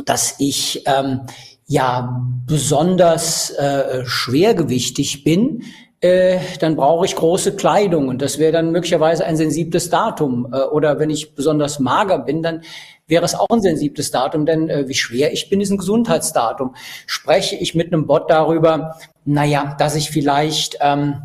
dass 0.05 0.36
ich 0.39 0.84
ähm, 0.88 1.22
ja 1.68 2.26
besonders 2.45 3.51
äh, 3.51 4.05
schwergewichtig 4.05 5.24
bin, 5.24 5.63
äh, 5.99 6.39
dann 6.59 6.76
brauche 6.76 7.05
ich 7.05 7.15
große 7.15 7.55
Kleidung 7.55 8.07
und 8.07 8.22
das 8.22 8.38
wäre 8.38 8.51
dann 8.51 8.72
möglicherweise 8.72 9.26
ein 9.26 9.36
sensibles 9.36 9.89
Datum. 9.89 10.47
Äh, 10.53 10.61
oder 10.61 10.99
wenn 10.99 11.09
ich 11.09 11.36
besonders 11.36 11.80
mager 11.80 12.20
bin, 12.20 12.41
dann 12.43 12.61
wäre 13.07 13.26
es 13.26 13.36
auch 13.36 13.49
ein 13.49 13.61
sensibles 13.61 14.11
Datum, 14.11 14.45
denn 14.45 14.70
äh, 14.70 14.88
wie 14.88 14.93
schwer 14.93 15.34
ich 15.34 15.49
bin, 15.49 15.59
ist 15.59 15.72
ein 15.72 15.78
Gesundheitsdatum. 15.78 16.76
Spreche 17.05 17.55
ich 17.55 17.76
mit 17.76 17.91
einem 17.91 18.05
Bot 18.05 18.30
darüber, 18.30 18.97
naja, 19.26 19.76
dass 19.80 19.95
ich 19.95 20.11
vielleicht 20.11 20.78
ähm, 20.82 21.22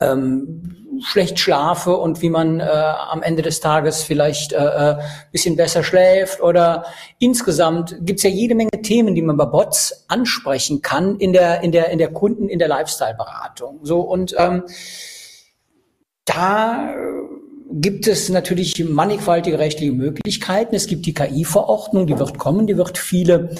ähm, 0.00 0.77
schlecht 1.02 1.38
schlafe 1.38 1.96
und 1.96 2.22
wie 2.22 2.30
man 2.30 2.60
äh, 2.60 2.64
am 2.64 3.22
Ende 3.22 3.42
des 3.42 3.60
Tages 3.60 4.02
vielleicht 4.02 4.52
äh, 4.52 4.56
äh, 4.56 4.96
bisschen 5.32 5.56
besser 5.56 5.82
schläft 5.82 6.40
oder 6.40 6.84
insgesamt 7.18 7.96
gibt's 8.00 8.22
ja 8.22 8.30
jede 8.30 8.54
Menge 8.54 8.70
Themen, 8.82 9.14
die 9.14 9.22
man 9.22 9.36
bei 9.36 9.44
Bots 9.44 10.04
ansprechen 10.08 10.82
kann 10.82 11.16
in 11.18 11.32
der 11.32 11.62
in 11.62 11.72
der 11.72 11.90
in 11.90 11.98
der 11.98 12.12
Kunden 12.12 12.48
in 12.48 12.58
der 12.58 12.68
Lifestyle-Beratung. 12.68 13.80
So 13.82 14.00
und 14.00 14.34
ähm, 14.38 14.64
da 16.24 16.94
gibt 17.70 18.06
es 18.06 18.28
natürlich 18.28 18.82
mannigfaltige 18.84 19.58
rechtliche 19.58 19.92
Möglichkeiten. 19.92 20.74
Es 20.74 20.86
gibt 20.86 21.06
die 21.06 21.14
KI-Verordnung, 21.14 22.06
die 22.06 22.18
wird 22.18 22.38
kommen, 22.38 22.66
die 22.66 22.76
wird 22.76 22.98
viele 22.98 23.50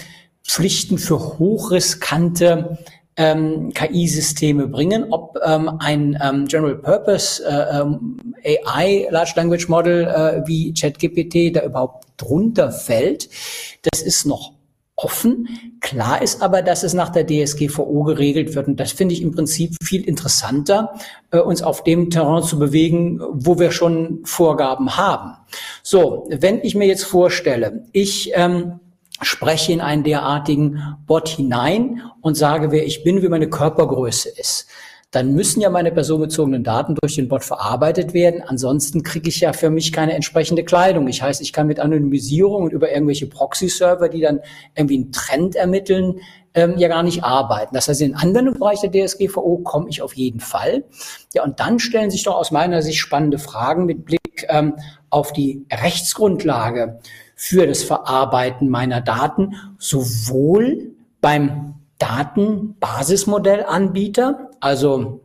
Pflichten 0.45 0.99
für 0.99 1.39
hochriskante 1.39 2.79
ähm, 3.19 3.73
KI-Systeme 3.75 4.69
bringen, 4.69 5.07
ob 5.11 5.37
ähm, 5.45 5.69
ein 5.81 6.17
ähm, 6.23 6.47
General 6.47 6.77
Purpose 6.77 7.45
äh, 7.45 7.81
ähm, 7.81 8.17
AI 8.45 9.09
Large 9.11 9.33
Language 9.37 9.69
Model 9.69 10.05
äh, 10.05 10.47
wie 10.47 10.73
ChatGPT 10.73 11.55
da 11.55 11.65
überhaupt 11.65 12.07
drunter 12.17 12.71
fällt, 12.71 13.29
das 13.83 14.03
ist 14.03 14.25
noch 14.25 14.53
offen. 14.95 15.49
Klar 15.81 16.23
ist 16.23 16.43
aber, 16.43 16.63
dass 16.63 16.83
es 16.83 16.93
nach 16.93 17.11
der 17.11 17.27
DSGVO 17.27 18.03
geregelt 18.05 18.55
wird. 18.55 18.67
Und 18.67 18.81
das 18.81 18.93
finde 18.93 19.15
ich 19.15 19.23
im 19.23 19.33
Prinzip 19.33 19.77
viel 19.83 20.03
interessanter, 20.03 20.95
äh, 21.31 21.39
uns 21.39 21.63
auf 21.63 21.85
dem 21.85 22.11
Terrain 22.11 22.43
zu 22.43 22.59
bewegen, 22.59 23.21
wo 23.33 23.59
wir 23.59 23.71
schon 23.71 24.21
Vorgaben 24.25 24.97
haben. 24.97 25.35
So, 25.83 26.29
wenn 26.31 26.61
ich 26.63 26.75
mir 26.75 26.87
jetzt 26.87 27.05
vorstelle, 27.05 27.85
ich 27.93 28.33
ähm, 28.35 28.81
spreche 29.23 29.73
in 29.73 29.81
einen 29.81 30.05
derartigen 30.05 30.97
Bot 31.07 31.29
hinein 31.29 32.03
und 32.21 32.37
sage, 32.37 32.71
wer 32.71 32.87
ich 32.87 33.05
bin, 33.05 33.23
wie 33.23 33.29
meine 33.29 33.49
Körpergröße 33.49 34.29
ist. 34.29 34.69
Dann 35.11 35.33
müssen 35.33 35.63
ja 35.63 35.71
meine 35.71 35.91
personenbezogenen 35.91 36.65
Daten 36.65 36.95
durch 37.01 37.15
den 37.15 37.29
Bot 37.29 37.43
verarbeitet 37.43 38.13
werden. 38.13 38.43
Ansonsten 38.47 39.03
kriege 39.03 39.31
ich 39.31 39.41
ja 39.41 39.55
für 39.55 39.71
mich 39.71 39.91
keine 39.91 40.13
entsprechende 40.13 40.65
Kleidung. 40.65 41.09
Ich 41.09 41.23
heißt, 41.23 41.41
ich 41.41 41.55
kann 41.55 41.67
mit 41.67 41.81
Anonymisierung 41.81 42.65
und 42.65 42.73
über 42.75 42.93
irgendwelche 42.93 43.27
Proxy-Server, 43.27 44.11
die 44.11 44.21
dann 44.21 44.41
irgendwie 44.77 44.97
einen 44.97 45.13
Trend 45.13 45.57
ermitteln, 45.57 46.21
ähm, 46.53 46.75
ja 46.77 46.89
gar 46.89 47.03
nicht 47.03 47.25
arbeiten. 47.25 47.75
Das 47.75 47.89
heißt, 47.89 48.03
in 48.03 48.09
den 48.09 48.17
Anwendungsbereich 48.17 48.81
der 48.81 49.07
DSGVO 49.07 49.59
komme 49.65 49.89
ich 49.89 50.03
auf 50.03 50.13
jeden 50.13 50.41
Fall. 50.41 50.85
Ja, 51.33 51.43
und 51.43 51.59
dann 51.59 51.79
stellen 51.79 52.11
sich 52.11 52.25
doch 52.25 52.35
aus 52.35 52.51
meiner 52.51 52.83
Sicht 52.83 52.99
spannende 52.99 53.39
Fragen 53.39 53.87
mit 53.87 54.05
Blick 54.05 54.47
ähm, 54.49 54.75
auf 55.09 55.33
die 55.33 55.65
Rechtsgrundlage 55.73 57.01
für 57.41 57.69
das 57.69 57.85
Verarbeiten 57.85 58.69
meiner 58.69 59.01
Daten, 59.01 59.55
sowohl 59.79 60.91
beim 61.21 61.75
Datenbasismodellanbieter, 61.99 64.51
also 64.59 65.21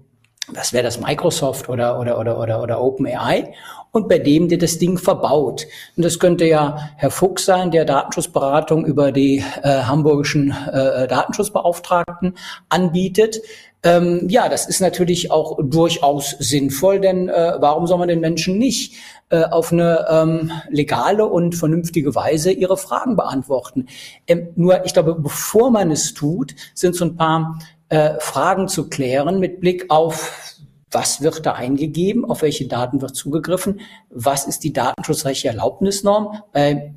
das 0.53 0.73
wäre 0.73 0.83
das 0.83 0.99
Microsoft 0.99 1.69
oder, 1.69 1.99
oder, 1.99 2.19
oder, 2.19 2.39
oder, 2.39 2.61
oder 2.61 2.79
OpenAI, 2.79 3.55
und 3.93 4.09
bei 4.09 4.17
dem, 4.17 4.49
der 4.49 4.57
das 4.57 4.79
Ding 4.79 4.97
verbaut. 4.97 5.67
Und 5.95 6.03
das 6.03 6.19
könnte 6.19 6.45
ja 6.45 6.89
Herr 6.97 7.11
Fuchs 7.11 7.45
sein, 7.45 7.69
der 7.69 7.85
Datenschutzberatung 7.85 8.85
über 8.85 9.11
die 9.11 9.43
äh, 9.61 9.83
hamburgischen 9.83 10.51
äh, 10.51 11.07
Datenschutzbeauftragten 11.07 12.35
anbietet. 12.69 13.41
Ähm, 13.83 14.27
ja, 14.29 14.49
das 14.49 14.65
ist 14.67 14.81
natürlich 14.81 15.29
auch 15.29 15.59
durchaus 15.61 16.31
sinnvoll, 16.39 17.01
denn 17.01 17.29
äh, 17.29 17.53
warum 17.59 17.85
soll 17.85 17.99
man 17.99 18.07
den 18.07 18.19
Menschen 18.19 18.57
nicht 18.57 18.95
äh, 19.29 19.43
auf 19.43 19.71
eine 19.71 20.07
ähm, 20.09 20.51
legale 20.69 21.27
und 21.27 21.53
vernünftige 21.53 22.15
Weise 22.15 22.51
ihre 22.51 22.77
Fragen 22.77 23.15
beantworten? 23.15 23.87
Ähm, 24.25 24.47
nur, 24.55 24.85
ich 24.85 24.93
glaube, 24.93 25.15
bevor 25.15 25.69
man 25.69 25.91
es 25.91 26.15
tut, 26.15 26.55
sind 26.73 26.95
so 26.95 27.05
ein 27.05 27.15
paar 27.15 27.59
äh, 27.89 28.15
Fragen 28.19 28.69
zu 28.69 28.89
klären 28.89 29.39
mit 29.39 29.59
Blick 29.59 29.85
auf 29.89 30.52
was 30.93 31.21
wird 31.21 31.45
da 31.45 31.53
eingegeben, 31.53 32.23
auf 32.25 32.41
welche 32.41 32.67
Daten 32.67 33.01
wird 33.01 33.15
zugegriffen, 33.15 33.81
was 34.09 34.45
ist 34.45 34.63
die 34.63 34.73
datenschutzrechtliche 34.73 35.49
Erlaubnisnorm. 35.49 36.41
Bei 36.51 36.93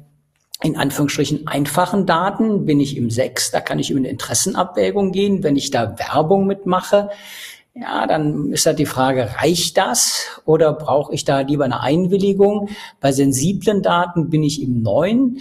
in 0.62 0.76
Anführungsstrichen 0.76 1.46
einfachen 1.46 2.06
Daten 2.06 2.64
bin 2.64 2.80
ich 2.80 2.96
im 2.96 3.10
6, 3.10 3.50
da 3.50 3.60
kann 3.60 3.78
ich 3.78 3.90
über 3.90 3.98
eine 3.98 4.08
Interessenabwägung 4.08 5.12
gehen. 5.12 5.42
Wenn 5.42 5.56
ich 5.56 5.70
da 5.70 5.98
Werbung 5.98 6.46
mitmache, 6.46 7.10
ja, 7.74 8.06
dann 8.06 8.52
ist 8.52 8.64
halt 8.64 8.78
die 8.78 8.86
Frage, 8.86 9.28
reicht 9.36 9.76
das 9.76 10.40
oder 10.46 10.72
brauche 10.72 11.12
ich 11.12 11.24
da 11.24 11.40
lieber 11.40 11.66
eine 11.66 11.80
Einwilligung? 11.80 12.70
Bei 13.00 13.12
sensiblen 13.12 13.82
Daten 13.82 14.30
bin 14.30 14.42
ich 14.42 14.62
im 14.62 14.82
9. 14.82 15.38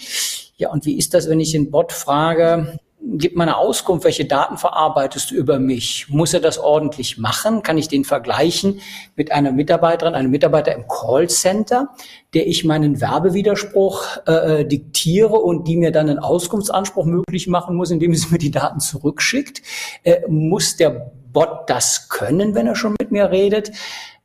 Ja, 0.58 0.70
und 0.72 0.86
wie 0.86 0.98
ist 0.98 1.14
das, 1.14 1.30
wenn 1.30 1.40
ich 1.40 1.52
den 1.52 1.72
Bot 1.72 1.94
frage, 1.94 2.78
gib 3.06 3.36
mal 3.36 3.44
eine 3.44 3.58
Auskunft, 3.58 4.04
welche 4.06 4.26
Daten 4.26 4.58
verarbeitest 4.58 5.32
du 5.32 5.36
über 5.36 5.60
mich? 5.60 6.08
Muss 6.10 6.34
er 6.34 6.40
das 6.40 6.58
ordentlich 6.58 7.18
machen? 7.18 7.62
Kann 7.62 7.78
ich 7.78 7.88
den 7.88 8.04
vergleichen 8.04 8.80
mit 9.16 9.32
einer 9.32 9.52
Mitarbeiterin, 9.52 10.16
einem 10.16 10.32
Mitarbeiter 10.32 10.74
im 10.74 10.88
Callcenter, 10.88 11.90
der 12.34 12.48
ich 12.48 12.66
meinen 12.66 13.02
Werbewiderspruch 13.02 14.18
äh, 14.28 14.62
äh, 14.62 14.66
diktiere 14.66 15.36
und 15.36 15.68
die 15.68 15.78
mir 15.78 15.92
dann 15.92 16.10
einen 16.10 16.20
Auskunftsanspruch 16.20 17.06
möglich 17.06 17.48
machen 17.48 17.76
muss, 17.76 17.92
indem 17.92 18.14
sie 18.16 18.28
mir 18.32 18.40
die 18.40 18.52
Daten 18.52 18.80
zurückschickt? 18.80 19.62
Äh, 20.04 20.22
muss 20.28 20.76
der 20.76 21.12
Bot 21.32 21.68
das 21.68 22.10
können, 22.10 22.56
wenn 22.56 22.68
er 22.68 22.76
schon 22.76 22.96
mit 23.00 23.12
mir 23.12 23.30
redet? 23.30 23.72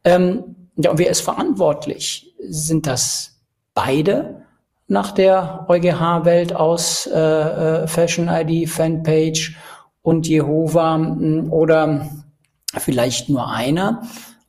Ähm, 0.04 0.56
ja, 0.76 0.90
und 0.90 0.98
wer 0.98 1.10
ist 1.10 1.20
verantwortlich? 1.20 2.34
Sind 2.38 2.86
das 2.86 3.40
beide? 3.74 4.46
Nach 4.91 5.12
der 5.12 5.66
EuGH-Welt 5.68 6.55
aus 6.55 7.07
äh, 7.07 7.18
äh 7.18 7.86
Fashion 7.86 8.28
ID, 8.28 8.68
Fanpage 8.68 9.57
und 10.03 10.26
Jehova 10.26 10.97
hm, 10.97 11.53
oder 11.53 12.09
vielleicht 12.76 13.28
nur 13.28 13.49
einer. 13.49 14.03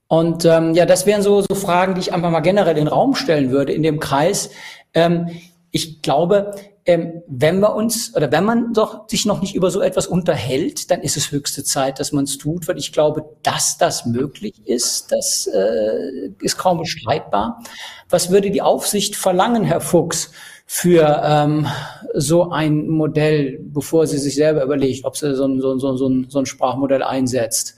Und 0.08 0.44
ähm, 0.44 0.74
ja, 0.74 0.86
das 0.86 1.06
wären 1.06 1.22
so, 1.22 1.42
so 1.42 1.56
Fragen, 1.56 1.94
die 1.94 2.02
ich 2.02 2.14
einfach 2.14 2.32
mal 2.32 2.42
generell 2.42 2.78
in 2.78 2.86
den 2.86 2.88
Raum 2.88 3.16
stellen 3.16 3.52
würde 3.52 3.72
in 3.72 3.84
dem 3.84 4.00
Kreis. 4.00 4.50
Ähm, 4.94 5.30
ich 5.70 6.02
glaube, 6.02 6.54
ähm, 6.86 7.22
wenn 7.28 7.60
wir 7.60 7.76
uns 7.76 8.16
oder 8.16 8.32
wenn 8.32 8.44
man 8.44 8.74
doch 8.74 9.08
sich 9.08 9.26
noch 9.26 9.42
nicht 9.42 9.56
über 9.56 9.70
so 9.70 9.82
etwas 9.82 10.08
unterhält, 10.08 10.90
dann 10.90 11.02
ist 11.02 11.16
es 11.16 11.32
höchste 11.32 11.64
Zeit, 11.64 12.00
dass 12.00 12.12
man 12.12 12.24
es 12.24 12.38
tut, 12.38 12.68
weil 12.68 12.78
ich 12.78 12.92
glaube, 12.92 13.26
dass 13.44 13.78
das 13.78 14.06
möglich 14.06 14.56
ist, 14.66 15.12
das 15.12 15.48
äh, 15.48 16.32
ist 16.42 16.58
kaum 16.58 16.80
bestreitbar. 16.80 17.64
Was 18.10 18.32
würde 18.32 18.50
die 18.50 18.62
Aufsicht 18.62 19.16
verlangen, 19.16 19.64
Herr 19.64 19.82
Fuchs, 19.82 20.32
für 20.66 21.22
ähm, 21.24 21.68
so 22.14 22.50
ein 22.50 22.88
Modell, 22.88 23.60
bevor 23.62 24.08
sie 24.08 24.18
sich 24.18 24.36
selber 24.36 24.64
überlegt, 24.64 25.06
ob 25.06 25.18
sie 25.18 25.36
so 25.36 25.46
ein, 25.46 25.60
so, 25.60 25.78
so, 25.78 25.98
so 25.98 26.08
ein, 26.08 26.28
so 26.30 26.40
ein 26.40 26.46
Sprachmodell 26.46 27.04
einsetzt? 27.04 27.76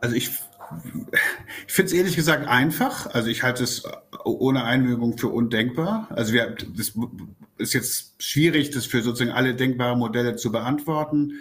Also 0.00 0.16
ich 0.16 0.30
ich 1.66 1.72
finde 1.72 1.86
es 1.86 1.92
ehrlich 1.92 2.16
gesagt 2.16 2.48
einfach. 2.48 3.14
Also 3.14 3.28
ich 3.28 3.42
halte 3.42 3.62
es 3.62 3.84
ohne 4.24 4.64
Einwirkung 4.64 5.16
für 5.16 5.28
undenkbar. 5.28 6.08
Also 6.10 6.32
wir, 6.32 6.56
das 6.76 6.92
ist 7.58 7.74
jetzt 7.74 8.14
schwierig, 8.22 8.70
das 8.70 8.86
für 8.86 9.02
sozusagen 9.02 9.30
alle 9.30 9.54
denkbaren 9.54 9.98
Modelle 9.98 10.36
zu 10.36 10.52
beantworten. 10.52 11.40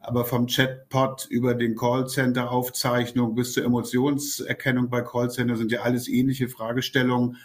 Aber 0.00 0.24
vom 0.24 0.46
Chatbot 0.46 1.26
über 1.28 1.54
den 1.54 1.74
Callcenter-Aufzeichnung 1.74 3.34
bis 3.34 3.52
zur 3.52 3.64
Emotionserkennung 3.64 4.88
bei 4.88 5.02
Callcenter 5.02 5.56
sind 5.56 5.72
ja 5.72 5.80
alles 5.80 6.08
ähnliche 6.08 6.48
Fragestellungen. 6.48 7.36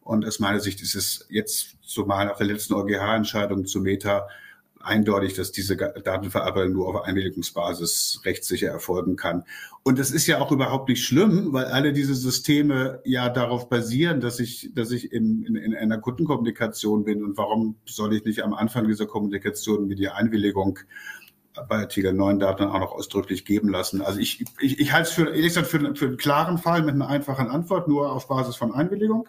Und 0.00 0.26
aus 0.26 0.40
meiner 0.40 0.60
Sicht 0.60 0.82
ist 0.82 0.94
es 0.94 1.26
jetzt, 1.30 1.76
zumal 1.82 2.26
nach 2.26 2.36
der 2.36 2.46
letzten 2.46 2.74
EuGH-Entscheidung 2.74 3.66
zu 3.66 3.80
Meta, 3.80 4.28
eindeutig, 4.80 5.34
dass 5.34 5.52
diese 5.52 5.76
Datenverarbeitung 5.76 6.72
nur 6.72 6.88
auf 6.88 7.04
Einwilligungsbasis 7.04 8.22
rechtssicher 8.24 8.68
erfolgen 8.68 9.16
kann. 9.16 9.44
Und 9.82 9.98
das 9.98 10.10
ist 10.10 10.26
ja 10.26 10.40
auch 10.40 10.52
überhaupt 10.52 10.88
nicht 10.88 11.04
schlimm, 11.04 11.52
weil 11.52 11.66
alle 11.66 11.92
diese 11.92 12.14
Systeme 12.14 13.00
ja 13.04 13.28
darauf 13.28 13.68
basieren, 13.68 14.20
dass 14.20 14.40
ich, 14.40 14.70
dass 14.74 14.90
ich 14.90 15.12
in, 15.12 15.44
in, 15.44 15.56
in 15.56 15.74
einer 15.74 15.98
Kundenkommunikation 15.98 17.04
bin. 17.04 17.22
Und 17.22 17.36
warum 17.36 17.76
soll 17.86 18.14
ich 18.14 18.24
nicht 18.24 18.42
am 18.42 18.54
Anfang 18.54 18.88
dieser 18.88 19.06
Kommunikation 19.06 19.86
mir 19.86 19.96
die 19.96 20.08
Einwilligung 20.08 20.78
bei 21.68 21.78
Artikel 21.78 22.12
9 22.12 22.38
Daten 22.38 22.64
auch 22.64 22.78
noch 22.78 22.92
ausdrücklich 22.92 23.44
geben 23.44 23.68
lassen? 23.68 24.00
Also 24.00 24.18
ich, 24.18 24.44
ich, 24.60 24.80
ich 24.80 24.92
halte 24.92 25.08
es 25.08 25.14
für, 25.14 25.26
ehrlich 25.26 25.48
gesagt, 25.48 25.66
für, 25.66 25.94
für 25.94 26.06
einen 26.06 26.16
klaren 26.16 26.58
Fall 26.58 26.82
mit 26.82 26.94
einer 26.94 27.08
einfachen 27.08 27.48
Antwort, 27.48 27.88
nur 27.88 28.12
auf 28.12 28.28
Basis 28.28 28.56
von 28.56 28.72
Einwilligung. 28.72 29.28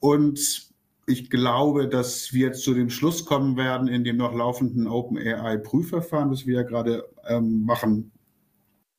Und 0.00 0.67
ich 1.08 1.30
glaube, 1.30 1.88
dass 1.88 2.32
wir 2.32 2.52
zu 2.52 2.74
dem 2.74 2.90
Schluss 2.90 3.24
kommen 3.24 3.56
werden 3.56 3.88
in 3.88 4.04
dem 4.04 4.18
noch 4.18 4.34
laufenden 4.34 4.86
OpenAI-Prüfverfahren, 4.86 6.30
das 6.30 6.46
wir 6.46 6.56
ja 6.56 6.62
gerade 6.62 7.08
ähm, 7.26 7.64
machen, 7.64 8.12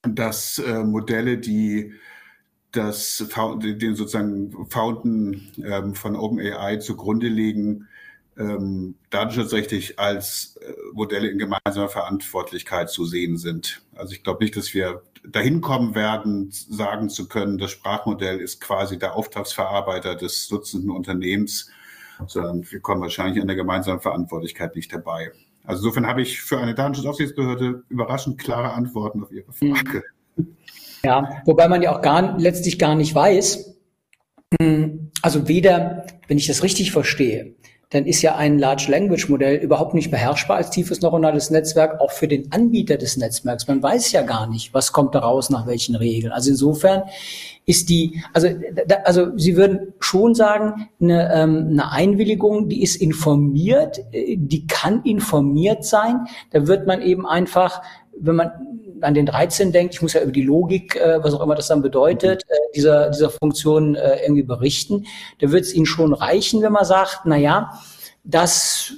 dass 0.01 0.59
äh, 0.59 0.83
Modelle, 0.83 1.37
die 1.37 1.93
das, 2.71 3.25
den 3.61 3.95
sozusagen 3.95 4.51
Fountain 4.69 5.51
ähm, 5.63 5.95
von 5.95 6.15
OpenAI 6.15 6.77
zugrunde 6.77 7.27
legen, 7.27 7.87
ähm, 8.37 8.95
datenschutzrechtlich 9.09 9.99
als 9.99 10.57
äh, 10.61 10.73
Modelle 10.93 11.29
in 11.29 11.37
gemeinsamer 11.37 11.89
Verantwortlichkeit 11.89 12.89
zu 12.89 13.05
sehen 13.05 13.37
sind. 13.37 13.81
Also 13.95 14.13
ich 14.13 14.23
glaube 14.23 14.43
nicht, 14.43 14.55
dass 14.55 14.73
wir 14.73 15.03
dahin 15.27 15.61
kommen 15.61 15.93
werden, 15.93 16.49
sagen 16.51 17.09
zu 17.09 17.27
können, 17.27 17.57
das 17.57 17.71
Sprachmodell 17.71 18.39
ist 18.39 18.61
quasi 18.61 18.97
der 18.97 19.15
Auftragsverarbeiter 19.15 20.15
des 20.15 20.49
nutzenden 20.49 20.89
Unternehmens 20.89 21.69
sondern 22.27 22.63
wir 22.69 22.79
kommen 22.79 23.01
wahrscheinlich 23.01 23.41
an 23.41 23.47
der 23.47 23.55
gemeinsamen 23.55 24.01
Verantwortlichkeit 24.01 24.75
nicht 24.75 24.93
dabei. 24.93 25.31
Also 25.63 25.83
insofern 25.83 26.07
habe 26.07 26.21
ich 26.21 26.41
für 26.41 26.57
eine 26.57 26.73
Datenschutzaufsichtsbehörde 26.73 27.83
überraschend 27.89 28.39
klare 28.39 28.73
Antworten 28.73 29.23
auf 29.23 29.31
Ihre 29.31 29.51
Frage. 29.51 30.03
Ja, 31.03 31.41
wobei 31.45 31.67
man 31.67 31.81
ja 31.81 31.95
auch 31.95 32.01
gar, 32.01 32.37
letztlich 32.37 32.77
gar 32.79 32.95
nicht 32.95 33.15
weiß, 33.15 33.75
hm, 34.59 35.11
also 35.21 35.47
weder, 35.47 36.05
wenn 36.27 36.37
ich 36.37 36.47
das 36.47 36.63
richtig 36.63 36.91
verstehe, 36.91 37.55
dann 37.91 38.05
ist 38.05 38.21
ja 38.21 38.35
ein 38.35 38.59
Large 38.59 38.85
Language 38.89 39.29
Modell 39.29 39.55
überhaupt 39.55 39.95
nicht 39.95 40.11
beherrschbar 40.11 40.57
als 40.57 40.69
tiefes 40.69 41.01
neuronales 41.01 41.49
Netzwerk, 41.49 41.99
auch 41.99 42.11
für 42.11 42.27
den 42.27 42.51
Anbieter 42.51 42.97
des 42.97 43.17
Netzwerks. 43.17 43.67
Man 43.67 43.81
weiß 43.81 44.11
ja 44.11 44.21
gar 44.21 44.47
nicht, 44.47 44.75
was 44.75 44.93
kommt 44.93 45.15
daraus 45.15 45.49
nach 45.49 45.65
welchen 45.65 45.95
Regeln. 45.95 46.31
Also 46.31 46.51
insofern 46.51 47.03
ist 47.65 47.89
die, 47.89 48.21
also, 48.31 48.47
da, 48.87 48.97
also 49.05 49.35
Sie 49.37 49.57
würden 49.57 49.93
schon 49.99 50.35
sagen, 50.35 50.87
eine, 51.01 51.33
ähm, 51.33 51.67
eine 51.71 51.91
Einwilligung, 51.91 52.69
die 52.69 52.83
ist 52.83 52.95
informiert, 52.95 53.99
äh, 54.11 54.37
die 54.37 54.67
kann 54.67 55.01
informiert 55.03 55.83
sein. 55.83 56.27
Da 56.51 56.67
wird 56.67 56.85
man 56.85 57.01
eben 57.01 57.25
einfach, 57.25 57.81
wenn 58.21 58.35
man 58.35 58.51
an 59.01 59.13
den 59.13 59.25
13 59.25 59.71
denkt, 59.71 59.95
ich 59.95 60.01
muss 60.01 60.13
ja 60.13 60.21
über 60.21 60.31
die 60.31 60.43
Logik, 60.43 60.95
äh, 60.95 61.23
was 61.23 61.33
auch 61.33 61.41
immer 61.41 61.55
das 61.55 61.67
dann 61.67 61.81
bedeutet, 61.81 62.43
äh, 62.47 62.55
dieser, 62.75 63.09
dieser 63.09 63.29
Funktion 63.29 63.95
äh, 63.95 64.21
irgendwie 64.21 64.43
berichten, 64.43 65.05
da 65.39 65.51
wird 65.51 65.63
es 65.63 65.73
Ihnen 65.73 65.85
schon 65.85 66.13
reichen, 66.13 66.61
wenn 66.61 66.73
man 66.73 66.85
sagt, 66.85 67.21
na 67.25 67.37
ja, 67.37 67.71
das 68.23 68.93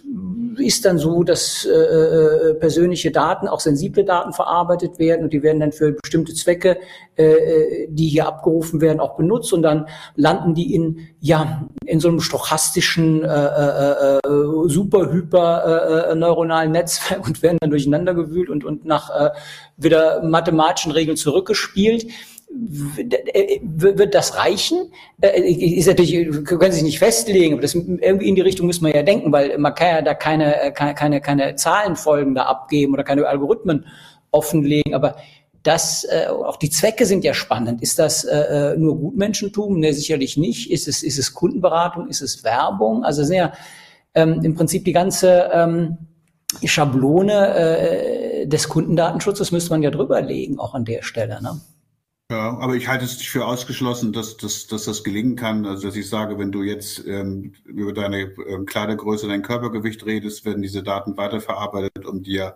ist 0.58 0.86
dann 0.86 0.98
so, 0.98 1.24
dass 1.24 1.66
äh, 1.66 1.70
äh, 1.70 2.54
persönliche 2.56 3.12
Daten, 3.12 3.48
auch 3.48 3.60
sensible 3.60 4.04
Daten 4.04 4.34
verarbeitet 4.34 5.00
werden 5.00 5.24
und 5.24 5.34
die 5.34 5.44
werden 5.44 5.60
dann 5.60 5.72
für 5.72 5.94
bestimmte 5.94 6.34
Zwecke, 6.34 6.80
äh, 7.16 7.24
äh, 7.24 7.88
die 7.90 8.08
hier 8.08 8.28
abgerufen 8.28 8.82
werden, 8.82 9.00
auch 9.00 9.16
benutzt 9.16 9.54
und 9.54 9.62
dann 9.62 9.88
landen 10.16 10.54
die 10.54 10.74
in 10.74 11.08
ja 11.20 11.68
in 11.86 12.00
so 12.00 12.10
einem 12.10 12.20
stochastischen 12.20 13.24
äh, 13.24 13.28
äh, 13.28 14.18
äh, 14.18 14.20
super 14.68 15.12
hyper 15.12 16.10
äh, 16.10 16.16
neuronalen 16.16 16.72
Netzwerk 16.72 17.26
und 17.26 17.42
werden 17.42 17.58
dann 17.62 17.70
durcheinander 17.70 18.14
gewühlt 18.14 18.50
und 18.50 18.66
und 18.66 18.86
nach 18.86 19.10
äh, 19.10 19.30
wieder 19.78 20.24
mathematischen 20.24 20.92
Regeln 20.92 21.18
zurückgespielt 21.18 22.08
wird 22.54 24.14
das 24.14 24.38
reichen? 24.38 24.92
Äh, 25.22 25.42
ist 25.42 25.88
natürlich, 25.88 26.44
können 26.46 26.72
sich 26.72 26.84
nicht 26.84 27.00
festlegen, 27.00 27.54
aber 27.54 27.62
das 27.62 27.76
irgendwie 27.76 28.28
in 28.28 28.36
die 28.36 28.42
Richtung 28.42 28.68
müssen 28.68 28.86
wir 28.86 28.94
ja 28.94 29.04
denken, 29.04 29.32
weil 29.32 29.58
man 29.58 29.74
kann 29.74 29.88
ja 29.88 30.02
da 30.02 30.14
keine, 30.14 30.62
äh, 30.62 30.72
keine, 30.72 31.22
keine, 31.22 31.56
Zahlenfolgen 31.56 32.36
da 32.36 32.44
abgeben 32.44 32.94
oder 32.94 33.04
keine 33.04 33.26
Algorithmen 33.26 33.86
offenlegen, 34.32 34.94
aber 34.94 35.16
das, 35.64 36.06
äh, 36.06 36.28
auch 36.28 36.58
die 36.58 36.70
Zwecke 36.70 37.06
sind 37.06 37.24
ja 37.24 37.34
spannend. 37.34 37.82
Ist 37.82 38.00
das 38.00 38.28
nur 38.78 38.98
Gutmenschentum? 38.98 39.80
Ne, 39.80 39.94
sicherlich 39.94 40.38
nicht. 40.38 40.72
Ist 40.72 40.88
es, 40.88 41.04
ist 41.04 41.20
es 41.20 41.34
Kundenberatung? 41.34 42.08
Ist 42.08 42.22
es 42.22 42.44
Werbung? 42.44 43.04
Also 43.04 43.24
sind 43.24 43.38
ja 43.38 43.54
ähm, 44.16 44.42
im 44.44 44.56
Prinzip 44.56 44.86
die 44.86 44.92
ganze 44.92 45.50
ähm, 45.54 45.98
Schablone 46.64 47.56
äh, 47.56 48.48
des 48.48 48.70
Kundendatenschutzes 48.70 49.52
müsste 49.52 49.72
man 49.72 49.84
ja 49.84 49.92
drüberlegen, 49.92 50.60
auch 50.60 50.74
an 50.74 50.86
der 50.86 51.04
Stelle. 51.04 51.42
Ne? 51.42 51.62
Ja, 52.32 52.58
aber 52.60 52.78
ich 52.78 52.88
halte 52.88 53.04
es 53.04 53.18
nicht 53.18 53.30
für 53.30 53.46
ausgeschlossen, 53.46 54.14
dass, 54.14 54.38
dass, 54.38 54.66
dass 54.66 54.86
das 54.86 55.04
gelingen 55.04 55.36
kann. 55.36 55.66
Also 55.66 55.88
dass 55.88 55.98
ich 55.98 56.08
sage, 56.08 56.40
wenn 56.40 56.50
du 56.50 56.64
jetzt 56.64 57.06
ähm, 57.06 57.52
über 57.66 57.92
deine 57.92 58.22
ähm, 58.48 58.66
Kleidergröße, 58.66 59.28
dein 59.28 59.42
Körpergewicht 59.42 60.06
redest, 60.06 60.46
werden 60.46 60.62
diese 60.62 60.82
Daten 60.82 61.18
weiterverarbeitet, 61.18 62.06
um 62.06 62.24
dir 62.24 62.56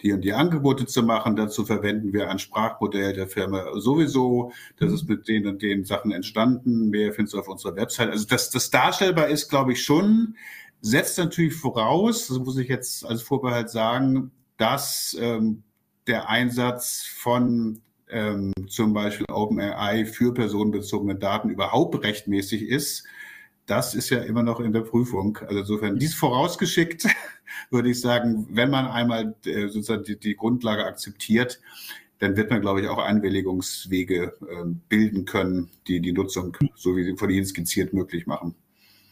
die 0.00 0.12
und 0.12 0.20
die 0.20 0.32
Angebote 0.32 0.86
zu 0.86 1.02
machen. 1.02 1.34
Dazu 1.34 1.64
verwenden 1.64 2.12
wir 2.12 2.30
ein 2.30 2.38
Sprachmodell 2.38 3.12
der 3.12 3.26
Firma 3.26 3.80
sowieso. 3.80 4.52
Das 4.78 4.92
ist 4.92 5.08
mit 5.08 5.26
den 5.26 5.48
und 5.48 5.60
den 5.60 5.84
Sachen 5.84 6.12
entstanden. 6.12 6.90
Mehr 6.90 7.12
findest 7.12 7.34
du 7.34 7.40
auf 7.40 7.48
unserer 7.48 7.74
Website. 7.74 8.10
Also 8.10 8.28
dass 8.28 8.50
das 8.50 8.70
darstellbar 8.70 9.26
ist, 9.26 9.48
glaube 9.48 9.72
ich 9.72 9.82
schon. 9.82 10.36
Setzt 10.82 11.18
natürlich 11.18 11.54
voraus, 11.54 12.28
das 12.28 12.38
muss 12.38 12.56
ich 12.58 12.68
jetzt 12.68 13.04
als 13.04 13.22
Vorbehalt 13.22 13.70
sagen, 13.70 14.30
dass 14.56 15.16
ähm, 15.18 15.64
der 16.06 16.28
Einsatz 16.28 17.04
von 17.16 17.82
ähm, 18.12 18.52
zum 18.68 18.92
Beispiel 18.92 19.26
OpenAI 19.30 20.04
für 20.04 20.34
personenbezogene 20.34 21.16
Daten 21.16 21.50
überhaupt 21.50 22.02
rechtmäßig 22.02 22.68
ist, 22.68 23.04
das 23.66 23.94
ist 23.94 24.10
ja 24.10 24.18
immer 24.18 24.42
noch 24.42 24.60
in 24.60 24.72
der 24.72 24.80
Prüfung. 24.80 25.38
Also 25.46 25.60
insofern 25.60 25.98
dies 25.98 26.14
vorausgeschickt, 26.14 27.06
würde 27.70 27.90
ich 27.90 28.00
sagen, 28.00 28.48
wenn 28.50 28.70
man 28.70 28.86
einmal 28.86 29.34
äh, 29.44 29.68
sozusagen 29.68 30.04
die, 30.04 30.18
die, 30.18 30.34
Grundlage 30.34 30.84
akzeptiert, 30.84 31.60
dann 32.18 32.36
wird 32.36 32.50
man, 32.50 32.60
glaube 32.60 32.80
ich, 32.80 32.88
auch 32.88 32.98
Einwilligungswege 32.98 34.34
äh, 34.42 34.64
bilden 34.88 35.24
können, 35.24 35.70
die 35.86 36.00
die 36.00 36.12
Nutzung, 36.12 36.56
so 36.74 36.96
wie 36.96 37.04
sie 37.04 37.16
von 37.16 37.30
Ihnen 37.30 37.46
skizziert, 37.46 37.92
möglich 37.92 38.26
machen. 38.26 38.54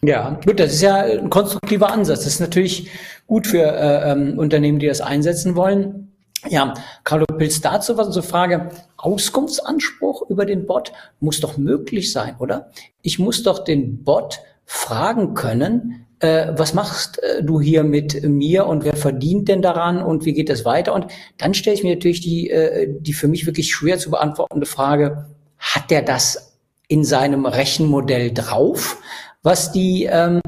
Ja, 0.03 0.39
gut, 0.45 0.61
das 0.61 0.75
ist 0.75 0.83
ja 0.83 0.97
ein 0.97 1.31
konstruktiver 1.31 1.91
Ansatz. 1.91 2.25
Das 2.25 2.35
ist 2.35 2.41
natürlich 2.41 2.91
gut 3.27 3.47
für 3.47 3.63
äh, 3.63 4.13
ähm, 4.13 4.39
Unternehmen, 4.39 4.79
die 4.79 4.87
das 4.87 5.01
einsetzen 5.01 5.57
wollen. 5.57 6.08
Ja, 6.47 6.74
Carlo 7.05 7.26
Pilz 7.26 7.61
dazu 7.61 7.97
was 7.97 8.07
unsere 8.07 8.26
Frage. 8.26 8.70
Auskunftsanspruch 8.97 10.28
über 10.28 10.47
den 10.47 10.66
Bot 10.66 10.93
muss 11.20 11.41
doch 11.41 11.57
möglich 11.57 12.12
sein, 12.12 12.36
oder? 12.39 12.70
Ich 13.03 13.18
muss 13.18 13.43
doch 13.43 13.64
den 13.64 14.05
Bot 14.05 14.41
fragen 14.64 15.34
können, 15.34 16.07
äh, 16.20 16.53
was 16.57 16.74
machst 16.74 17.22
äh, 17.22 17.43
du 17.43 17.61
hier 17.61 17.84
mit 17.84 18.22
mir 18.24 18.66
und 18.66 18.84
wer 18.84 18.97
verdient 18.97 19.49
denn 19.49 19.62
daran 19.62 20.03
und 20.03 20.24
wie 20.24 20.32
geht 20.32 20.51
es 20.51 20.64
weiter? 20.64 20.95
Und 20.95 21.07
dann 21.39 21.55
stelle 21.55 21.74
ich 21.74 21.84
mir 21.84 21.95
natürlich 21.95 22.20
die, 22.20 22.51
äh, 22.51 22.89
die 23.01 23.12
für 23.12 23.28
mich 23.28 23.47
wirklich 23.47 23.72
schwer 23.72 23.99
zu 23.99 24.11
beantwortende 24.11 24.66
Frage, 24.66 25.26
hat 25.59 25.91
der 25.91 26.03
das 26.03 26.57
in 26.89 27.05
seinem 27.05 27.47
Rechenmodell 27.47 28.32
drauf, 28.32 28.99
was 29.43 29.72
die 29.72 30.09
ähm, 30.11 30.41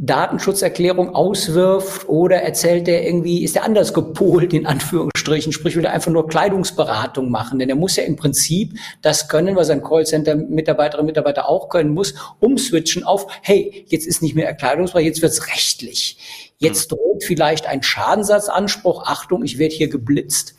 Datenschutzerklärung 0.00 1.12
auswirft 1.12 2.08
oder 2.08 2.36
erzählt 2.36 2.86
er 2.86 3.04
irgendwie, 3.04 3.42
ist 3.42 3.56
er 3.56 3.64
anders 3.64 3.92
gepolt 3.92 4.54
in 4.54 4.64
Anführungsstrichen, 4.64 5.52
sprich 5.52 5.74
will 5.74 5.84
er 5.84 5.92
einfach 5.92 6.12
nur 6.12 6.28
Kleidungsberatung 6.28 7.32
machen, 7.32 7.58
denn 7.58 7.68
er 7.68 7.74
muss 7.74 7.96
ja 7.96 8.04
im 8.04 8.14
Prinzip 8.14 8.78
das 9.02 9.28
können, 9.28 9.56
was 9.56 9.70
ein 9.70 9.82
Callcenter-Mitarbeiterin 9.82 11.04
Mitarbeiter 11.04 11.48
auch 11.48 11.68
können 11.68 11.94
muss, 11.94 12.14
umswitchen 12.38 13.02
auf, 13.02 13.26
hey, 13.42 13.84
jetzt 13.88 14.06
ist 14.06 14.22
nicht 14.22 14.36
mehr 14.36 14.46
Erkleidungsbereich, 14.46 15.04
jetzt 15.04 15.20
wird's 15.20 15.48
rechtlich. 15.48 16.54
Jetzt 16.58 16.92
hm. 16.92 16.98
droht 16.98 17.24
vielleicht 17.24 17.66
ein 17.66 17.82
Schadensersatzanspruch, 17.82 19.02
Achtung, 19.04 19.42
ich 19.42 19.58
werde 19.58 19.74
hier 19.74 19.88
geblitzt. 19.88 20.54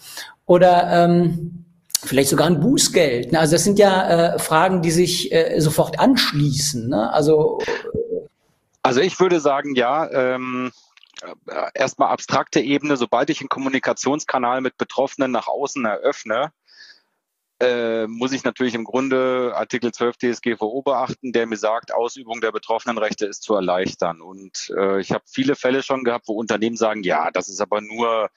Oder 0.46 0.90
ähm, 0.92 1.64
vielleicht 2.04 2.30
sogar 2.30 2.48
ein 2.48 2.60
Bußgeld. 2.60 3.34
Also 3.36 3.56
das 3.56 3.64
sind 3.64 3.80
ja 3.80 4.34
äh, 4.36 4.40
Fragen, 4.40 4.82
die 4.82 4.92
sich 4.92 5.32
äh, 5.32 5.60
sofort 5.60 6.00
anschließen. 6.00 6.90
Ne? 6.90 7.14
Also 7.14 7.60
also 8.84 9.02
ich 9.02 9.20
würde 9.20 9.40
sagen, 9.40 9.76
ja. 9.76 10.10
Ähm, 10.10 10.72
äh, 11.48 11.70
erstmal 11.74 12.12
abstrakte 12.12 12.62
Ebene, 12.62 12.96
sobald 12.96 13.30
ich 13.30 13.42
einen 13.42 13.50
Kommunikationskanal 13.50 14.62
mit 14.62 14.78
Betroffenen 14.78 15.32
nach 15.32 15.48
außen 15.48 15.84
eröffne, 15.84 16.54
äh, 17.62 18.08
muss 18.08 18.32
ich 18.32 18.46
natürlich 18.46 18.74
im 18.74 18.86
Grunde 18.86 19.52
Artikel 19.54 19.92
12 19.92 20.16
DSGVO 20.18 20.82
beachten, 20.82 21.34
der 21.34 21.46
mir 21.46 21.58
sagt, 21.58 21.94
Ausübung 21.94 22.40
der 22.40 22.54
Betroffenenrechte 22.54 23.26
ist 23.26 23.44
zu 23.44 23.54
erleichtern. 23.54 24.22
Und 24.22 24.72
äh, 24.78 25.02
ich 25.02 25.12
habe 25.12 25.26
viele 25.28 25.56
Fälle 25.56 25.84
schon 25.84 26.06
gehabt, 26.06 26.30
wo 26.30 26.34
Unternehmen 26.34 26.78
sagen, 26.78 27.04
ja, 27.04 27.32
das 27.32 27.50
ist 27.50 27.60
aber 27.60 27.82
nur 27.82 28.30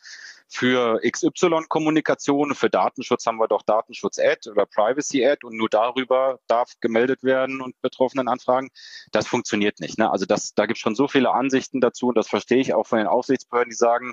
für 0.53 1.00
XY-Kommunikation, 1.00 2.55
für 2.55 2.68
Datenschutz 2.68 3.24
haben 3.24 3.38
wir 3.38 3.48
doch 3.48 3.62
Datenschutz-Ad 3.62 4.50
oder 4.50 4.66
Privacy-Ad 4.66 5.46
und 5.46 5.57
nur 5.57 5.70
darüber 5.70 6.40
darf 6.46 6.74
gemeldet 6.80 7.24
werden 7.24 7.62
und 7.62 7.80
Betroffenen 7.80 8.28
anfragen. 8.28 8.68
Das 9.12 9.26
funktioniert 9.26 9.80
nicht. 9.80 9.98
Ne? 9.98 10.11
Also 10.11 10.26
das, 10.26 10.53
da 10.55 10.66
gibt 10.66 10.76
es 10.76 10.82
schon 10.82 10.94
so 10.94 11.09
viele 11.09 11.30
Ansichten 11.32 11.80
dazu 11.80 12.09
und 12.09 12.18
das 12.18 12.28
verstehe 12.28 12.61
ich 12.61 12.74
auch 12.74 12.86
von 12.86 12.98
den 12.98 13.07
Aufsichtsbehörden, 13.07 13.70
die 13.70 13.76
sagen, 13.76 14.12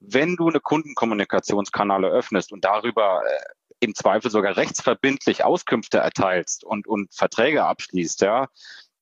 wenn 0.00 0.36
du 0.36 0.48
eine 0.48 0.60
Kundenkommunikationskanal 0.60 2.04
öffnest 2.04 2.52
und 2.52 2.64
darüber 2.64 3.22
äh, 3.26 3.38
im 3.80 3.94
Zweifel 3.94 4.30
sogar 4.30 4.58
rechtsverbindlich 4.58 5.44
Auskünfte 5.44 5.98
erteilst 5.98 6.62
und, 6.62 6.86
und 6.86 7.14
Verträge 7.14 7.64
abschließt, 7.64 8.20
ja, 8.20 8.48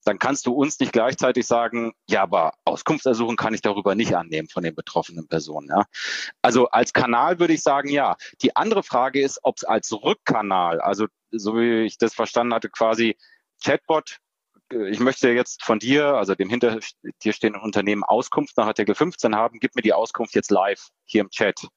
dann 0.09 0.19
kannst 0.19 0.47
du 0.47 0.55
uns 0.55 0.81
nicht 0.81 0.93
gleichzeitig 0.93 1.47
sagen, 1.47 1.93
ja, 2.09 2.23
aber 2.23 2.55
Auskunftsersuchen 2.65 3.37
kann 3.37 3.53
ich 3.53 3.61
darüber 3.61 3.95
nicht 3.95 4.17
annehmen 4.17 4.49
von 4.49 4.63
den 4.63 4.75
betroffenen 4.75 5.29
Personen. 5.29 5.69
Ja? 5.69 5.85
Also 6.41 6.69
als 6.71 6.95
Kanal 6.95 7.39
würde 7.39 7.53
ich 7.53 7.63
sagen, 7.63 7.91
ja. 7.91 8.17
Die 8.41 8.57
andere 8.57 8.83
Frage 8.83 9.21
ist, 9.21 9.39
ob 9.43 9.59
es 9.59 9.65
als 9.65 9.93
Rückkanal, 9.93 10.81
also 10.81 11.09
so 11.31 11.57
wie 11.59 11.83
ich 11.83 11.99
das 11.99 12.15
verstanden 12.15 12.55
hatte, 12.55 12.71
quasi 12.71 13.19
Chatbot 13.63 14.17
äh, 14.73 14.89
ich 14.89 14.99
möchte 14.99 15.29
jetzt 15.29 15.63
von 15.63 15.79
dir, 15.79 16.15
also 16.15 16.35
dem 16.35 16.49
hinter 16.49 16.81
dir 17.23 17.33
stehenden 17.35 17.61
Unternehmen, 17.61 18.03
Auskunft 18.03 18.57
nach 18.57 18.67
Artikel 18.67 18.95
15 18.95 19.37
haben. 19.37 19.61
Gib 19.61 19.77
mir 19.77 19.83
die 19.83 19.93
Auskunft 19.93 20.35
jetzt 20.35 20.51
live 20.51 20.89
hier 21.05 21.21
im 21.21 21.29
Chat. 21.29 21.69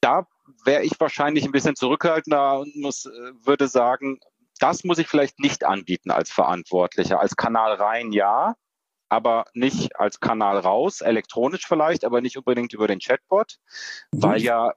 Da 0.00 0.28
wäre 0.64 0.84
ich 0.84 0.92
wahrscheinlich 1.00 1.44
ein 1.44 1.52
bisschen 1.52 1.74
zurückhaltender 1.74 2.60
und 2.60 2.76
muss, 2.76 3.06
äh, 3.06 3.32
würde 3.42 3.66
sagen, 3.66 4.20
das 4.62 4.84
muss 4.84 4.98
ich 4.98 5.08
vielleicht 5.08 5.40
nicht 5.40 5.64
anbieten 5.64 6.10
als 6.10 6.30
Verantwortlicher. 6.30 7.20
Als 7.20 7.36
Kanal 7.36 7.74
rein 7.74 8.12
ja, 8.12 8.54
aber 9.08 9.46
nicht 9.54 9.96
als 9.96 10.20
Kanal 10.20 10.58
raus, 10.58 11.00
elektronisch 11.00 11.66
vielleicht, 11.66 12.04
aber 12.04 12.20
nicht 12.20 12.38
unbedingt 12.38 12.72
über 12.72 12.86
den 12.86 13.00
Chatbot, 13.00 13.58
weil 14.12 14.40
ja 14.40 14.72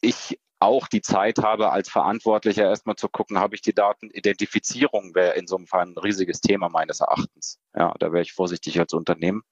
ich 0.00 0.38
auch 0.62 0.86
die 0.86 1.02
Zeit 1.02 1.38
habe, 1.38 1.72
als 1.72 1.88
Verantwortlicher 1.88 2.68
erstmal 2.68 2.96
zu 2.96 3.08
gucken, 3.08 3.38
habe 3.38 3.56
ich 3.56 3.62
die 3.62 3.74
Datenidentifizierung, 3.74 5.14
wäre 5.14 5.34
in 5.34 5.48
so 5.48 5.56
einem 5.56 5.66
Fall 5.66 5.86
ein 5.86 5.98
riesiges 5.98 6.40
Thema 6.40 6.68
meines 6.68 7.00
Erachtens. 7.00 7.58
Ja, 7.74 7.94
da 7.98 8.12
wäre 8.12 8.22
ich 8.22 8.32
vorsichtig 8.32 8.78
als 8.78 8.92
Unternehmen. 8.92 9.42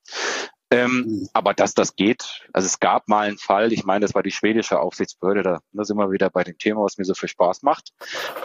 Ähm, 0.73 1.05
mhm. 1.07 1.29
aber 1.33 1.53
dass 1.53 1.75
das 1.75 1.97
geht, 1.97 2.43
also 2.53 2.67
es 2.67 2.79
gab 2.79 3.09
mal 3.09 3.27
einen 3.27 3.39
Fall, 3.39 3.73
ich 3.73 3.85
meine, 3.85 4.05
das 4.05 4.15
war 4.15 4.23
die 4.23 4.31
schwedische 4.31 4.79
Aufsichtsbehörde, 4.79 5.43
da, 5.43 5.61
da 5.73 5.85
sind 5.85 5.97
wir 5.97 6.13
wieder 6.13 6.31
bei 6.31 6.45
dem 6.45 6.59
Thema, 6.59 6.83
was 6.83 6.97
mir 6.97 7.05
so 7.05 7.15
viel 7.15 7.29
Spaß 7.29 7.63
macht. 7.63 7.93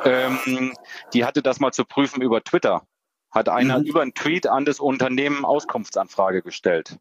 Ähm, 0.05 0.73
die 1.13 1.23
hatte 1.23 1.43
das 1.43 1.59
mal 1.59 1.71
zu 1.71 1.85
prüfen 1.85 2.21
über 2.21 2.43
Twitter. 2.43 2.87
Hat 3.29 3.49
einer 3.49 3.79
mhm. 3.79 3.85
über 3.85 4.01
einen 4.01 4.13
Tweet 4.13 4.47
an 4.47 4.65
das 4.65 4.79
Unternehmen 4.79 5.45
Auskunftsanfrage 5.45 6.41
gestellt. 6.41 6.97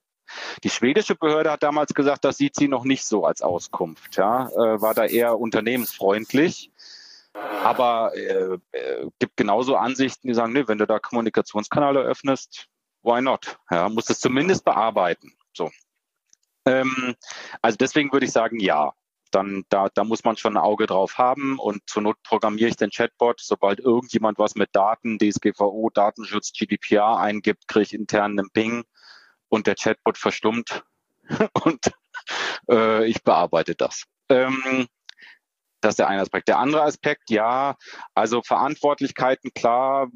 Die 0.63 0.71
schwedische 0.71 1.15
Behörde 1.15 1.51
hat 1.51 1.63
damals 1.63 1.95
gesagt, 1.95 2.25
das 2.25 2.37
sieht 2.37 2.57
sie 2.57 2.69
noch 2.69 2.85
nicht 2.85 3.05
so 3.05 3.25
als 3.25 3.41
Auskunft. 3.41 4.17
Ja, 4.17 4.49
äh, 4.49 4.81
war 4.81 4.95
da 4.95 5.05
eher 5.05 5.39
unternehmensfreundlich. 5.39 6.71
Aber 7.35 8.13
äh, 8.15 8.59
äh, 8.73 9.11
gibt 9.19 9.37
genauso 9.37 9.77
Ansichten, 9.77 10.29
die 10.29 10.35
sagen, 10.35 10.53
nee, 10.53 10.69
wenn 10.69 10.79
du 10.79 10.87
da 10.87 10.99
Kommunikationskanäle 10.99 12.01
öffnest, 12.01 12.69
why 13.05 13.21
not? 13.21 13.59
Ja, 13.71 13.89
muss 13.89 14.11
es 14.11 14.21
zumindest 14.21 14.65
bearbeiten. 14.65 15.33
So. 15.53 15.71
Ähm, 16.67 17.15
also 17.63 17.77
deswegen 17.77 18.13
würde 18.13 18.27
ich 18.27 18.33
sagen, 18.33 18.59
ja. 18.59 18.93
Dann 19.31 19.65
da, 19.69 19.89
da 19.93 20.05
muss 20.05 20.23
man 20.23 20.37
schon 20.37 20.57
ein 20.57 20.63
Auge 20.63 20.87
drauf 20.87 21.19
haben 21.19 21.59
und 21.59 21.83
zur 21.89 22.03
Not 22.03 22.23
programmiere 22.23 22.69
ich 22.69 22.77
den 22.77 22.91
Chatbot. 22.91 23.41
Sobald 23.41 23.81
irgendjemand 23.81 24.39
was 24.39 24.55
mit 24.55 24.71
Daten, 24.73 25.19
DSGVO, 25.19 25.91
Datenschutz, 25.93 26.53
GDPR 26.53 27.19
eingibt, 27.19 27.67
kriege 27.67 27.83
ich 27.83 27.95
intern 27.95 28.39
einen 28.39 28.51
Ping 28.53 28.85
und 29.49 29.67
der 29.67 29.75
Chatbot 29.75 30.19
verstummt 30.19 30.85
und 31.65 31.93
äh, 32.71 33.07
ich 33.07 33.25
bearbeite 33.25 33.75
das. 33.75 34.05
Ähm, 34.29 34.87
das 35.81 35.93
ist 35.93 35.99
der 35.99 36.09
eine 36.09 36.23
Aspekt. 36.23 36.47
Der 36.47 36.59
andere 36.59 36.83
Aspekt, 36.83 37.29
ja, 37.31 37.77
also 38.15 38.41
Verantwortlichkeiten, 38.41 39.53
klar. 39.53 40.09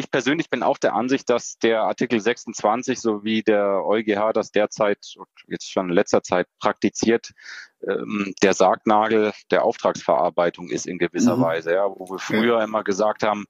Ich 0.00 0.10
persönlich 0.10 0.48
bin 0.48 0.62
auch 0.62 0.78
der 0.78 0.94
Ansicht, 0.94 1.28
dass 1.28 1.58
der 1.58 1.82
Artikel 1.82 2.20
26 2.20 2.98
sowie 2.98 3.42
der 3.42 3.84
EuGH 3.84 4.32
das 4.32 4.50
derzeit, 4.50 4.96
jetzt 5.46 5.70
schon 5.70 5.90
in 5.90 5.94
letzter 5.94 6.22
Zeit 6.22 6.46
praktiziert, 6.58 7.32
ähm, 7.86 8.32
der 8.42 8.54
Sargnagel 8.54 9.34
der 9.50 9.62
Auftragsverarbeitung 9.62 10.70
ist 10.70 10.86
in 10.86 10.96
gewisser 10.96 11.36
mhm. 11.36 11.42
Weise. 11.42 11.74
Ja, 11.74 11.84
wo 11.84 12.08
wir 12.08 12.18
früher 12.18 12.62
immer 12.62 12.82
gesagt 12.82 13.24
haben, 13.24 13.44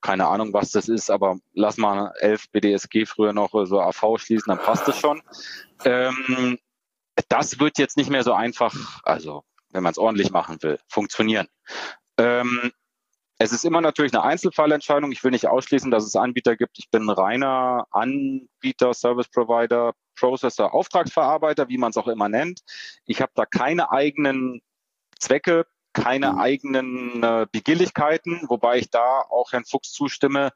keine 0.00 0.26
Ahnung, 0.26 0.54
was 0.54 0.70
das 0.70 0.88
ist, 0.88 1.10
aber 1.10 1.36
lass 1.52 1.76
mal 1.76 2.14
11 2.18 2.50
BDSG 2.50 3.04
früher 3.04 3.34
noch 3.34 3.50
so 3.66 3.78
AV 3.78 4.16
schließen, 4.16 4.56
dann 4.56 4.64
passt 4.64 4.88
es 4.88 4.98
schon. 4.98 5.20
Ähm, 5.84 6.58
das 7.28 7.60
wird 7.60 7.76
jetzt 7.76 7.98
nicht 7.98 8.08
mehr 8.08 8.22
so 8.22 8.32
einfach, 8.32 8.74
also 9.02 9.44
wenn 9.70 9.82
man 9.82 9.92
es 9.92 9.98
ordentlich 9.98 10.30
machen 10.30 10.62
will, 10.62 10.78
funktionieren. 10.88 11.46
Ähm, 12.16 12.72
es 13.38 13.52
ist 13.52 13.64
immer 13.64 13.80
natürlich 13.80 14.14
eine 14.14 14.22
Einzelfallentscheidung. 14.22 15.12
Ich 15.12 15.22
will 15.24 15.32
nicht 15.32 15.48
ausschließen, 15.48 15.90
dass 15.90 16.04
es 16.04 16.16
Anbieter 16.16 16.56
gibt. 16.56 16.78
Ich 16.78 16.90
bin 16.90 17.10
reiner 17.10 17.86
Anbieter, 17.90 18.94
Service 18.94 19.28
Provider, 19.28 19.92
Processor, 20.16 20.72
Auftragsverarbeiter, 20.72 21.68
wie 21.68 21.78
man 21.78 21.90
es 21.90 21.96
auch 21.96 22.08
immer 22.08 22.28
nennt. 22.28 22.60
Ich 23.06 23.20
habe 23.20 23.32
da 23.34 23.44
keine 23.44 23.90
eigenen 23.90 24.62
Zwecke 25.18 25.66
keine 25.94 26.32
mhm. 26.32 26.38
eigenen 26.38 27.22
äh, 27.22 27.46
Begilligkeiten, 27.50 28.42
wobei 28.48 28.78
ich 28.78 28.90
da 28.90 29.22
auch 29.22 29.52
Herrn 29.52 29.64
Fuchs 29.64 29.92
zustimme. 29.92 30.52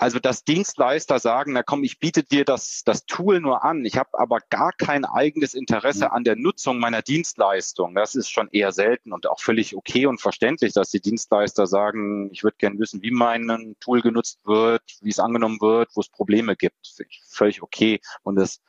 Also 0.00 0.18
dass 0.18 0.44
Dienstleister 0.44 1.18
sagen, 1.18 1.52
na 1.52 1.62
komm, 1.62 1.84
ich 1.84 1.98
biete 1.98 2.22
dir 2.22 2.46
das, 2.46 2.84
das 2.86 3.04
Tool 3.04 3.38
nur 3.38 3.64
an, 3.64 3.84
ich 3.84 3.98
habe 3.98 4.18
aber 4.18 4.38
gar 4.48 4.72
kein 4.72 5.04
eigenes 5.04 5.52
Interesse 5.52 6.06
mhm. 6.06 6.12
an 6.12 6.24
der 6.24 6.36
Nutzung 6.36 6.78
meiner 6.78 7.02
Dienstleistung. 7.02 7.94
Das 7.94 8.14
ist 8.14 8.30
schon 8.30 8.48
eher 8.50 8.72
selten 8.72 9.12
und 9.12 9.26
auch 9.26 9.40
völlig 9.40 9.76
okay 9.76 10.06
und 10.06 10.18
verständlich, 10.18 10.72
dass 10.72 10.88
die 10.88 11.02
Dienstleister 11.02 11.66
sagen, 11.66 12.30
ich 12.32 12.42
würde 12.42 12.56
gerne 12.56 12.78
wissen, 12.78 13.02
wie 13.02 13.10
mein 13.10 13.76
Tool 13.78 14.00
genutzt 14.00 14.40
wird, 14.44 14.82
wie 15.02 15.10
es 15.10 15.18
angenommen 15.18 15.60
wird, 15.60 15.90
wo 15.94 16.00
es 16.00 16.08
Probleme 16.08 16.56
gibt. 16.56 16.94
Völlig 17.28 17.62
okay. 17.62 18.00
Und 18.22 18.36
das 18.36 18.62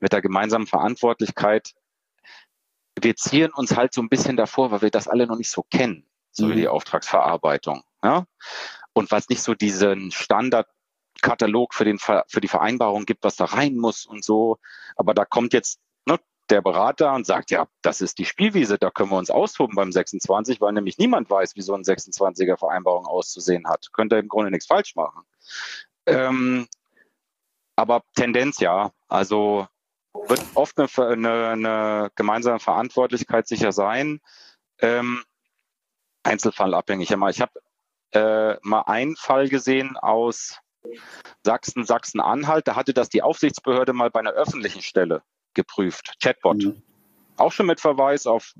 mit 0.00 0.12
der 0.12 0.20
gemeinsamen 0.20 0.66
Verantwortlichkeit 0.66 1.74
wir 3.00 3.16
ziehen 3.16 3.50
uns 3.52 3.76
halt 3.76 3.94
so 3.94 4.02
ein 4.02 4.08
bisschen 4.08 4.36
davor, 4.36 4.70
weil 4.70 4.82
wir 4.82 4.90
das 4.90 5.08
alle 5.08 5.26
noch 5.26 5.38
nicht 5.38 5.50
so 5.50 5.62
kennen, 5.62 6.06
so 6.30 6.50
wie 6.50 6.56
die 6.56 6.62
mhm. 6.62 6.68
Auftragsverarbeitung. 6.68 7.82
Ja? 8.02 8.26
Und 8.92 9.10
was 9.10 9.28
nicht 9.28 9.42
so 9.42 9.54
diesen 9.54 10.10
Standardkatalog 10.10 11.74
für, 11.74 11.84
den, 11.84 11.98
für 11.98 12.40
die 12.40 12.48
Vereinbarung 12.48 13.06
gibt, 13.06 13.24
was 13.24 13.36
da 13.36 13.46
rein 13.46 13.76
muss 13.76 14.06
und 14.06 14.24
so. 14.24 14.58
Aber 14.96 15.14
da 15.14 15.24
kommt 15.24 15.52
jetzt 15.52 15.80
ne, 16.06 16.18
der 16.50 16.60
Berater 16.60 17.14
und 17.14 17.26
sagt, 17.26 17.50
ja, 17.50 17.66
das 17.80 18.00
ist 18.00 18.18
die 18.18 18.24
Spielwiese, 18.24 18.78
da 18.78 18.90
können 18.90 19.10
wir 19.10 19.18
uns 19.18 19.30
austoben 19.30 19.74
beim 19.74 19.92
26, 19.92 20.60
weil 20.60 20.72
nämlich 20.72 20.98
niemand 20.98 21.30
weiß, 21.30 21.56
wie 21.56 21.62
so 21.62 21.74
ein 21.74 21.82
26er 21.82 22.58
Vereinbarung 22.58 23.06
auszusehen 23.06 23.66
hat. 23.68 23.92
Könnte 23.92 24.16
im 24.16 24.28
Grunde 24.28 24.50
nichts 24.50 24.66
falsch 24.66 24.94
machen. 24.94 25.22
Ähm, 26.06 26.68
aber 27.76 28.02
Tendenz 28.14 28.58
ja. 28.60 28.92
Also 29.08 29.66
wird 30.28 30.42
oft 30.54 30.78
eine, 30.78 30.88
eine, 30.98 31.48
eine 31.48 32.10
gemeinsame 32.14 32.58
Verantwortlichkeit 32.58 33.48
sicher 33.48 33.72
sein. 33.72 34.20
Ähm, 34.78 35.24
einzelfallabhängig. 36.22 37.10
Ich 37.10 37.40
habe 37.40 37.61
äh, 38.12 38.56
mal 38.62 38.82
einen 38.82 39.16
Fall 39.16 39.48
gesehen 39.48 39.96
aus 39.96 40.58
Sachsen, 41.44 41.84
Sachsen-Anhalt. 41.84 42.68
Da 42.68 42.76
hatte 42.76 42.94
das 42.94 43.08
die 43.08 43.22
Aufsichtsbehörde 43.22 43.92
mal 43.92 44.10
bei 44.10 44.20
einer 44.20 44.32
öffentlichen 44.32 44.82
Stelle 44.82 45.22
geprüft. 45.54 46.14
Chatbot. 46.22 46.64
Mhm. 46.64 46.82
Auch 47.36 47.52
schon 47.52 47.66
mit 47.66 47.80
Verweis 47.80 48.26
auf 48.26 48.52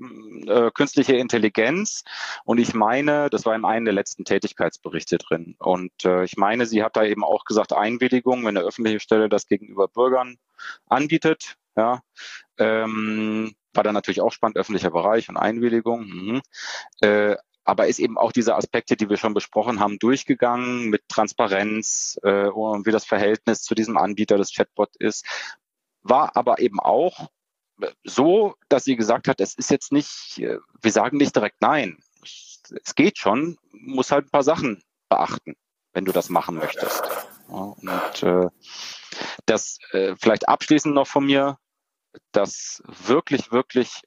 äh, 0.47 0.71
künstliche 0.71 1.15
Intelligenz. 1.15 2.03
Und 2.43 2.57
ich 2.57 2.73
meine, 2.73 3.29
das 3.29 3.45
war 3.45 3.55
in 3.55 3.65
einem 3.65 3.85
der 3.85 3.93
letzten 3.93 4.25
Tätigkeitsberichte 4.25 5.19
drin. 5.19 5.55
Und 5.59 5.91
äh, 6.03 6.23
ich 6.23 6.37
meine, 6.37 6.65
sie 6.65 6.83
hat 6.83 6.95
da 6.95 7.03
eben 7.03 7.23
auch 7.23 7.45
gesagt, 7.45 7.71
Einwilligung, 7.71 8.41
wenn 8.45 8.57
eine 8.57 8.65
öffentliche 8.65 8.99
Stelle 8.99 9.29
das 9.29 9.47
gegenüber 9.47 9.87
Bürgern 9.87 10.37
anbietet. 10.87 11.55
Ja, 11.75 12.01
ähm, 12.57 13.55
war 13.73 13.83
dann 13.83 13.93
natürlich 13.93 14.21
auch 14.21 14.31
spannend, 14.31 14.57
öffentlicher 14.57 14.91
Bereich 14.91 15.29
und 15.29 15.37
Einwilligung. 15.37 16.05
Mhm. 16.05 16.41
Äh, 17.01 17.35
aber 17.63 17.87
ist 17.87 17.99
eben 17.99 18.17
auch 18.17 18.31
diese 18.31 18.55
Aspekte, 18.55 18.95
die 18.95 19.09
wir 19.09 19.17
schon 19.17 19.33
besprochen 19.33 19.79
haben, 19.79 19.99
durchgegangen 19.99 20.89
mit 20.89 21.07
Transparenz 21.07 22.19
äh, 22.23 22.47
und 22.47 22.85
wie 22.85 22.91
das 22.91 23.05
Verhältnis 23.05 23.61
zu 23.61 23.75
diesem 23.75 23.97
Anbieter 23.97 24.37
des 24.37 24.53
Chatbot 24.53 24.95
ist. 24.97 25.25
War 26.01 26.35
aber 26.35 26.59
eben 26.59 26.79
auch 26.79 27.29
so, 28.03 28.55
dass 28.69 28.83
sie 28.83 28.95
gesagt 28.95 29.27
hat, 29.27 29.41
es 29.41 29.55
ist 29.55 29.71
jetzt 29.71 29.91
nicht, 29.91 30.39
äh, 30.39 30.57
wir 30.81 30.91
sagen 30.91 31.17
nicht 31.17 31.35
direkt 31.35 31.61
nein. 31.61 31.97
Es 32.23 32.95
geht 32.95 33.17
schon, 33.17 33.57
muss 33.71 34.11
halt 34.11 34.25
ein 34.25 34.31
paar 34.31 34.43
Sachen 34.43 34.83
beachten, 35.09 35.55
wenn 35.93 36.05
du 36.05 36.11
das 36.11 36.29
machen 36.29 36.55
möchtest. 36.55 37.03
Ja, 37.49 37.55
und 37.55 38.23
äh, 38.23 38.49
das 39.45 39.79
äh, 39.91 40.15
vielleicht 40.17 40.47
abschließend 40.47 40.95
noch 40.95 41.07
von 41.07 41.25
mir, 41.25 41.57
das 42.31 42.83
wirklich, 42.85 43.51
wirklich 43.51 44.01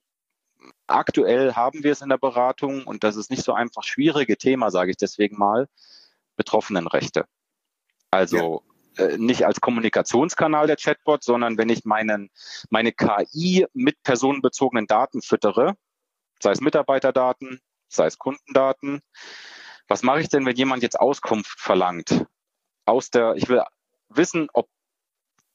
aktuell 0.86 1.54
haben 1.54 1.82
wir 1.82 1.92
es 1.92 2.02
in 2.02 2.08
der 2.08 2.18
Beratung 2.18 2.84
und 2.84 3.04
das 3.04 3.16
ist 3.16 3.30
nicht 3.30 3.42
so 3.42 3.52
einfach 3.52 3.82
schwierige 3.82 4.36
Thema, 4.36 4.70
sage 4.70 4.90
ich 4.90 4.96
deswegen 4.96 5.36
mal, 5.36 5.68
Betroffenenrechte. 6.36 7.26
Also 8.10 8.62
ja. 8.98 9.06
äh, 9.06 9.18
nicht 9.18 9.44
als 9.44 9.60
Kommunikationskanal 9.60 10.66
der 10.66 10.76
Chatbot, 10.76 11.24
sondern 11.24 11.58
wenn 11.58 11.68
ich 11.68 11.84
meinen, 11.84 12.30
meine 12.70 12.92
KI 12.92 13.66
mit 13.72 14.02
personenbezogenen 14.02 14.86
Daten 14.86 15.22
füttere, 15.22 15.76
sei 16.42 16.52
es 16.52 16.60
Mitarbeiterdaten, 16.60 17.60
sei 17.88 18.06
es 18.06 18.18
Kundendaten, 18.18 19.00
was 19.88 20.02
mache 20.02 20.20
ich 20.20 20.28
denn, 20.28 20.46
wenn 20.46 20.56
jemand 20.56 20.82
jetzt 20.82 20.98
Auskunft 20.98 21.60
verlangt? 21.60 22.26
Aus 22.84 23.10
der, 23.10 23.34
ich 23.36 23.48
will 23.48 23.62
wissen, 24.08 24.48
ob 24.52 24.68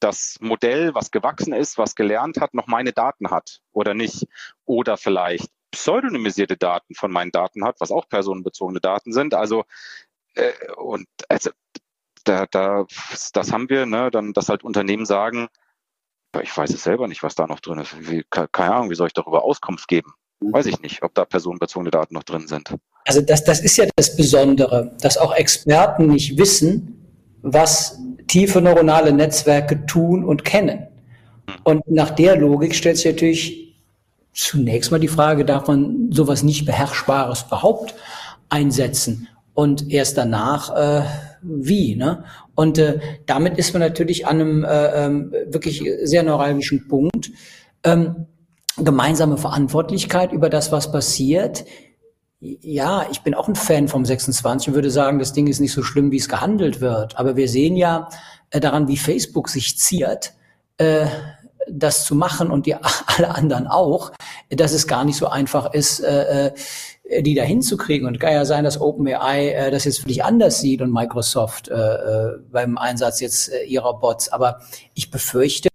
das 0.02 0.38
Modell, 0.42 0.94
was 0.94 1.12
gewachsen 1.12 1.54
ist, 1.54 1.78
was 1.78 1.96
gelernt 1.96 2.40
hat, 2.40 2.54
noch 2.54 2.68
meine 2.68 2.92
Daten 2.92 3.30
hat 3.30 3.62
oder 3.72 3.94
nicht. 3.94 4.28
Oder 4.66 4.98
vielleicht 4.98 5.50
pseudonymisierte 5.72 6.58
Daten 6.58 6.96
von 6.96 7.12
meinen 7.12 7.32
Daten 7.32 7.64
hat, 7.64 7.78
was 7.80 7.92
auch 7.92 8.10
personenbezogene 8.10 8.82
Daten 8.82 9.14
sind. 9.14 9.34
Also 9.34 9.64
äh, 10.36 10.52
und 10.78 11.08
also, 11.30 11.52
da, 12.24 12.46
da, 12.46 12.86
das 13.34 13.52
haben 13.52 13.70
wir, 13.70 13.86
ne, 13.86 14.12
dann, 14.12 14.34
dass 14.34 14.50
halt 14.50 14.64
Unternehmen 14.64 15.06
sagen, 15.06 15.48
ich 16.42 16.56
weiß 16.56 16.70
es 16.72 16.84
selber 16.84 17.08
nicht, 17.08 17.24
was 17.24 17.36
da 17.36 17.48
noch 17.48 17.60
drin 17.60 17.80
ist. 17.80 18.10
Wie, 18.10 18.24
keine 18.30 18.76
Ahnung, 18.76 18.90
wie 18.90 18.96
soll 18.96 19.08
ich 19.08 19.14
darüber 19.14 19.44
Auskunft 19.44 19.88
geben? 19.88 20.14
Weiß 20.40 20.66
ich 20.66 20.82
nicht, 20.82 21.04
ob 21.04 21.14
da 21.14 21.26
personenbezogene 21.26 21.92
Daten 21.92 22.14
noch 22.14 22.24
drin 22.24 22.48
sind. 22.48 22.76
Also 23.06 23.22
das, 23.22 23.44
das 23.44 23.60
ist 23.60 23.78
ja 23.78 23.88
das 23.96 24.16
Besondere, 24.16 24.96
dass 25.02 25.18
auch 25.18 25.36
Experten 25.36 26.08
nicht 26.08 26.38
wissen, 26.38 27.01
was 27.42 28.00
tiefe 28.28 28.62
neuronale 28.62 29.12
Netzwerke 29.12 29.86
tun 29.86 30.24
und 30.24 30.46
kennen. 30.46 30.88
Und 31.64 31.90
nach 31.90 32.12
der 32.12 32.38
Logik 32.38 32.76
stellt 32.76 32.98
sich 32.98 33.12
natürlich 33.12 33.76
zunächst 34.34 34.92
mal 34.92 35.00
die 35.00 35.08
Frage, 35.08 35.46
darf 35.46 35.68
man 35.68 36.12
sowas 36.12 36.44
nicht 36.44 36.66
Beherrschbares 36.66 37.46
überhaupt 37.48 37.96
einsetzen? 38.50 39.28
Und 39.54 39.92
erst 39.92 40.18
danach, 40.18 40.76
äh, 40.76 41.04
wie? 41.42 41.96
Ne? 41.96 42.24
Und 42.56 42.78
äh, 42.78 43.00
damit 43.26 43.58
ist 43.58 43.74
man 43.74 43.82
natürlich 43.82 44.26
an 44.26 44.40
einem 44.40 44.64
äh, 44.64 45.06
ähm, 45.06 45.34
wirklich 45.48 45.84
sehr 46.04 46.24
neuralgischen 46.24 46.88
Punkt. 46.88 47.32
Ähm, 47.84 48.28
gemeinsame 48.78 49.38
Verantwortlichkeit 49.38 50.32
über 50.32 50.50
das, 50.50 50.72
was 50.72 50.92
passiert. 50.92 51.66
Ja, 52.44 53.06
ich 53.12 53.22
bin 53.22 53.36
auch 53.36 53.48
ein 53.48 53.54
Fan 53.54 53.88
vom 53.88 54.04
26 54.04 54.70
und 54.70 54.74
würde 54.74 54.90
sagen, 54.90 55.20
das 55.20 55.32
Ding 55.32 55.46
ist 55.46 55.60
nicht 55.60 55.74
so 55.74 55.84
schlimm, 55.84 56.12
wie 56.12 56.18
es 56.18 56.28
gehandelt 56.28 56.82
wird. 56.82 57.20
Aber 57.20 57.36
wir 57.36 57.48
sehen 57.48 57.76
ja 57.76 58.10
äh, 58.50 58.60
daran, 58.60 58.88
wie 58.88 58.98
Facebook 58.98 59.48
sich 59.48 59.78
ziert, 59.78 60.34
äh, 60.78 61.06
das 61.70 62.04
zu 62.04 62.16
machen 62.16 62.50
und 62.50 62.66
die 62.66 62.74
alle 63.06 63.36
anderen 63.36 63.68
auch, 63.68 64.12
dass 64.50 64.74
es 64.74 64.88
gar 64.88 65.06
nicht 65.06 65.18
so 65.18 65.28
einfach 65.28 65.72
ist, 65.76 66.00
äh, 66.00 66.52
äh, 67.04 67.22
die 67.22 67.36
da 67.36 67.44
hinzukriegen. 67.44 68.08
Und 68.08 68.20
kann 68.20 68.34
ja 68.34 68.44
sein, 68.44 68.64
dass 68.64 68.82
OpenAI 68.82 69.50
äh, 69.50 69.70
das 69.70 69.86
jetzt 69.86 70.00
völlig 70.00 70.24
anders 70.24 70.62
sieht 70.62 70.82
und 70.82 70.92
Microsoft 70.92 71.68
äh, 71.68 71.76
äh 71.76 72.40
beim 72.52 72.76
Einsatz 72.80 73.20
jetzt 73.20 73.52
ihrer 73.68 74.00
Bots. 74.00 74.30
Aber 74.30 74.62
ich 74.96 75.12
befürchte, 75.12 75.70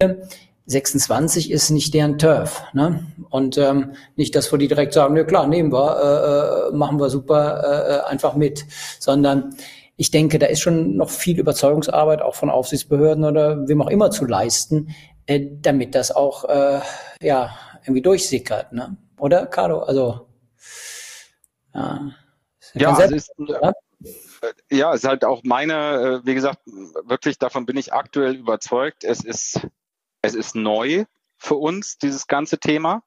26 0.66 1.50
ist 1.50 1.70
nicht 1.70 1.94
deren 1.94 2.18
Turf. 2.18 2.62
Ne? 2.72 3.06
Und 3.30 3.56
ähm, 3.56 3.92
nicht, 4.16 4.34
dass 4.34 4.50
wir 4.52 4.58
die 4.58 4.68
direkt 4.68 4.92
sagen, 4.92 5.14
ne 5.14 5.24
klar, 5.24 5.46
nehmen 5.46 5.72
wir, 5.72 6.68
äh, 6.70 6.72
äh, 6.72 6.76
machen 6.76 6.98
wir 6.98 7.08
super 7.08 7.62
äh, 7.64 7.94
äh, 7.94 8.00
einfach 8.10 8.34
mit, 8.34 8.64
sondern 8.98 9.56
ich 9.96 10.10
denke, 10.10 10.38
da 10.38 10.46
ist 10.46 10.60
schon 10.60 10.96
noch 10.96 11.08
viel 11.08 11.38
Überzeugungsarbeit 11.38 12.20
auch 12.20 12.34
von 12.34 12.50
Aufsichtsbehörden 12.50 13.24
oder 13.24 13.66
wem 13.68 13.80
auch 13.80 13.88
immer 13.88 14.10
zu 14.10 14.26
leisten, 14.26 14.94
äh, 15.26 15.46
damit 15.62 15.94
das 15.94 16.10
auch 16.10 16.44
äh, 16.44 16.80
ja 17.22 17.50
irgendwie 17.82 18.02
durchsickert, 18.02 18.72
ne? 18.72 18.96
Oder, 19.18 19.46
Carlo? 19.46 19.78
Also 19.80 20.26
ja, 21.74 22.10
ja, 22.74 22.94
also 22.94 23.14
ist, 23.14 23.32
ja? 23.38 23.72
ja, 24.70 24.92
ist 24.94 25.06
halt 25.06 25.24
auch 25.24 25.42
meine, 25.44 26.20
äh, 26.22 26.26
wie 26.26 26.34
gesagt, 26.34 26.60
wirklich 27.04 27.38
davon 27.38 27.66
bin 27.66 27.76
ich 27.76 27.92
aktuell 27.92 28.34
überzeugt. 28.34 29.04
Es 29.04 29.24
ist 29.24 29.60
es 30.26 30.34
ist 30.34 30.54
neu 30.54 31.04
für 31.38 31.54
uns, 31.54 31.98
dieses 31.98 32.26
ganze 32.26 32.58
Thema. 32.58 33.02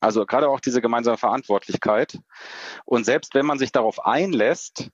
Also 0.00 0.26
gerade 0.26 0.48
auch 0.48 0.60
diese 0.60 0.80
gemeinsame 0.80 1.16
Verantwortlichkeit. 1.16 2.18
Und 2.84 3.04
selbst 3.04 3.34
wenn 3.34 3.46
man 3.46 3.58
sich 3.58 3.72
darauf 3.72 4.04
einlässt, 4.04 4.90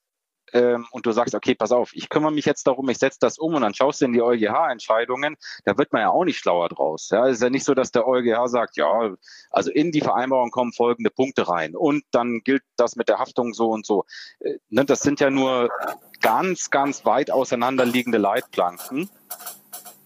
ähm, 0.53 0.87
und 0.93 1.07
du 1.07 1.12
sagst, 1.12 1.35
okay, 1.35 1.55
pass 1.55 1.73
auf, 1.73 1.91
ich 1.95 2.09
kümmere 2.09 2.33
mich 2.33 2.45
jetzt 2.45 2.66
darum, 2.66 2.89
ich 2.89 2.99
setze 2.99 3.19
das 3.21 3.39
um 3.39 3.55
und 3.55 3.62
dann 3.62 3.75
schaust 3.75 4.01
du 4.01 4.07
in 4.07 4.12
die 4.12 4.23
EuGH-Entscheidungen, 4.23 5.37
da 5.64 5.77
wird 5.77 5.93
man 5.93 6.03
ja 6.03 6.11
auch 6.11 6.25
nicht 6.25 6.39
schlauer 6.39 6.69
draus. 6.69 7.11
Ja, 7.11 7.27
es 7.27 7.37
ist 7.37 7.43
ja 7.43 7.51
nicht 7.51 7.64
so, 7.64 7.75
dass 7.75 7.93
der 7.93 8.07
EuGH 8.07 8.49
sagt, 8.49 8.77
ja, 8.77 9.14
also 9.51 9.71
in 9.71 9.93
die 9.93 10.01
Vereinbarung 10.01 10.51
kommen 10.51 10.73
folgende 10.73 11.11
Punkte 11.11 11.49
rein 11.49 11.77
und 11.77 12.05
dann 12.11 12.41
gilt 12.45 12.62
das 12.77 12.97
mit 12.97 13.09
der 13.09 13.19
Haftung 13.19 13.53
so 13.53 13.71
und 13.71 13.85
so. 13.85 14.05
Äh, 14.41 14.59
ne, 14.71 14.85
das 14.85 15.01
sind 15.01 15.21
ja 15.21 15.31
nur 15.31 15.71
ganz, 16.21 16.71
ganz 16.71 17.05
weit 17.05 17.31
auseinanderliegende 17.31 18.19
Leitplanken. 18.19 19.11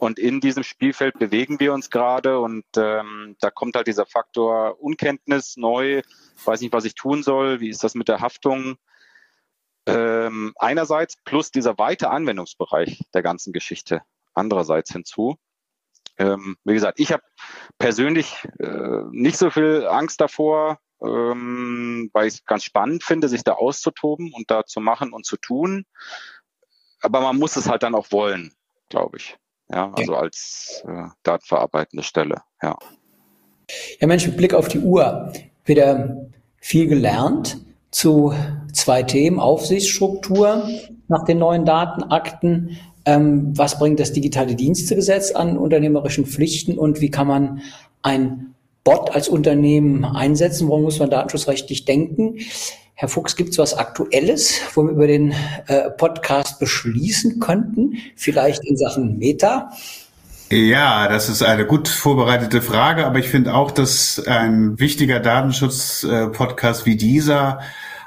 Und 0.03 0.19
in 0.19 0.41
diesem 0.41 0.65
Spielfeld 0.65 1.17
bewegen 1.21 1.61
wir 1.61 1.73
uns 1.73 1.89
gerade 1.89 2.41
und 2.41 2.65
ähm, 2.77 3.37
da 3.39 3.53
kommt 3.53 3.77
halt 3.77 3.87
dieser 3.87 4.05
Faktor 4.05 4.83
Unkenntnis 4.83 5.57
neu, 5.57 6.03
weiß 6.45 6.61
nicht, 6.61 6.73
was 6.73 6.85
ich 6.85 6.97
tun 6.97 7.23
soll, 7.23 7.61
wie 7.61 7.69
ist 7.69 7.85
das 7.85 7.95
mit 7.95 8.09
der 8.09 8.19
Haftung. 8.19 8.79
Ähm, 9.87 10.55
einerseits 10.59 11.15
plus 11.23 11.53
dieser 11.53 11.79
weite 11.79 12.11
Anwendungsbereich 12.11 13.05
der 13.15 13.23
ganzen 13.23 13.53
Geschichte 13.53 14.03
andererseits 14.35 14.91
hinzu. 14.91 15.37
Ähm, 16.19 16.57
wie 16.65 16.75
gesagt, 16.75 16.99
ich 16.99 17.13
habe 17.13 17.23
persönlich 17.79 18.45
äh, 18.59 19.05
nicht 19.13 19.39
so 19.39 19.51
viel 19.51 19.87
Angst 19.87 20.21
davor, 20.21 20.81
ähm, 21.01 22.11
weil 22.13 22.27
ich 22.27 22.35
es 22.35 22.45
ganz 22.45 22.65
spannend 22.65 23.05
finde, 23.05 23.29
sich 23.29 23.45
da 23.45 23.53
auszutoben 23.53 24.33
und 24.35 24.51
da 24.51 24.67
zu 24.67 24.81
machen 24.81 25.13
und 25.13 25.27
zu 25.27 25.37
tun. 25.37 25.87
Aber 27.03 27.21
man 27.21 27.39
muss 27.39 27.55
es 27.55 27.69
halt 27.69 27.85
dann 27.85 27.95
auch 27.95 28.11
wollen, 28.11 28.53
glaube 28.89 29.19
ich. 29.19 29.39
Ja, 29.73 29.91
also 29.95 30.13
ja. 30.13 30.19
als 30.19 30.85
äh, 30.87 31.05
datenverarbeitende 31.23 32.03
Stelle, 32.03 32.43
ja. 32.63 32.77
Ja, 34.01 34.07
Mensch, 34.07 34.27
mit 34.27 34.37
Blick 34.37 34.55
auf 34.55 34.69
die 34.69 34.81
Uhr, 34.81 35.33
wieder 35.65 36.27
viel 36.59 36.87
gelernt 36.87 37.59
zu 37.91 38.35
zwei 38.73 39.03
Themen, 39.03 39.41
Aufsichtsstruktur 39.41 40.69
nach 41.09 41.25
den 41.25 41.39
neuen 41.39 41.65
Datenakten. 41.65 42.79
Ähm, 43.05 43.57
was 43.57 43.79
bringt 43.79 44.01
das 44.01 44.13
digitale 44.13 44.55
Dienstegesetz 44.55 45.33
an 45.33 45.57
unternehmerischen 45.57 46.27
Pflichten 46.27 46.79
und 46.79 47.01
wie 47.01 47.11
kann 47.11 47.27
man 47.27 47.63
ein 48.03 48.55
Bot 48.85 49.15
als 49.15 49.29
Unternehmen 49.29 50.05
einsetzen? 50.05 50.69
Warum 50.69 50.83
muss 50.83 50.99
man 50.99 51.11
datenschutzrechtlich 51.11 51.85
denken? 51.85 52.39
Herr 53.03 53.09
Fuchs, 53.09 53.35
gibt 53.35 53.51
es 53.51 53.59
was 53.59 53.75
Aktuelles, 53.75 54.61
wo 54.75 54.85
wir 54.85 54.93
über 54.93 55.09
den 55.09 55.35
äh, 55.67 55.91
Podcast 55.91 56.61
beschließen 56.61 57.41
könnten? 57.41 57.97
Vielleicht 58.15 58.65
in 58.65 58.77
Sachen 58.77 59.19
Meta? 59.19 59.73
Ja, 60.53 61.09
das 61.09 61.29
ist 61.29 61.43
eine 61.43 61.67
gut 61.67 61.89
vorbereitete 61.89 62.63
Frage, 62.63 63.05
aber 63.05 63.19
ich 63.19 63.29
finde 63.29 63.55
auch, 63.55 63.73
dass 63.73 64.25
ein 64.25 64.79
wichtiger 64.79 65.19
Datenschutz-Podcast 65.19 66.87
wie 66.87 66.95
dieser 66.95 67.59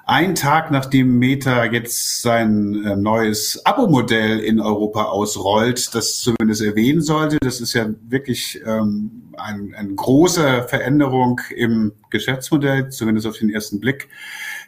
ein 0.05 0.33
Tag 0.33 0.71
nachdem 0.71 1.19
Meta 1.19 1.65
jetzt 1.65 2.21
sein 2.21 2.85
äh, 2.85 2.95
neues 2.95 3.65
Abo-Modell 3.65 4.39
in 4.39 4.61
Europa 4.61 5.05
ausrollt, 5.05 5.93
das 5.93 6.19
zumindest 6.19 6.61
erwähnen 6.61 7.01
sollte. 7.01 7.37
Das 7.41 7.59
ist 7.59 7.73
ja 7.73 7.87
wirklich 8.07 8.61
ähm, 8.65 9.33
ein, 9.35 9.73
eine 9.75 9.93
große 9.93 10.67
Veränderung 10.69 11.41
im 11.53 11.91
Geschäftsmodell, 12.11 12.91
zumindest 12.91 13.27
auf 13.27 13.39
den 13.39 13.49
ersten 13.49 13.81
Blick 13.81 14.07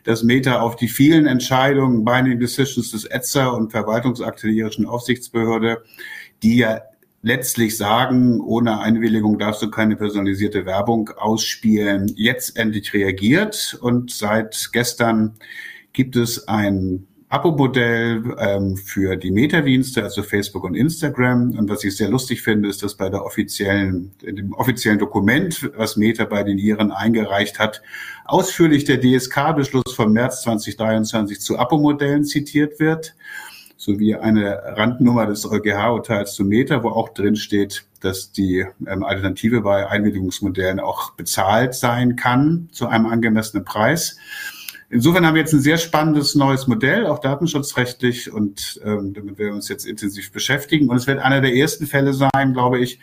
dass 0.03 0.23
Meta 0.23 0.61
auf 0.61 0.75
die 0.75 0.87
vielen 0.87 1.25
Entscheidungen, 1.25 2.05
Binding 2.05 2.39
Decisions 2.39 2.91
des 2.91 3.05
ETSA 3.05 3.47
und 3.47 3.71
Verwaltungsakte 3.71 4.47
Aufsichtsbehörde, 4.85 5.83
die 6.43 6.57
ja 6.57 6.81
letztlich 7.21 7.77
sagen, 7.77 8.39
ohne 8.39 8.79
Einwilligung 8.79 9.37
darfst 9.37 9.61
du 9.61 9.69
keine 9.69 9.95
personalisierte 9.95 10.65
Werbung 10.65 11.09
ausspielen, 11.09 12.11
jetzt 12.15 12.57
endlich 12.57 12.93
reagiert. 12.93 13.77
Und 13.81 14.11
seit 14.11 14.69
gestern 14.71 15.33
gibt 15.93 16.15
es 16.15 16.47
ein 16.47 17.07
Abo-Modell 17.29 18.23
ähm, 18.39 18.77
für 18.77 19.17
die 19.17 19.31
Meta-Dienste, 19.31 20.01
also 20.01 20.23
Facebook 20.23 20.63
und 20.63 20.75
Instagram. 20.75 21.57
Und 21.57 21.69
was 21.69 21.83
ich 21.83 21.97
sehr 21.97 22.09
lustig 22.09 22.41
finde, 22.41 22.69
ist, 22.69 22.83
dass 22.83 22.95
bei 22.95 23.09
der 23.09 23.25
offiziellen, 23.25 24.13
dem 24.21 24.53
offiziellen 24.53 24.97
Dokument, 24.97 25.69
was 25.75 25.97
Meta 25.97 26.23
bei 26.23 26.43
den 26.43 26.57
Iren 26.57 26.93
eingereicht 26.93 27.59
hat, 27.59 27.81
ausführlich 28.27 28.83
der 28.83 28.99
DSK-Beschluss 28.99 29.93
vom 29.95 30.11
März 30.11 30.41
2023 30.43 31.39
zu 31.39 31.57
Abo-Modellen 31.57 32.25
zitiert 32.25 32.79
wird, 32.79 33.15
sowie 33.77 34.15
eine 34.15 34.61
Randnummer 34.75 35.25
des 35.25 35.49
EuGH-Urteils 35.49 36.33
zu 36.33 36.43
Meta, 36.43 36.83
wo 36.83 36.89
auch 36.89 37.09
drin 37.09 37.35
steht, 37.35 37.85
dass 38.01 38.31
die 38.31 38.65
ähm, 38.85 39.03
Alternative 39.03 39.61
bei 39.61 39.87
Einwilligungsmodellen 39.87 40.79
auch 40.79 41.11
bezahlt 41.11 41.73
sein 41.73 42.15
kann 42.15 42.69
zu 42.71 42.87
einem 42.87 43.05
angemessenen 43.05 43.65
Preis. 43.65 44.17
Insofern 44.89 45.25
haben 45.25 45.35
wir 45.35 45.41
jetzt 45.41 45.53
ein 45.53 45.59
sehr 45.59 45.77
spannendes 45.77 46.33
neues 46.35 46.67
Modell, 46.67 47.07
auch 47.07 47.19
datenschutzrechtlich, 47.19 48.31
und 48.31 48.79
ähm, 48.85 49.13
damit 49.13 49.37
werden 49.37 49.49
wir 49.49 49.55
uns 49.55 49.67
jetzt 49.67 49.85
intensiv 49.85 50.31
beschäftigen. 50.31 50.89
Und 50.89 50.95
es 50.95 51.07
wird 51.07 51.19
einer 51.19 51.41
der 51.41 51.53
ersten 51.55 51.87
Fälle 51.87 52.13
sein, 52.13 52.53
glaube 52.53 52.79
ich, 52.79 52.99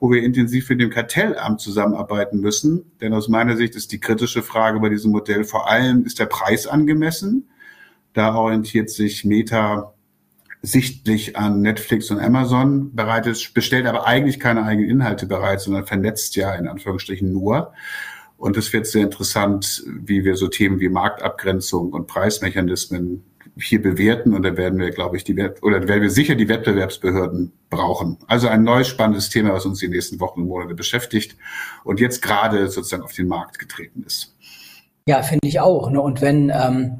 wo 0.00 0.10
wir 0.10 0.22
intensiv 0.22 0.68
mit 0.70 0.80
dem 0.80 0.90
Kartellamt 0.90 1.60
zusammenarbeiten 1.60 2.40
müssen. 2.40 2.92
Denn 3.00 3.12
aus 3.12 3.28
meiner 3.28 3.56
Sicht 3.56 3.74
ist 3.74 3.92
die 3.92 4.00
kritische 4.00 4.42
Frage 4.42 4.80
bei 4.80 4.88
diesem 4.88 5.10
Modell 5.10 5.44
vor 5.44 5.68
allem, 5.70 6.04
ist 6.04 6.18
der 6.18 6.26
Preis 6.26 6.66
angemessen? 6.66 7.48
Da 8.12 8.34
orientiert 8.34 8.90
sich 8.90 9.24
Meta 9.24 9.94
sichtlich 10.62 11.36
an 11.36 11.62
Netflix 11.62 12.10
und 12.10 12.18
Amazon 12.18 12.94
bereitet, 12.94 13.52
bestellt 13.54 13.86
aber 13.86 14.06
eigentlich 14.06 14.40
keine 14.40 14.64
eigenen 14.64 14.90
Inhalte 14.90 15.26
bereit, 15.26 15.60
sondern 15.60 15.86
vernetzt 15.86 16.36
ja 16.36 16.54
in 16.54 16.66
Anführungsstrichen 16.66 17.32
nur. 17.32 17.72
Und 18.36 18.56
es 18.56 18.72
wird 18.72 18.86
sehr 18.86 19.02
interessant, 19.02 19.84
wie 19.86 20.24
wir 20.24 20.36
so 20.36 20.48
Themen 20.48 20.80
wie 20.80 20.88
Marktabgrenzung 20.88 21.92
und 21.92 22.06
Preismechanismen 22.06 23.24
hier 23.60 23.82
bewerten. 23.82 24.34
Und 24.34 24.42
da 24.42 24.56
werden 24.56 24.78
wir, 24.78 24.90
glaube 24.90 25.16
ich, 25.16 25.24
die 25.24 25.34
oder 25.62 25.86
werden 25.88 26.02
wir 26.02 26.10
sicher 26.10 26.34
die 26.34 26.48
Wettbewerbsbehörden 26.48 27.52
brauchen. 27.70 28.18
Also 28.26 28.48
ein 28.48 28.62
neues 28.62 28.88
spannendes 28.88 29.30
Thema, 29.30 29.52
was 29.52 29.66
uns 29.66 29.80
die 29.80 29.88
nächsten 29.88 30.20
Wochen 30.20 30.42
und 30.42 30.48
Monate 30.48 30.74
beschäftigt 30.74 31.36
und 31.84 32.00
jetzt 32.00 32.22
gerade 32.22 32.68
sozusagen 32.68 33.02
auf 33.02 33.12
den 33.12 33.28
Markt 33.28 33.58
getreten 33.58 34.04
ist. 34.06 34.34
Ja, 35.06 35.22
finde 35.22 35.48
ich 35.48 35.60
auch. 35.60 35.90
Ne? 35.90 36.00
Und 36.00 36.20
wenn 36.20 36.50
ähm, 36.54 36.98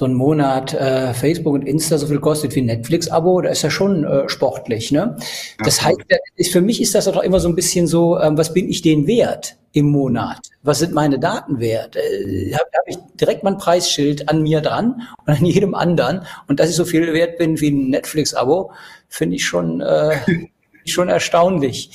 so 0.00 0.06
ein 0.06 0.14
Monat 0.14 0.72
äh, 0.72 1.12
Facebook 1.12 1.52
und 1.52 1.68
Insta 1.68 1.98
so 1.98 2.06
viel 2.06 2.20
kostet 2.20 2.54
wie 2.54 2.62
ein 2.62 2.66
Netflix-Abo, 2.66 3.42
da 3.42 3.50
ist 3.50 3.60
ja 3.60 3.68
schon 3.68 4.04
äh, 4.04 4.30
sportlich. 4.30 4.90
Ne? 4.92 5.14
Das 5.62 5.82
heißt, 5.82 5.98
ist, 6.36 6.52
für 6.52 6.62
mich 6.62 6.80
ist 6.80 6.94
das 6.94 7.04
doch 7.04 7.22
immer 7.22 7.38
so 7.38 7.50
ein 7.50 7.54
bisschen 7.54 7.86
so, 7.86 8.18
ähm, 8.18 8.38
was 8.38 8.54
bin 8.54 8.70
ich 8.70 8.80
denen 8.80 9.06
wert? 9.06 9.56
im 9.72 9.90
Monat? 9.90 10.40
Was 10.62 10.80
sind 10.80 10.94
meine 10.94 11.20
Daten 11.20 11.60
wert? 11.60 11.94
Äh, 11.94 12.52
Habe 12.54 12.64
hab 12.72 12.88
ich 12.88 12.96
direkt 13.20 13.44
mein 13.44 13.58
Preisschild 13.58 14.28
an 14.28 14.42
mir 14.42 14.62
dran 14.62 15.02
und 15.26 15.34
an 15.34 15.44
jedem 15.44 15.74
anderen. 15.74 16.22
Und 16.48 16.58
dass 16.58 16.70
ich 16.70 16.76
so 16.76 16.84
viel 16.86 17.12
wert 17.12 17.36
bin 17.38 17.60
wie 17.60 17.70
ein 17.70 17.90
Netflix-Abo, 17.90 18.72
finde 19.08 19.36
ich 19.36 19.44
schon, 19.44 19.82
äh, 19.82 20.16
schon 20.86 21.08
erstaunlich. 21.08 21.90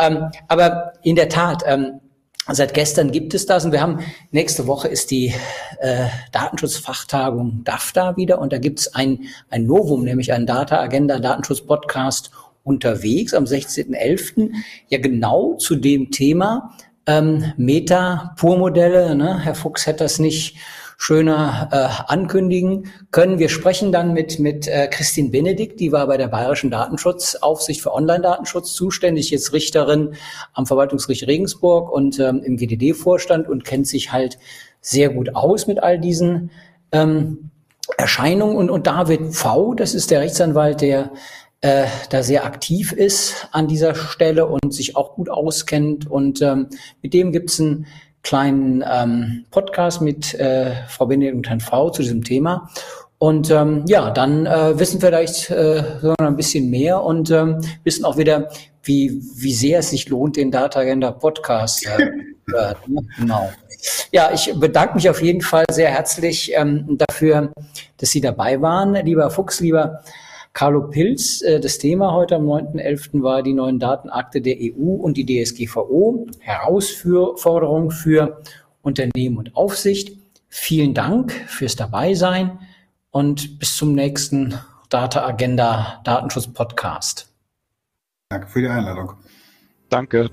Ähm, 0.00 0.30
aber 0.48 0.94
in 1.04 1.14
der 1.14 1.28
Tat, 1.28 1.62
ähm, 1.66 2.00
Seit 2.48 2.74
gestern 2.74 3.12
gibt 3.12 3.34
es 3.34 3.46
das 3.46 3.64
und 3.64 3.72
wir 3.72 3.82
haben 3.82 4.00
nächste 4.30 4.66
Woche 4.66 4.88
ist 4.88 5.10
die 5.10 5.34
äh, 5.80 6.06
Datenschutzfachtagung 6.32 7.62
DAFTA 7.64 8.16
wieder 8.16 8.40
und 8.40 8.52
da 8.52 8.58
gibt 8.58 8.80
es 8.80 8.94
ein, 8.94 9.26
ein 9.50 9.66
Novum, 9.66 10.04
nämlich 10.04 10.32
ein 10.32 10.46
Data 10.46 10.80
Agenda 10.80 11.18
Datenschutz 11.18 11.60
Podcast 11.60 12.30
unterwegs 12.64 13.34
am 13.34 13.44
16.11. 13.44 14.52
ja 14.88 14.98
genau 14.98 15.54
zu 15.54 15.76
dem 15.76 16.10
Thema, 16.10 16.74
ähm, 17.06 17.52
Meta-Pur-Modelle. 17.56 19.14
Ne? 19.14 19.38
Herr 19.40 19.54
Fuchs 19.54 19.86
hätte 19.86 20.04
das 20.04 20.18
nicht 20.18 20.56
schöner 21.02 21.68
äh, 21.72 22.12
ankündigen 22.12 22.92
können. 23.10 23.38
Wir 23.38 23.48
sprechen 23.48 23.90
dann 23.90 24.12
mit, 24.12 24.38
mit 24.38 24.68
äh, 24.68 24.86
Christine 24.86 25.30
Benedikt, 25.30 25.80
die 25.80 25.92
war 25.92 26.06
bei 26.06 26.18
der 26.18 26.28
Bayerischen 26.28 26.70
Datenschutzaufsicht 26.70 27.80
für 27.80 27.94
Online-Datenschutz 27.94 28.74
zuständig, 28.74 29.30
jetzt 29.30 29.54
Richterin 29.54 30.12
am 30.52 30.66
Verwaltungsgericht 30.66 31.26
Regensburg 31.26 31.90
und 31.90 32.20
ähm, 32.20 32.42
im 32.44 32.58
GDD-Vorstand 32.58 33.48
und 33.48 33.64
kennt 33.64 33.86
sich 33.86 34.12
halt 34.12 34.38
sehr 34.82 35.08
gut 35.08 35.34
aus 35.34 35.66
mit 35.66 35.82
all 35.82 35.98
diesen 35.98 36.50
ähm, 36.92 37.50
Erscheinungen. 37.96 38.56
Und, 38.56 38.68
und 38.68 38.86
David 38.86 39.34
V., 39.34 39.72
das 39.72 39.94
ist 39.94 40.10
der 40.10 40.20
Rechtsanwalt, 40.20 40.82
der 40.82 41.12
äh, 41.62 41.86
da 42.10 42.22
sehr 42.22 42.44
aktiv 42.44 42.92
ist 42.92 43.48
an 43.52 43.68
dieser 43.68 43.94
Stelle 43.94 44.46
und 44.46 44.74
sich 44.74 44.96
auch 44.96 45.14
gut 45.14 45.30
auskennt. 45.30 46.10
Und 46.10 46.42
ähm, 46.42 46.68
mit 47.00 47.14
dem 47.14 47.32
gibt 47.32 47.48
es 47.48 47.58
ein 47.58 47.86
kleinen 48.22 48.84
ähm, 48.90 49.44
Podcast 49.50 50.00
mit 50.00 50.34
äh, 50.34 50.72
Frau 50.88 51.06
Benedikt 51.06 51.36
und 51.36 51.48
Herrn 51.48 51.60
V 51.60 51.90
zu 51.90 52.02
diesem 52.02 52.22
Thema. 52.22 52.70
Und 53.18 53.50
ähm, 53.50 53.84
ja, 53.86 54.10
dann 54.10 54.46
äh, 54.46 54.78
wissen 54.78 55.00
wir 55.02 55.08
vielleicht 55.08 55.50
äh, 55.50 55.82
ein 56.18 56.36
bisschen 56.36 56.70
mehr 56.70 57.02
und 57.02 57.30
ähm, 57.30 57.60
wissen 57.84 58.04
auch 58.04 58.16
wieder, 58.16 58.48
wie, 58.82 59.22
wie 59.36 59.52
sehr 59.52 59.80
es 59.80 59.90
sich 59.90 60.08
lohnt, 60.08 60.36
den 60.36 60.50
Data 60.50 60.80
Agenda 60.80 61.10
Podcast 61.10 61.86
äh, 61.86 62.02
äh, 62.56 62.74
Genau. 63.18 63.50
Ja, 64.10 64.30
ich 64.32 64.52
bedanke 64.58 64.94
mich 64.94 65.08
auf 65.08 65.22
jeden 65.22 65.40
Fall 65.40 65.64
sehr 65.70 65.90
herzlich 65.90 66.52
ähm, 66.54 66.98
dafür, 66.98 67.52
dass 67.96 68.10
Sie 68.10 68.20
dabei 68.20 68.60
waren, 68.60 68.94
lieber 68.94 69.30
Fuchs, 69.30 69.60
lieber 69.60 70.02
Carlo 70.52 70.88
Pilz, 70.88 71.42
äh, 71.42 71.60
das 71.60 71.78
Thema 71.78 72.12
heute 72.12 72.36
am 72.36 72.46
9.11. 72.46 73.22
war 73.22 73.42
die 73.42 73.54
neuen 73.54 73.78
Datenakte 73.78 74.40
der 74.40 74.56
EU 74.58 74.94
und 74.94 75.16
die 75.16 75.24
DSGVO, 75.24 76.26
Herausforderung 76.40 77.90
für 77.90 78.42
Unternehmen 78.82 79.38
und 79.38 79.54
Aufsicht. 79.54 80.18
Vielen 80.48 80.94
Dank 80.94 81.32
fürs 81.46 81.76
Dabeisein 81.76 82.58
und 83.10 83.58
bis 83.58 83.76
zum 83.76 83.92
nächsten 83.92 84.54
Data 84.88 85.24
Agenda 85.24 86.00
Datenschutz 86.04 86.48
Podcast. 86.48 87.32
Danke 88.28 88.48
für 88.48 88.60
die 88.60 88.68
Einladung. 88.68 89.12
Danke. 89.88 90.28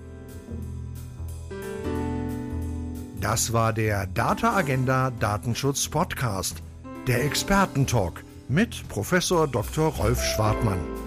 Das 3.22 3.54
war 3.54 3.74
der 3.74 4.08
Data 4.08 4.56
Agenda 4.56 5.12
Datenschutz 5.20 5.88
Podcast, 5.88 6.64
der 7.08 7.24
Expertentalk 7.24 8.24
mit 8.50 8.88
Professor 8.90 9.48
Dr. 9.48 9.88
Rolf 9.90 10.24
Schwartmann. 10.24 11.07